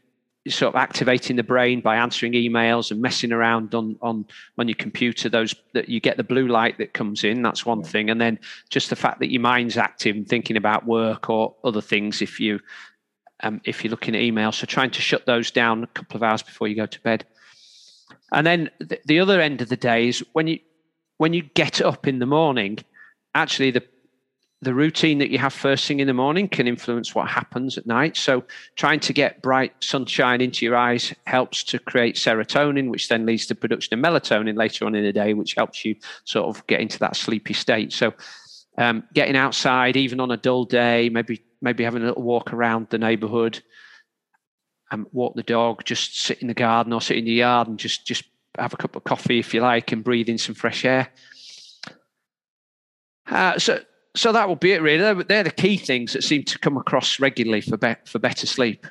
sort 0.49 0.73
of 0.73 0.79
activating 0.79 1.35
the 1.35 1.43
brain 1.43 1.81
by 1.81 1.95
answering 1.95 2.33
emails 2.33 2.91
and 2.91 3.01
messing 3.01 3.31
around 3.31 3.73
on 3.75 3.97
on 4.01 4.25
on 4.57 4.67
your 4.67 4.75
computer 4.75 5.29
those 5.29 5.55
that 5.73 5.89
you 5.89 5.99
get 5.99 6.17
the 6.17 6.23
blue 6.23 6.47
light 6.47 6.77
that 6.77 6.93
comes 6.93 7.23
in 7.23 7.41
that's 7.41 7.65
one 7.65 7.83
thing. 7.83 8.09
And 8.09 8.19
then 8.19 8.39
just 8.69 8.89
the 8.89 8.95
fact 8.95 9.19
that 9.19 9.31
your 9.31 9.41
mind's 9.41 9.77
active 9.77 10.15
and 10.15 10.27
thinking 10.27 10.57
about 10.57 10.85
work 10.85 11.29
or 11.29 11.55
other 11.63 11.81
things 11.81 12.21
if 12.21 12.39
you 12.39 12.59
um, 13.43 13.61
if 13.65 13.83
you're 13.83 13.91
looking 13.91 14.15
at 14.15 14.21
emails. 14.21 14.55
So 14.55 14.65
trying 14.65 14.91
to 14.91 15.01
shut 15.01 15.25
those 15.25 15.51
down 15.51 15.83
a 15.83 15.87
couple 15.87 16.17
of 16.17 16.23
hours 16.23 16.41
before 16.41 16.67
you 16.67 16.75
go 16.75 16.87
to 16.87 17.01
bed. 17.01 17.25
And 18.31 18.45
then 18.45 18.69
the, 18.79 18.99
the 19.05 19.19
other 19.19 19.39
end 19.39 19.61
of 19.61 19.69
the 19.69 19.77
day 19.77 20.07
is 20.07 20.23
when 20.33 20.47
you 20.47 20.59
when 21.17 21.33
you 21.33 21.43
get 21.43 21.81
up 21.81 22.07
in 22.07 22.19
the 22.19 22.25
morning 22.25 22.79
actually 23.35 23.71
the 23.71 23.83
the 24.61 24.73
routine 24.73 25.19
that 25.19 25.29
you 25.29 25.37
have 25.37 25.53
first 25.53 25.85
thing 25.85 25.99
in 25.99 26.07
the 26.07 26.13
morning 26.13 26.47
can 26.47 26.67
influence 26.67 27.13
what 27.13 27.29
happens 27.29 27.77
at 27.77 27.85
night. 27.85 28.17
So, 28.17 28.43
trying 28.75 28.99
to 29.01 29.13
get 29.13 29.41
bright 29.43 29.73
sunshine 29.81 30.41
into 30.41 30.65
your 30.65 30.75
eyes 30.75 31.13
helps 31.27 31.63
to 31.65 31.79
create 31.79 32.15
serotonin, 32.15 32.89
which 32.89 33.07
then 33.07 33.25
leads 33.25 33.45
to 33.47 33.55
production 33.55 33.97
of 33.97 34.03
melatonin 34.03 34.57
later 34.57 34.85
on 34.85 34.95
in 34.95 35.03
the 35.03 35.13
day, 35.13 35.35
which 35.35 35.53
helps 35.53 35.85
you 35.85 35.95
sort 36.25 36.47
of 36.47 36.65
get 36.65 36.81
into 36.81 36.97
that 36.99 37.15
sleepy 37.15 37.53
state. 37.53 37.93
So, 37.93 38.13
um, 38.79 39.03
getting 39.13 39.35
outside, 39.35 39.95
even 39.95 40.19
on 40.19 40.31
a 40.31 40.37
dull 40.37 40.65
day, 40.65 41.09
maybe 41.09 41.43
maybe 41.61 41.83
having 41.83 42.01
a 42.01 42.07
little 42.07 42.23
walk 42.23 42.51
around 42.51 42.87
the 42.89 42.97
neighbourhood, 42.97 43.61
and 44.89 45.05
um, 45.05 45.07
walk 45.11 45.35
the 45.35 45.43
dog, 45.43 45.83
just 45.85 46.19
sit 46.19 46.41
in 46.41 46.47
the 46.47 46.55
garden 46.55 46.93
or 46.93 47.01
sit 47.01 47.17
in 47.17 47.25
the 47.25 47.31
yard 47.31 47.67
and 47.67 47.77
just 47.77 48.07
just 48.07 48.23
have 48.57 48.73
a 48.73 48.77
cup 48.77 48.95
of 48.95 49.03
coffee 49.03 49.37
if 49.37 49.53
you 49.53 49.61
like, 49.61 49.91
and 49.91 50.03
breathe 50.03 50.29
in 50.29 50.39
some 50.39 50.55
fresh 50.55 50.83
air. 50.83 51.09
Uh, 53.29 53.59
so 53.59 53.79
so 54.17 54.31
that 54.31 54.47
will 54.47 54.55
be 54.55 54.73
it, 54.73 54.81
really. 54.81 54.97
They're, 54.97 55.23
they're, 55.23 55.43
the 55.43 55.51
key 55.51 55.77
things 55.77 56.13
that 56.13 56.23
seem 56.23 56.43
to 56.43 56.59
come 56.59 56.75
across 56.75 57.19
regularly 57.19 57.61
for 57.61 57.77
be, 57.77 57.95
for 58.05 58.19
better 58.19 58.47
sleep. 58.47 58.85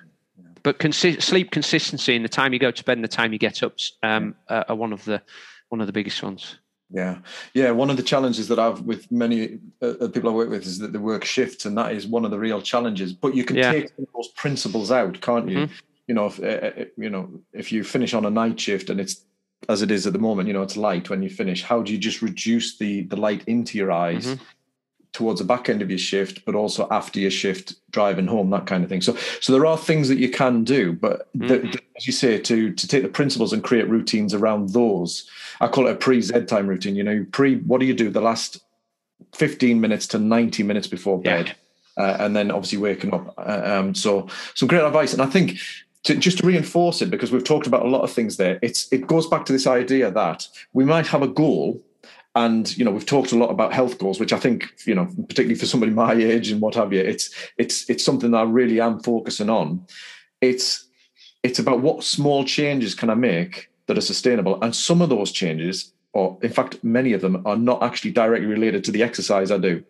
But 0.62 0.78
consi- 0.78 1.20
sleep 1.20 1.50
consistency 1.50 2.16
and 2.16 2.24
the 2.24 2.28
time 2.28 2.52
you 2.52 2.58
go 2.58 2.70
to 2.70 2.84
bed 2.84 2.96
and 2.96 3.04
the 3.04 3.08
time 3.08 3.32
you 3.32 3.38
get 3.38 3.62
up 3.62 3.74
um, 4.02 4.34
are 4.48 4.74
one 4.74 4.92
of 4.92 5.04
the 5.04 5.22
one 5.68 5.80
of 5.80 5.86
the 5.86 5.92
biggest 5.92 6.22
ones. 6.22 6.56
Yeah, 6.90 7.18
yeah. 7.54 7.72
One 7.72 7.90
of 7.90 7.96
the 7.96 8.02
challenges 8.02 8.48
that 8.48 8.58
I've 8.58 8.82
with 8.82 9.10
many 9.10 9.58
uh, 9.82 10.08
people 10.12 10.30
I 10.30 10.32
work 10.32 10.50
with 10.50 10.64
is 10.66 10.78
that 10.78 10.92
they 10.92 10.98
work 10.98 11.24
shifts, 11.24 11.66
and 11.66 11.76
that 11.78 11.92
is 11.92 12.06
one 12.06 12.24
of 12.24 12.30
the 12.30 12.38
real 12.38 12.62
challenges. 12.62 13.12
But 13.12 13.34
you 13.34 13.44
can 13.44 13.56
yeah. 13.56 13.72
take 13.72 13.90
those 13.96 14.28
principles 14.28 14.92
out, 14.92 15.20
can't 15.20 15.48
you? 15.48 15.58
Mm-hmm. 15.58 15.74
You 16.06 16.14
know, 16.14 16.26
if 16.26 16.40
uh, 16.40 16.82
uh, 16.82 16.84
you 16.96 17.10
know 17.10 17.28
if 17.52 17.72
you 17.72 17.82
finish 17.82 18.14
on 18.14 18.24
a 18.24 18.30
night 18.30 18.58
shift 18.58 18.90
and 18.90 19.00
it's 19.00 19.24
as 19.68 19.82
it 19.82 19.90
is 19.90 20.06
at 20.06 20.12
the 20.12 20.18
moment, 20.20 20.46
you 20.46 20.54
know, 20.54 20.62
it's 20.62 20.76
light 20.76 21.10
when 21.10 21.22
you 21.22 21.30
finish. 21.30 21.62
How 21.62 21.82
do 21.82 21.92
you 21.92 21.98
just 21.98 22.22
reduce 22.22 22.78
the 22.78 23.02
the 23.02 23.16
light 23.16 23.42
into 23.46 23.78
your 23.78 23.90
eyes? 23.90 24.26
Mm-hmm 24.26 24.42
towards 25.16 25.40
the 25.40 25.46
back 25.46 25.70
end 25.70 25.80
of 25.80 25.88
your 25.88 25.98
shift, 25.98 26.44
but 26.44 26.54
also 26.54 26.86
after 26.90 27.18
your 27.18 27.30
shift, 27.30 27.74
driving 27.90 28.26
home, 28.26 28.50
that 28.50 28.66
kind 28.66 28.84
of 28.84 28.90
thing. 28.90 29.00
So, 29.00 29.16
so 29.40 29.50
there 29.50 29.64
are 29.64 29.78
things 29.78 30.10
that 30.10 30.18
you 30.18 30.28
can 30.28 30.62
do, 30.62 30.92
but 30.92 31.32
mm-hmm. 31.32 31.46
the, 31.46 31.58
the, 31.70 31.80
as 31.96 32.06
you 32.06 32.12
say, 32.12 32.38
to 32.38 32.70
to 32.74 32.86
take 32.86 33.02
the 33.02 33.08
principles 33.08 33.54
and 33.54 33.64
create 33.64 33.88
routines 33.88 34.34
around 34.34 34.74
those. 34.74 35.26
I 35.62 35.68
call 35.68 35.86
it 35.86 35.92
a 35.92 35.96
pre 35.96 36.20
Z 36.20 36.44
time 36.44 36.66
routine. 36.66 36.96
You 36.96 37.02
know, 37.02 37.26
pre. 37.32 37.56
What 37.60 37.80
do 37.80 37.86
you 37.86 37.94
do 37.94 38.10
the 38.10 38.20
last 38.20 38.60
fifteen 39.34 39.80
minutes 39.80 40.06
to 40.08 40.18
ninety 40.18 40.62
minutes 40.62 40.86
before 40.86 41.18
bed, 41.18 41.56
yeah. 41.96 42.04
uh, 42.04 42.16
and 42.20 42.36
then 42.36 42.50
obviously 42.50 42.78
waking 42.78 43.14
up. 43.14 43.32
Uh, 43.38 43.62
um, 43.64 43.94
so, 43.94 44.28
some 44.54 44.68
great 44.68 44.84
advice, 44.84 45.14
and 45.14 45.22
I 45.22 45.26
think. 45.26 45.58
To, 46.04 46.14
just 46.14 46.38
to 46.38 46.46
reinforce 46.46 47.02
it, 47.02 47.10
because 47.10 47.32
we've 47.32 47.42
talked 47.42 47.66
about 47.66 47.84
a 47.84 47.88
lot 47.88 48.02
of 48.02 48.12
things 48.12 48.36
there, 48.36 48.60
it's 48.62 48.86
it 48.92 49.08
goes 49.08 49.26
back 49.26 49.44
to 49.46 49.52
this 49.52 49.66
idea 49.66 50.08
that 50.12 50.46
we 50.72 50.84
might 50.84 51.08
have 51.08 51.20
a 51.20 51.26
goal 51.26 51.82
and 52.37 52.76
you 52.76 52.84
know 52.84 52.91
we've 52.91 53.07
talked 53.07 53.32
a 53.32 53.37
lot 53.37 53.51
about 53.51 53.72
health 53.72 53.99
goals 53.99 54.20
which 54.20 54.32
i 54.32 54.39
think 54.39 54.72
you 54.84 54.95
know 54.95 55.07
particularly 55.28 55.57
for 55.57 55.66
somebody 55.66 55.91
my 55.91 56.12
age 56.12 56.51
and 56.51 56.61
what 56.61 56.74
have 56.74 56.93
you 56.93 57.01
it's 57.01 57.34
it's 57.57 57.89
it's 57.91 58.05
something 58.05 58.30
that 58.30 58.39
i 58.39 58.43
really 58.45 58.80
am 58.80 59.01
focusing 59.01 59.51
on. 59.51 59.84
It's 60.41 60.87
it's 61.43 61.59
about 61.59 61.80
what 61.80 62.05
small 62.05 62.45
changes 62.45 62.95
can 62.95 63.11
i 63.11 63.14
make 63.14 63.70
that 63.87 63.99
are 63.99 64.03
sustainable. 64.03 64.62
And 64.62 64.74
some 64.74 65.01
of 65.01 65.09
those 65.09 65.32
changes 65.32 65.93
or 66.12 66.39
in 66.43 66.51
fact 66.51 66.82
many 66.84 67.12
of 67.12 67.20
them 67.20 67.43
are 67.47 67.57
not 67.57 67.82
actually 67.82 68.12
directly 68.12 68.47
related 68.47 68.84
to 68.84 68.93
the 68.93 69.03
exercise 69.03 69.51
i 69.51 69.59
do. 69.59 69.82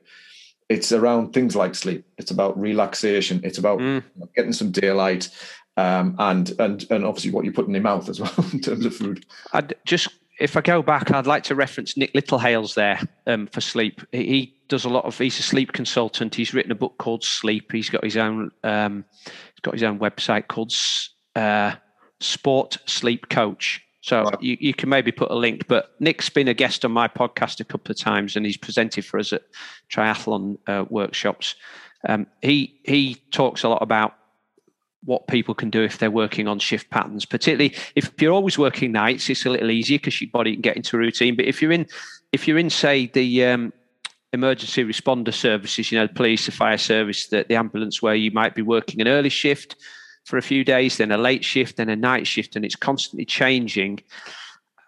It's 0.69 0.91
around 0.91 1.33
things 1.33 1.55
like 1.55 1.75
sleep. 1.75 2.05
It's 2.19 2.33
about 2.33 2.59
relaxation. 2.59 3.41
It's 3.45 3.59
about 3.59 3.79
mm. 3.79 4.03
getting 4.35 4.53
some 4.53 4.73
daylight 4.73 5.29
um, 5.77 6.17
and 6.19 6.53
and 6.59 6.87
and 6.91 7.05
obviously 7.05 7.31
what 7.31 7.45
you 7.45 7.53
put 7.53 7.67
in 7.67 7.75
your 7.75 7.83
mouth 7.83 8.09
as 8.09 8.21
well 8.21 8.35
in 8.53 8.61
terms 8.61 8.87
of 8.87 8.95
food. 8.95 9.27
I'd 9.53 9.75
just 9.85 10.09
if 10.39 10.57
I 10.57 10.61
go 10.61 10.83
back, 10.83 11.11
I'd 11.11 11.27
like 11.27 11.45
to 11.45 11.55
reference 11.55 11.97
Nick 11.97 12.13
Littlehales 12.13 12.75
there 12.75 13.01
um, 13.27 13.47
for 13.47 13.61
sleep. 13.61 14.03
He 14.13 14.55
does 14.69 14.85
a 14.85 14.89
lot 14.89 15.05
of. 15.05 15.17
He's 15.19 15.39
a 15.39 15.43
sleep 15.43 15.73
consultant. 15.73 16.35
He's 16.35 16.53
written 16.53 16.73
a 16.73 16.77
book 16.77 16.99
called 16.99 17.25
Sleep. 17.25 17.73
He's 17.73 17.89
got 17.89 18.05
his 18.05 18.17
own. 18.17 18.51
Um, 18.63 19.05
he's 19.25 19.61
got 19.63 19.75
his 19.75 19.83
own 19.83 19.99
website 19.99 20.49
called 20.49 20.75
uh, 21.35 21.77
Sport 22.21 22.79
Sleep 22.87 23.29
Coach. 23.29 23.83
So 24.03 24.23
right. 24.23 24.43
you, 24.43 24.57
you 24.61 24.75
can 24.75 24.89
maybe 24.89 25.11
put 25.11 25.31
a 25.31 25.35
link. 25.35 25.67
But 25.69 25.95
Nick's 26.01 26.29
been 26.29 26.49
a 26.49 26.55
guest 26.55 26.85
on 26.85 26.93
my 26.93 27.09
podcast 27.09 27.61
a 27.61 27.65
couple 27.65 27.91
of 27.91 27.99
times, 27.99 28.37
and 28.37 28.45
he's 28.45 28.57
presented 28.57 29.05
for 29.05 29.19
us 29.19 29.33
at 29.33 29.43
triathlon 29.91 30.59
uh, 30.67 30.85
workshops. 30.89 31.55
Um, 32.09 32.27
he 32.43 32.79
he 32.85 33.17
talks 33.33 33.63
a 33.63 33.69
lot 33.69 33.83
about 33.83 34.15
what 35.05 35.27
people 35.29 35.55
can 35.55 35.71
do 35.71 35.83
if 35.83 35.99
they're 35.99 36.11
working 36.11 36.49
on 36.49 36.59
shift 36.59 36.91
patterns. 36.91 37.25
Particularly 37.25 37.75
if 37.95 38.11
you're 38.21 38.33
always 38.33 38.59
working 38.59 38.93
nights, 38.93 39.29
it's 39.31 39.47
a 39.47 39.51
little 39.51 39.71
easier 39.71 39.99
because 39.99 40.21
your 40.21 40.31
body 40.31 40.53
can 40.53 40.63
get 40.63 40.77
into 40.77 40.97
a 40.97 40.99
routine. 40.99 41.37
But 41.37 41.47
if 41.47 41.63
you're 41.63 41.73
in, 41.73 41.87
if 42.33 42.49
you're 42.49 42.59
in, 42.59 42.71
say 42.71 43.07
the 43.07 43.45
um, 43.45 43.73
emergency 44.33 44.85
responder 44.85 45.33
services, 45.33 45.91
you 45.91 45.99
know, 45.99 46.07
the 46.07 46.15
police, 46.15 46.47
the 46.47 46.53
fire 46.53 46.79
service, 46.79 47.29
the, 47.29 47.45
the 47.49 47.55
ambulance, 47.55 48.03
where 48.03 48.15
you 48.15 48.31
might 48.31 48.55
be 48.55 48.63
working 48.63 49.01
an 49.01 49.09
early 49.09 49.29
shift 49.29 49.77
for 50.25 50.39
a 50.39 50.43
few 50.43 50.65
days, 50.65 50.97
then 50.97 51.13
a 51.13 51.19
late 51.19 51.45
shift, 51.45 51.77
then 51.77 51.89
a 51.89 51.97
night 51.97 52.27
shift, 52.27 52.57
and 52.57 52.65
it's 52.65 52.77
constantly 52.77 53.25
changing. 53.25 54.01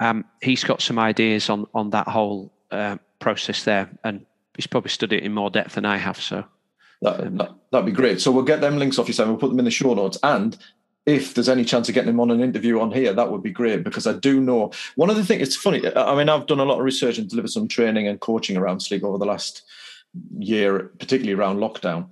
Um, 0.00 0.24
he's 0.42 0.64
got 0.64 0.82
some 0.82 0.98
ideas 0.98 1.48
on 1.50 1.66
on 1.74 1.90
that 1.90 2.08
whole 2.08 2.52
uh, 2.70 2.96
process 3.18 3.64
there, 3.64 3.88
and 4.04 4.26
he's 4.56 4.66
probably 4.66 4.90
studied 4.90 5.18
it 5.18 5.22
in 5.22 5.32
more 5.32 5.50
depth 5.50 5.74
than 5.74 5.84
I 5.84 5.96
have. 5.96 6.20
So 6.20 6.44
that, 7.02 7.36
that, 7.38 7.54
that'd 7.70 7.86
be 7.86 7.92
great. 7.92 8.20
So 8.20 8.30
we'll 8.32 8.44
get 8.44 8.60
them 8.60 8.78
links 8.78 8.98
off 8.98 9.08
you, 9.08 9.14
Simon. 9.14 9.32
We'll 9.32 9.40
put 9.40 9.50
them 9.50 9.58
in 9.58 9.64
the 9.64 9.70
show 9.70 9.94
notes. 9.94 10.18
And 10.22 10.56
if 11.06 11.34
there's 11.34 11.48
any 11.48 11.64
chance 11.64 11.88
of 11.88 11.94
getting 11.94 12.10
him 12.10 12.20
on 12.20 12.30
an 12.30 12.42
interview 12.42 12.80
on 12.80 12.92
here, 12.92 13.12
that 13.12 13.30
would 13.30 13.42
be 13.42 13.50
great 13.50 13.82
because 13.82 14.06
I 14.06 14.12
do 14.12 14.40
know 14.40 14.72
one 14.96 15.08
of 15.08 15.16
the 15.16 15.24
things. 15.24 15.42
It's 15.42 15.56
funny. 15.56 15.82
I 15.96 16.14
mean, 16.14 16.28
I've 16.28 16.46
done 16.46 16.60
a 16.60 16.64
lot 16.64 16.78
of 16.78 16.84
research 16.84 17.18
and 17.18 17.28
delivered 17.28 17.50
some 17.50 17.68
training 17.68 18.08
and 18.08 18.20
coaching 18.20 18.56
around 18.56 18.80
sleep 18.80 19.04
over 19.04 19.16
the 19.16 19.24
last 19.24 19.62
year, 20.38 20.90
particularly 20.98 21.38
around 21.38 21.58
lockdown. 21.58 22.08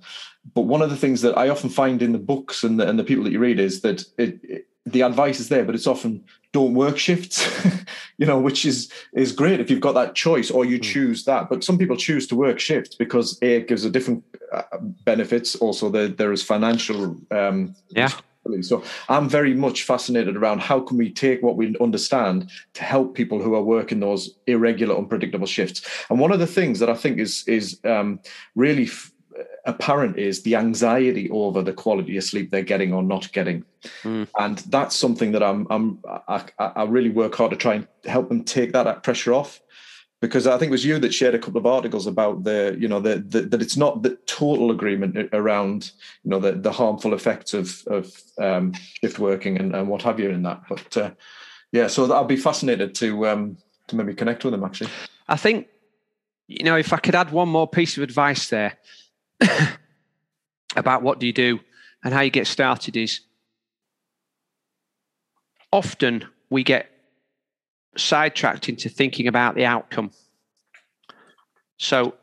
But 0.53 0.61
one 0.61 0.81
of 0.81 0.89
the 0.89 0.97
things 0.97 1.21
that 1.21 1.37
I 1.37 1.49
often 1.49 1.69
find 1.69 2.01
in 2.01 2.13
the 2.13 2.17
books 2.17 2.63
and 2.63 2.79
the, 2.79 2.87
and 2.87 2.97
the 2.97 3.03
people 3.03 3.23
that 3.25 3.31
you 3.31 3.39
read 3.39 3.59
is 3.59 3.81
that 3.81 4.03
it, 4.17 4.39
it, 4.43 4.67
the 4.91 5.01
advice 5.01 5.39
is 5.39 5.49
there, 5.49 5.65
but 5.65 5.75
it's 5.75 5.87
often 5.87 6.23
don't 6.53 6.73
work 6.73 6.97
shifts, 6.97 7.45
you 8.17 8.25
know, 8.25 8.39
which 8.39 8.65
is 8.65 8.91
is 9.13 9.31
great 9.31 9.59
if 9.59 9.69
you've 9.69 9.81
got 9.81 9.93
that 9.93 10.15
choice 10.15 10.49
or 10.49 10.65
you 10.65 10.79
mm. 10.79 10.83
choose 10.83 11.25
that. 11.25 11.49
But 11.49 11.63
some 11.63 11.77
people 11.77 11.97
choose 11.97 12.27
to 12.27 12.35
work 12.35 12.59
shifts 12.59 12.95
because 12.95 13.37
a 13.41 13.57
it 13.57 13.67
gives 13.67 13.85
a 13.85 13.89
different 13.89 14.23
uh, 14.53 14.63
benefits. 15.03 15.55
Also, 15.55 15.89
there 15.89 16.07
there 16.07 16.31
is 16.31 16.43
financial 16.43 17.17
um, 17.31 17.75
yeah. 17.89 18.09
So 18.61 18.81
I'm 19.09 19.27
very 19.27 19.53
much 19.53 19.83
fascinated 19.83 20.37
around 20.37 20.61
how 20.61 20.79
can 20.79 20.97
we 20.97 21.11
take 21.11 21.43
what 21.43 21.57
we 21.57 21.75
understand 21.81 22.49
to 22.75 22.83
help 22.83 23.13
people 23.13 23.41
who 23.41 23.55
are 23.55 23.61
working 23.61 23.99
those 23.99 24.35
irregular, 24.47 24.95
unpredictable 24.95 25.47
shifts. 25.47 25.81
And 26.09 26.17
one 26.17 26.31
of 26.31 26.39
the 26.39 26.47
things 26.47 26.79
that 26.79 26.89
I 26.89 26.95
think 26.95 27.19
is 27.19 27.43
is 27.47 27.79
um, 27.83 28.19
really 28.55 28.85
f- 28.85 29.11
apparent 29.67 30.17
is 30.17 30.41
the 30.41 30.55
anxiety 30.55 31.29
over 31.29 31.61
the 31.61 31.73
quality 31.73 32.17
of 32.17 32.23
sleep 32.23 32.49
they're 32.49 32.63
getting 32.63 32.93
or 32.93 33.03
not 33.03 33.31
getting, 33.33 33.63
mm. 34.01 34.27
and 34.39 34.57
that's 34.69 34.95
something 34.95 35.33
that 35.33 35.43
I'm 35.43 35.67
I'm 35.69 35.99
I, 36.27 36.43
I, 36.57 36.83
really 36.83 37.09
work 37.09 37.35
hard 37.35 37.51
to 37.51 37.57
try 37.57 37.75
and 37.75 37.87
help 38.05 38.29
them 38.29 38.43
take 38.43 38.71
that 38.73 39.03
pressure 39.03 39.33
off. 39.33 39.61
Because 40.19 40.47
I 40.47 40.57
think 40.57 40.69
it 40.69 40.71
was 40.71 40.83
you 40.83 40.97
that 40.97 41.13
shared 41.13 41.35
a 41.35 41.39
couple 41.39 41.59
of 41.59 41.67
articles 41.67 42.07
about 42.07 42.43
the, 42.43 42.75
you 42.79 42.87
know, 42.87 42.99
the, 42.99 43.19
the 43.19 43.41
that 43.41 43.61
it's 43.61 43.77
not 43.77 44.01
the 44.01 44.17
total 44.25 44.71
agreement 44.71 45.29
around, 45.31 45.91
you 46.23 46.31
know, 46.31 46.39
the, 46.39 46.53
the 46.53 46.71
harmful 46.71 47.13
effects 47.13 47.53
of 47.53 47.83
of 47.85 48.11
um, 48.39 48.73
shift 48.73 49.19
working 49.19 49.59
and, 49.59 49.75
and 49.75 49.87
what 49.87 50.01
have 50.01 50.19
you 50.19 50.31
in 50.31 50.41
that. 50.41 50.63
But 50.67 50.97
uh, 50.97 51.11
yeah, 51.71 51.85
so 51.85 52.11
I'll 52.11 52.25
be 52.25 52.35
fascinated 52.35 52.95
to 52.95 53.27
um, 53.27 53.57
to 53.87 53.95
maybe 53.95 54.15
connect 54.15 54.43
with 54.43 54.53
them 54.53 54.63
actually. 54.63 54.89
I 55.27 55.37
think, 55.37 55.67
you 56.47 56.63
know, 56.63 56.77
if 56.77 56.93
I 56.93 56.97
could 56.97 57.15
add 57.15 57.31
one 57.31 57.49
more 57.49 57.67
piece 57.67 57.97
of 57.97 58.03
advice 58.03 58.49
there, 58.49 58.77
about 60.75 61.01
what 61.01 61.19
do 61.19 61.27
you 61.27 61.33
do 61.33 61.59
and 62.03 62.13
how 62.13 62.21
you 62.21 62.29
get 62.29 62.47
started 62.47 62.95
is 62.95 63.21
often 65.71 66.25
we 66.49 66.63
get 66.63 66.89
sidetracked 67.97 68.69
into 68.69 68.89
thinking 68.89 69.27
about 69.27 69.55
the 69.55 69.65
outcome. 69.65 70.11
So, 71.77 72.15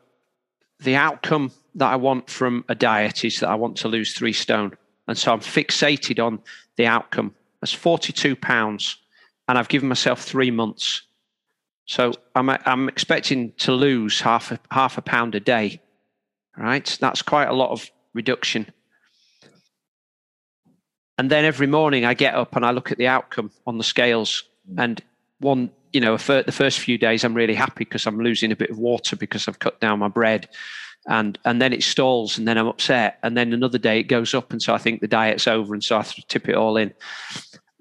the 0.79 0.95
outcome 0.95 1.51
that 1.75 1.91
I 1.91 1.95
want 1.95 2.29
from 2.29 2.65
a 2.67 2.75
diet 2.75 3.23
is 3.23 3.39
that 3.39 3.49
I 3.49 3.55
want 3.55 3.77
to 3.77 3.87
lose 3.87 4.13
three 4.13 4.33
stone. 4.33 4.71
And 5.07 5.17
so 5.17 5.31
I'm 5.31 5.39
fixated 5.39 6.23
on 6.23 6.39
the 6.75 6.87
outcome. 6.87 7.33
That's 7.61 7.71
42 7.71 8.35
pounds. 8.35 8.97
And 9.47 9.57
I've 9.57 9.69
given 9.69 9.87
myself 9.87 10.21
three 10.21 10.51
months. 10.51 11.03
So 11.85 12.13
I'm, 12.33 12.49
I'm 12.49 12.89
expecting 12.89 13.53
to 13.57 13.71
lose 13.71 14.19
half 14.19 14.51
a, 14.51 14.59
half 14.71 14.97
a 14.97 15.01
pound 15.01 15.35
a 15.35 15.39
day 15.39 15.79
right? 16.57 16.97
That's 16.99 17.21
quite 17.21 17.47
a 17.47 17.53
lot 17.53 17.71
of 17.71 17.89
reduction. 18.13 18.71
And 21.17 21.29
then 21.29 21.45
every 21.45 21.67
morning 21.67 22.05
I 22.05 22.13
get 22.13 22.35
up 22.35 22.55
and 22.55 22.65
I 22.65 22.71
look 22.71 22.91
at 22.91 22.97
the 22.97 23.07
outcome 23.07 23.51
on 23.65 23.77
the 23.77 23.83
scales. 23.83 24.43
And 24.77 25.01
one, 25.39 25.71
you 25.93 26.01
know, 26.01 26.17
the 26.17 26.51
first 26.51 26.79
few 26.79 26.97
days 26.97 27.23
I'm 27.23 27.33
really 27.33 27.55
happy 27.55 27.85
because 27.85 28.05
I'm 28.05 28.19
losing 28.19 28.51
a 28.51 28.55
bit 28.55 28.69
of 28.69 28.77
water 28.77 29.15
because 29.15 29.47
I've 29.47 29.59
cut 29.59 29.79
down 29.79 29.99
my 29.99 30.09
bread. 30.09 30.49
And 31.07 31.37
and 31.45 31.61
then 31.61 31.71
it 31.71 31.83
stalls 31.83 32.37
and 32.37 32.47
then 32.47 32.57
I'm 32.57 32.67
upset. 32.67 33.19
And 33.23 33.37
then 33.37 33.53
another 33.53 33.77
day 33.77 33.99
it 33.99 34.03
goes 34.03 34.33
up. 34.33 34.51
And 34.51 34.61
so 34.61 34.73
I 34.73 34.77
think 34.77 35.01
the 35.01 35.07
diet's 35.07 35.47
over. 35.47 35.73
And 35.73 35.83
so 35.83 35.97
I 35.97 36.03
tip 36.27 36.49
it 36.49 36.55
all 36.55 36.77
in. 36.77 36.93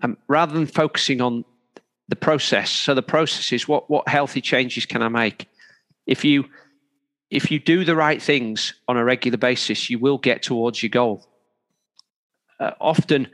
Um, 0.02 0.18
rather 0.28 0.52
than 0.52 0.66
focusing 0.66 1.20
on 1.20 1.44
the 2.08 2.16
process. 2.16 2.70
So 2.70 2.94
the 2.94 3.02
process 3.02 3.52
is 3.52 3.66
what 3.66 3.88
what 3.90 4.06
healthy 4.08 4.40
changes 4.40 4.86
can 4.86 5.02
I 5.02 5.08
make? 5.08 5.48
If 6.06 6.24
you 6.24 6.44
if 7.30 7.50
you 7.50 7.58
do 7.58 7.84
the 7.84 7.96
right 7.96 8.22
things 8.22 8.74
on 8.86 8.96
a 8.96 9.04
regular 9.04 9.38
basis, 9.38 9.90
you 9.90 9.98
will 9.98 10.18
get 10.18 10.42
towards 10.42 10.82
your 10.82 10.90
goal. 10.90 11.26
Uh, 12.60 12.72
often, 12.80 13.28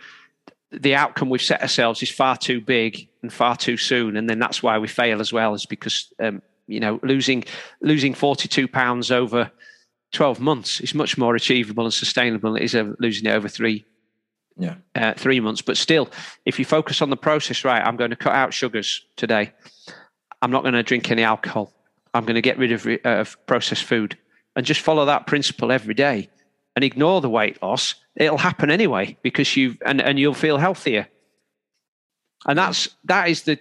the 0.72 0.94
outcome 0.94 1.28
we've 1.28 1.42
set 1.42 1.62
ourselves 1.62 2.02
is 2.02 2.10
far 2.10 2.36
too 2.36 2.60
big 2.60 3.08
and 3.22 3.32
far 3.32 3.56
too 3.56 3.76
soon, 3.76 4.16
and 4.16 4.30
then 4.30 4.38
that's 4.38 4.62
why 4.62 4.78
we 4.78 4.88
fail 4.88 5.20
as 5.20 5.32
well. 5.32 5.54
Is 5.54 5.66
because 5.66 6.12
um, 6.20 6.42
you 6.66 6.80
know 6.80 7.00
losing 7.02 7.44
losing 7.80 8.14
forty 8.14 8.48
two 8.48 8.68
pounds 8.68 9.10
over 9.10 9.50
twelve 10.12 10.40
months 10.40 10.80
is 10.80 10.94
much 10.94 11.18
more 11.18 11.34
achievable 11.34 11.84
and 11.84 11.92
sustainable 11.92 12.52
than 12.52 12.62
it 12.62 12.74
is 12.74 12.96
losing 12.98 13.26
it 13.26 13.32
over 13.32 13.48
three 13.48 13.84
yeah 14.56 14.76
uh, 14.94 15.14
three 15.14 15.40
months. 15.40 15.60
But 15.60 15.76
still, 15.76 16.08
if 16.46 16.58
you 16.58 16.64
focus 16.64 17.02
on 17.02 17.10
the 17.10 17.16
process, 17.16 17.64
right, 17.64 17.84
I'm 17.84 17.96
going 17.96 18.10
to 18.10 18.16
cut 18.16 18.32
out 18.32 18.54
sugars 18.54 19.04
today. 19.16 19.52
I'm 20.40 20.50
not 20.50 20.62
going 20.62 20.74
to 20.74 20.82
drink 20.82 21.10
any 21.10 21.22
alcohol. 21.24 21.72
I'm 22.14 22.24
going 22.24 22.34
to 22.34 22.42
get 22.42 22.58
rid 22.58 22.72
of, 22.72 22.86
uh, 23.04 23.24
processed 23.46 23.84
food 23.84 24.18
and 24.56 24.66
just 24.66 24.80
follow 24.80 25.04
that 25.06 25.26
principle 25.26 25.70
every 25.70 25.94
day 25.94 26.28
and 26.76 26.84
ignore 26.84 27.20
the 27.20 27.30
weight 27.30 27.62
loss, 27.62 27.94
it'll 28.16 28.38
happen 28.38 28.70
anyway 28.70 29.16
because 29.22 29.56
you 29.56 29.76
and, 29.84 30.00
and 30.00 30.18
you'll 30.18 30.34
feel 30.34 30.58
healthier. 30.58 31.08
And 32.46 32.58
that's 32.58 32.88
that 33.04 33.28
is 33.28 33.42
the 33.42 33.58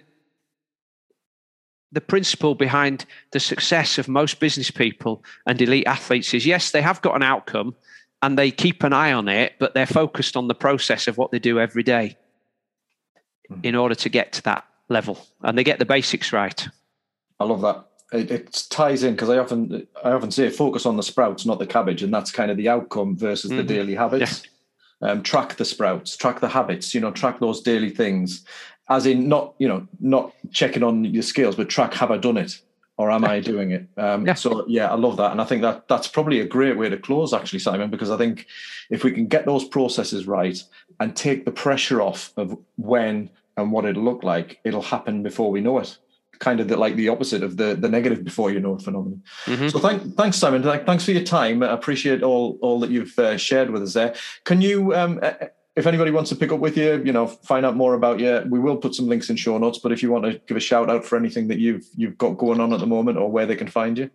the 1.92 2.00
principle 2.00 2.54
behind 2.54 3.04
the 3.32 3.40
success 3.40 3.98
of 3.98 4.08
most 4.08 4.38
business 4.38 4.70
people 4.70 5.24
and 5.44 5.60
elite 5.60 5.86
athletes 5.86 6.32
is 6.34 6.46
yes, 6.46 6.70
they 6.70 6.82
have 6.82 7.02
got 7.02 7.16
an 7.16 7.22
outcome 7.22 7.74
and 8.22 8.38
they 8.38 8.50
keep 8.50 8.84
an 8.84 8.92
eye 8.92 9.12
on 9.12 9.28
it, 9.28 9.54
but 9.58 9.74
they're 9.74 9.86
focused 9.86 10.36
on 10.36 10.46
the 10.46 10.54
process 10.54 11.08
of 11.08 11.18
what 11.18 11.32
they 11.32 11.38
do 11.38 11.58
every 11.58 11.82
day 11.82 12.16
mm-hmm. 13.50 13.60
in 13.64 13.74
order 13.74 13.94
to 13.96 14.08
get 14.08 14.32
to 14.34 14.42
that 14.42 14.64
level. 14.88 15.18
And 15.42 15.58
they 15.58 15.64
get 15.64 15.78
the 15.78 15.84
basics 15.84 16.32
right. 16.32 16.68
I 17.40 17.44
love 17.44 17.60
that 17.62 17.89
it, 18.12 18.30
it 18.30 18.66
ties 18.70 19.02
in 19.02 19.14
because 19.14 19.28
I 19.28 19.38
often 19.38 19.86
I 20.02 20.10
often 20.10 20.30
say 20.30 20.50
focus 20.50 20.86
on 20.86 20.96
the 20.96 21.02
sprouts, 21.02 21.46
not 21.46 21.58
the 21.58 21.66
cabbage, 21.66 22.02
and 22.02 22.12
that's 22.12 22.30
kind 22.30 22.50
of 22.50 22.56
the 22.56 22.68
outcome 22.68 23.16
versus 23.16 23.50
mm-hmm. 23.50 23.58
the 23.58 23.64
daily 23.64 23.94
habits. 23.94 24.42
Yeah. 24.42 25.10
Um, 25.10 25.22
track 25.22 25.56
the 25.56 25.64
sprouts, 25.64 26.16
track 26.16 26.40
the 26.40 26.48
habits. 26.48 26.94
You 26.94 27.00
know, 27.00 27.10
track 27.10 27.40
those 27.40 27.60
daily 27.60 27.90
things, 27.90 28.44
as 28.88 29.06
in 29.06 29.28
not 29.28 29.54
you 29.58 29.68
know 29.68 29.86
not 30.00 30.32
checking 30.50 30.82
on 30.82 31.04
your 31.04 31.22
skills, 31.22 31.56
but 31.56 31.68
track 31.68 31.94
have 31.94 32.10
I 32.10 32.16
done 32.16 32.36
it 32.36 32.60
or 32.96 33.10
am 33.10 33.24
I 33.24 33.40
doing 33.40 33.70
it? 33.70 33.88
Um, 33.96 34.26
yeah. 34.26 34.34
So 34.34 34.66
yeah, 34.66 34.90
I 34.90 34.94
love 34.94 35.16
that, 35.16 35.32
and 35.32 35.40
I 35.40 35.44
think 35.44 35.62
that 35.62 35.88
that's 35.88 36.08
probably 36.08 36.40
a 36.40 36.46
great 36.46 36.76
way 36.76 36.88
to 36.88 36.98
close, 36.98 37.32
actually, 37.32 37.60
Simon, 37.60 37.90
because 37.90 38.10
I 38.10 38.18
think 38.18 38.46
if 38.90 39.04
we 39.04 39.12
can 39.12 39.26
get 39.26 39.46
those 39.46 39.64
processes 39.64 40.26
right 40.26 40.62
and 40.98 41.16
take 41.16 41.44
the 41.44 41.52
pressure 41.52 42.02
off 42.02 42.32
of 42.36 42.58
when 42.76 43.30
and 43.56 43.72
what 43.72 43.86
it'll 43.86 44.02
look 44.02 44.22
like, 44.22 44.60
it'll 44.64 44.82
happen 44.82 45.22
before 45.22 45.50
we 45.50 45.62
know 45.62 45.78
it 45.78 45.96
kind 46.40 46.58
of 46.58 46.68
the, 46.68 46.76
like 46.76 46.96
the 46.96 47.08
opposite 47.08 47.42
of 47.42 47.56
the 47.56 47.74
the 47.74 47.88
negative 47.88 48.24
before 48.24 48.50
you 48.50 48.58
know 48.58 48.74
it 48.74 48.82
phenomenon. 48.82 49.22
Mm-hmm. 49.44 49.68
So 49.68 49.78
thank, 49.78 50.16
thanks, 50.16 50.36
Simon. 50.36 50.62
Thanks 50.62 51.04
for 51.04 51.12
your 51.12 51.22
time. 51.22 51.62
I 51.62 51.72
appreciate 51.72 52.22
all 52.22 52.58
all 52.60 52.80
that 52.80 52.90
you've 52.90 53.16
uh, 53.18 53.36
shared 53.36 53.70
with 53.70 53.82
us 53.82 53.92
there. 53.92 54.14
Can 54.44 54.60
you, 54.60 54.94
um, 54.94 55.20
if 55.76 55.86
anybody 55.86 56.10
wants 56.10 56.30
to 56.30 56.36
pick 56.36 56.50
up 56.50 56.58
with 56.58 56.76
you, 56.76 57.02
you 57.04 57.12
know, 57.12 57.26
find 57.26 57.64
out 57.64 57.76
more 57.76 57.94
about 57.94 58.18
you, 58.18 58.42
we 58.48 58.58
will 58.58 58.76
put 58.76 58.94
some 58.94 59.06
links 59.06 59.30
in 59.30 59.36
show 59.36 59.56
notes. 59.58 59.78
But 59.78 59.92
if 59.92 60.02
you 60.02 60.10
want 60.10 60.24
to 60.24 60.40
give 60.46 60.56
a 60.56 60.60
shout 60.60 60.90
out 60.90 61.04
for 61.04 61.16
anything 61.16 61.48
that 61.48 61.58
you've 61.58 61.86
you've 61.96 62.18
got 62.18 62.38
going 62.38 62.60
on 62.60 62.72
at 62.72 62.80
the 62.80 62.86
moment 62.86 63.18
or 63.18 63.30
where 63.30 63.46
they 63.46 63.56
can 63.56 63.68
find 63.68 63.96
you. 63.96 64.10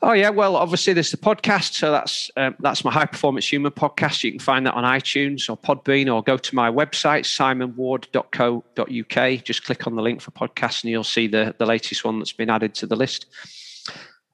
Oh 0.00 0.12
yeah, 0.12 0.30
well, 0.30 0.56
obviously 0.56 0.94
there's 0.94 1.10
the 1.10 1.18
podcast, 1.18 1.74
so 1.74 1.92
that's 1.92 2.30
um, 2.36 2.56
that's 2.60 2.82
my 2.84 2.90
high 2.90 3.04
performance 3.04 3.52
human 3.52 3.72
podcast. 3.72 4.24
You 4.24 4.30
can 4.30 4.40
find 4.40 4.66
that 4.66 4.72
on 4.74 4.84
iTunes 4.84 5.50
or 5.50 5.56
Podbean, 5.56 6.12
or 6.12 6.22
go 6.22 6.36
to 6.38 6.54
my 6.54 6.70
website 6.70 7.26
simonward.co.uk. 7.26 9.44
Just 9.44 9.64
click 9.64 9.86
on 9.86 9.94
the 9.94 10.02
link 10.02 10.22
for 10.22 10.30
podcast, 10.30 10.82
and 10.82 10.90
you'll 10.90 11.04
see 11.04 11.26
the 11.26 11.54
the 11.58 11.66
latest 11.66 12.04
one 12.04 12.18
that's 12.18 12.32
been 12.32 12.48
added 12.48 12.74
to 12.76 12.86
the 12.86 12.96
list. 12.96 13.26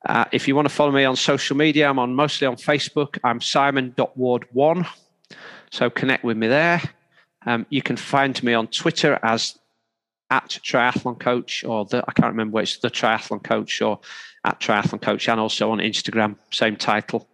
Uh, 0.08 0.26
if 0.30 0.46
you 0.46 0.54
want 0.54 0.68
to 0.68 0.74
follow 0.74 0.92
me 0.92 1.04
on 1.04 1.16
social 1.16 1.56
media, 1.56 1.90
I'm 1.90 1.98
on 1.98 2.14
mostly 2.14 2.46
on 2.46 2.54
Facebook. 2.54 3.18
I'm 3.24 3.40
simon.ward1, 3.40 4.86
so 5.72 5.90
connect 5.90 6.22
with 6.22 6.36
me 6.36 6.46
there. 6.46 6.80
Um, 7.46 7.66
you 7.68 7.82
can 7.82 7.96
find 7.96 8.40
me 8.44 8.54
on 8.54 8.68
Twitter 8.68 9.18
as 9.24 9.57
at 10.30 10.58
triathlon 10.62 11.18
coach, 11.18 11.64
or 11.64 11.84
the 11.86 12.04
I 12.06 12.12
can't 12.12 12.32
remember 12.32 12.56
which 12.56 12.80
the 12.80 12.90
triathlon 12.90 13.42
coach 13.42 13.80
or 13.80 14.00
at 14.44 14.60
Triathlon 14.60 15.00
Coach 15.00 15.28
and 15.28 15.40
also 15.40 15.70
on 15.70 15.78
Instagram, 15.78 16.36
same 16.50 16.76
title. 16.76 17.28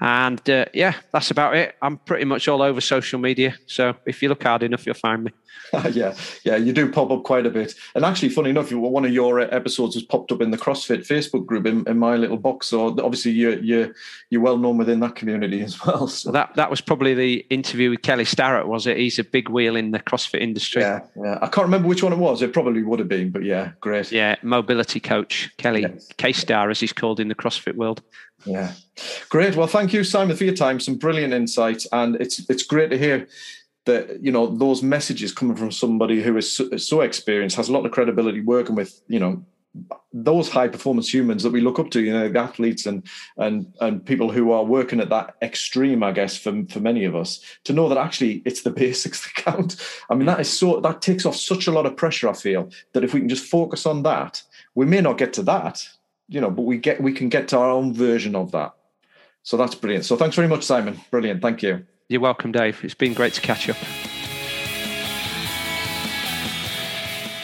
And 0.00 0.48
uh, 0.50 0.66
yeah, 0.74 0.94
that's 1.12 1.30
about 1.30 1.56
it. 1.56 1.76
I'm 1.80 1.98
pretty 1.98 2.24
much 2.24 2.48
all 2.48 2.62
over 2.62 2.80
social 2.80 3.20
media. 3.20 3.56
So 3.66 3.94
if 4.06 4.22
you 4.22 4.28
look 4.28 4.42
hard 4.42 4.62
enough, 4.62 4.84
you'll 4.86 4.96
find 4.96 5.24
me. 5.24 5.32
yeah, 5.92 6.14
yeah, 6.44 6.56
you 6.56 6.72
do 6.72 6.90
pop 6.90 7.10
up 7.10 7.24
quite 7.24 7.46
a 7.46 7.50
bit. 7.50 7.74
And 7.94 8.04
actually, 8.04 8.28
funny 8.28 8.50
enough, 8.50 8.72
one 8.72 9.04
of 9.04 9.12
your 9.12 9.40
episodes 9.40 9.94
has 9.94 10.02
popped 10.02 10.32
up 10.32 10.40
in 10.40 10.50
the 10.50 10.58
CrossFit 10.58 11.06
Facebook 11.06 11.46
group 11.46 11.66
in, 11.66 11.86
in 11.88 11.98
my 11.98 12.16
little 12.16 12.36
box. 12.36 12.68
So 12.68 12.88
obviously, 12.88 13.32
you're 13.32 13.58
you're 13.58 13.94
you're 14.30 14.40
well 14.40 14.56
known 14.56 14.78
within 14.78 15.00
that 15.00 15.14
community 15.14 15.62
as 15.64 15.84
well. 15.84 16.06
So. 16.08 16.30
That 16.30 16.54
that 16.56 16.70
was 16.70 16.80
probably 16.80 17.14
the 17.14 17.46
interview 17.50 17.90
with 17.90 18.02
Kelly 18.02 18.24
Starrett, 18.24 18.68
was 18.68 18.86
it? 18.86 18.96
He's 18.96 19.18
a 19.18 19.24
big 19.24 19.48
wheel 19.48 19.76
in 19.76 19.90
the 19.90 20.00
CrossFit 20.00 20.40
industry. 20.40 20.82
Yeah, 20.82 21.00
yeah. 21.16 21.38
I 21.42 21.46
can't 21.46 21.64
remember 21.64 21.88
which 21.88 22.02
one 22.02 22.12
it 22.12 22.18
was. 22.18 22.42
It 22.42 22.52
probably 22.52 22.82
would 22.82 22.98
have 22.98 23.08
been, 23.08 23.30
but 23.30 23.44
yeah, 23.44 23.72
great. 23.80 24.12
Yeah, 24.12 24.36
mobility 24.42 25.00
coach 25.00 25.50
Kelly 25.58 25.82
yes. 25.82 26.08
K 26.16 26.32
Star, 26.32 26.70
as 26.70 26.80
he's 26.80 26.92
called 26.92 27.20
in 27.20 27.28
the 27.28 27.34
CrossFit 27.34 27.74
world. 27.74 28.02
Yeah, 28.44 28.72
great. 29.30 29.56
Well, 29.56 29.66
thank 29.66 29.92
you, 29.92 30.04
Simon, 30.04 30.36
for 30.36 30.44
your 30.44 30.54
time. 30.54 30.78
Some 30.78 30.96
brilliant 30.96 31.32
insights, 31.32 31.86
and 31.92 32.16
it's 32.16 32.48
it's 32.50 32.62
great 32.62 32.90
to 32.90 32.98
hear 32.98 33.26
that 33.84 34.22
you 34.22 34.32
know 34.32 34.46
those 34.46 34.82
messages 34.82 35.32
coming 35.32 35.56
from 35.56 35.70
somebody 35.70 36.22
who 36.22 36.36
is 36.36 36.56
so, 36.56 36.76
so 36.76 37.00
experienced, 37.00 37.56
has 37.56 37.68
a 37.68 37.72
lot 37.72 37.86
of 37.86 37.92
credibility, 37.92 38.40
working 38.40 38.74
with 38.74 39.00
you 39.08 39.20
know 39.20 39.44
those 40.12 40.48
high 40.48 40.68
performance 40.68 41.12
humans 41.12 41.42
that 41.42 41.50
we 41.50 41.60
look 41.60 41.80
up 41.80 41.90
to, 41.90 42.00
you 42.00 42.12
know, 42.12 42.28
the 42.28 42.38
athletes 42.38 42.86
and 42.86 43.02
and 43.36 43.72
and 43.80 44.04
people 44.04 44.30
who 44.30 44.52
are 44.52 44.64
working 44.64 45.00
at 45.00 45.08
that 45.08 45.34
extreme, 45.42 46.02
I 46.02 46.12
guess, 46.12 46.36
for 46.36 46.64
for 46.70 46.80
many 46.80 47.04
of 47.04 47.16
us, 47.16 47.40
to 47.64 47.72
know 47.72 47.88
that 47.88 47.98
actually 47.98 48.42
it's 48.44 48.62
the 48.62 48.70
basics 48.82 49.24
that 49.24 49.44
count. 49.44 49.76
I 50.08 50.14
mean, 50.14 50.26
that 50.26 50.40
is 50.40 50.50
so 50.50 50.80
that 50.80 51.02
takes 51.02 51.26
off 51.26 51.36
such 51.36 51.66
a 51.66 51.72
lot 51.72 51.86
of 51.86 51.96
pressure. 51.96 52.28
I 52.28 52.34
feel 52.34 52.70
that 52.92 53.04
if 53.04 53.12
we 53.12 53.20
can 53.20 53.28
just 53.28 53.46
focus 53.46 53.86
on 53.86 54.02
that, 54.04 54.42
we 54.74 54.86
may 54.86 55.00
not 55.00 55.18
get 55.18 55.32
to 55.34 55.42
that, 55.44 55.86
you 56.28 56.40
know, 56.40 56.50
but 56.50 56.62
we 56.62 56.78
get 56.78 57.02
we 57.02 57.12
can 57.12 57.28
get 57.28 57.48
to 57.48 57.58
our 57.58 57.70
own 57.70 57.92
version 57.92 58.36
of 58.36 58.52
that. 58.52 58.74
So 59.42 59.56
that's 59.56 59.74
brilliant. 59.74 60.04
So 60.06 60.16
thanks 60.16 60.36
very 60.36 60.48
much, 60.48 60.62
Simon. 60.62 60.98
Brilliant. 61.10 61.42
Thank 61.42 61.62
you. 61.62 61.84
You're 62.08 62.20
welcome, 62.20 62.52
Dave. 62.52 62.84
It's 62.84 62.92
been 62.94 63.14
great 63.14 63.32
to 63.34 63.40
catch 63.40 63.70
up. 63.70 63.76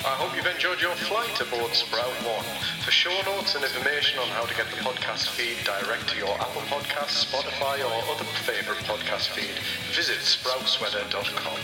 I 0.04 0.12
hope 0.20 0.36
you've 0.36 0.46
enjoyed 0.46 0.82
your 0.82 0.94
flight 1.08 1.40
aboard 1.40 1.72
Sprout 1.72 2.12
One. 2.28 2.44
For 2.84 2.90
show 2.90 3.16
notes 3.24 3.54
and 3.54 3.64
information 3.64 4.18
on 4.20 4.28
how 4.28 4.44
to 4.44 4.54
get 4.54 4.66
the 4.66 4.76
podcast 4.84 5.28
feed 5.28 5.56
direct 5.64 6.10
to 6.10 6.18
your 6.18 6.34
Apple 6.36 6.60
Podcasts, 6.68 7.24
Spotify, 7.24 7.80
or 7.80 8.12
other 8.12 8.24
favourite 8.44 8.82
podcast 8.84 9.28
feed, 9.28 9.56
visit 9.96 10.18
sproutsweater.com. 10.18 11.60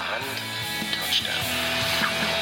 And 0.00 0.24
touchdown. 0.96 2.39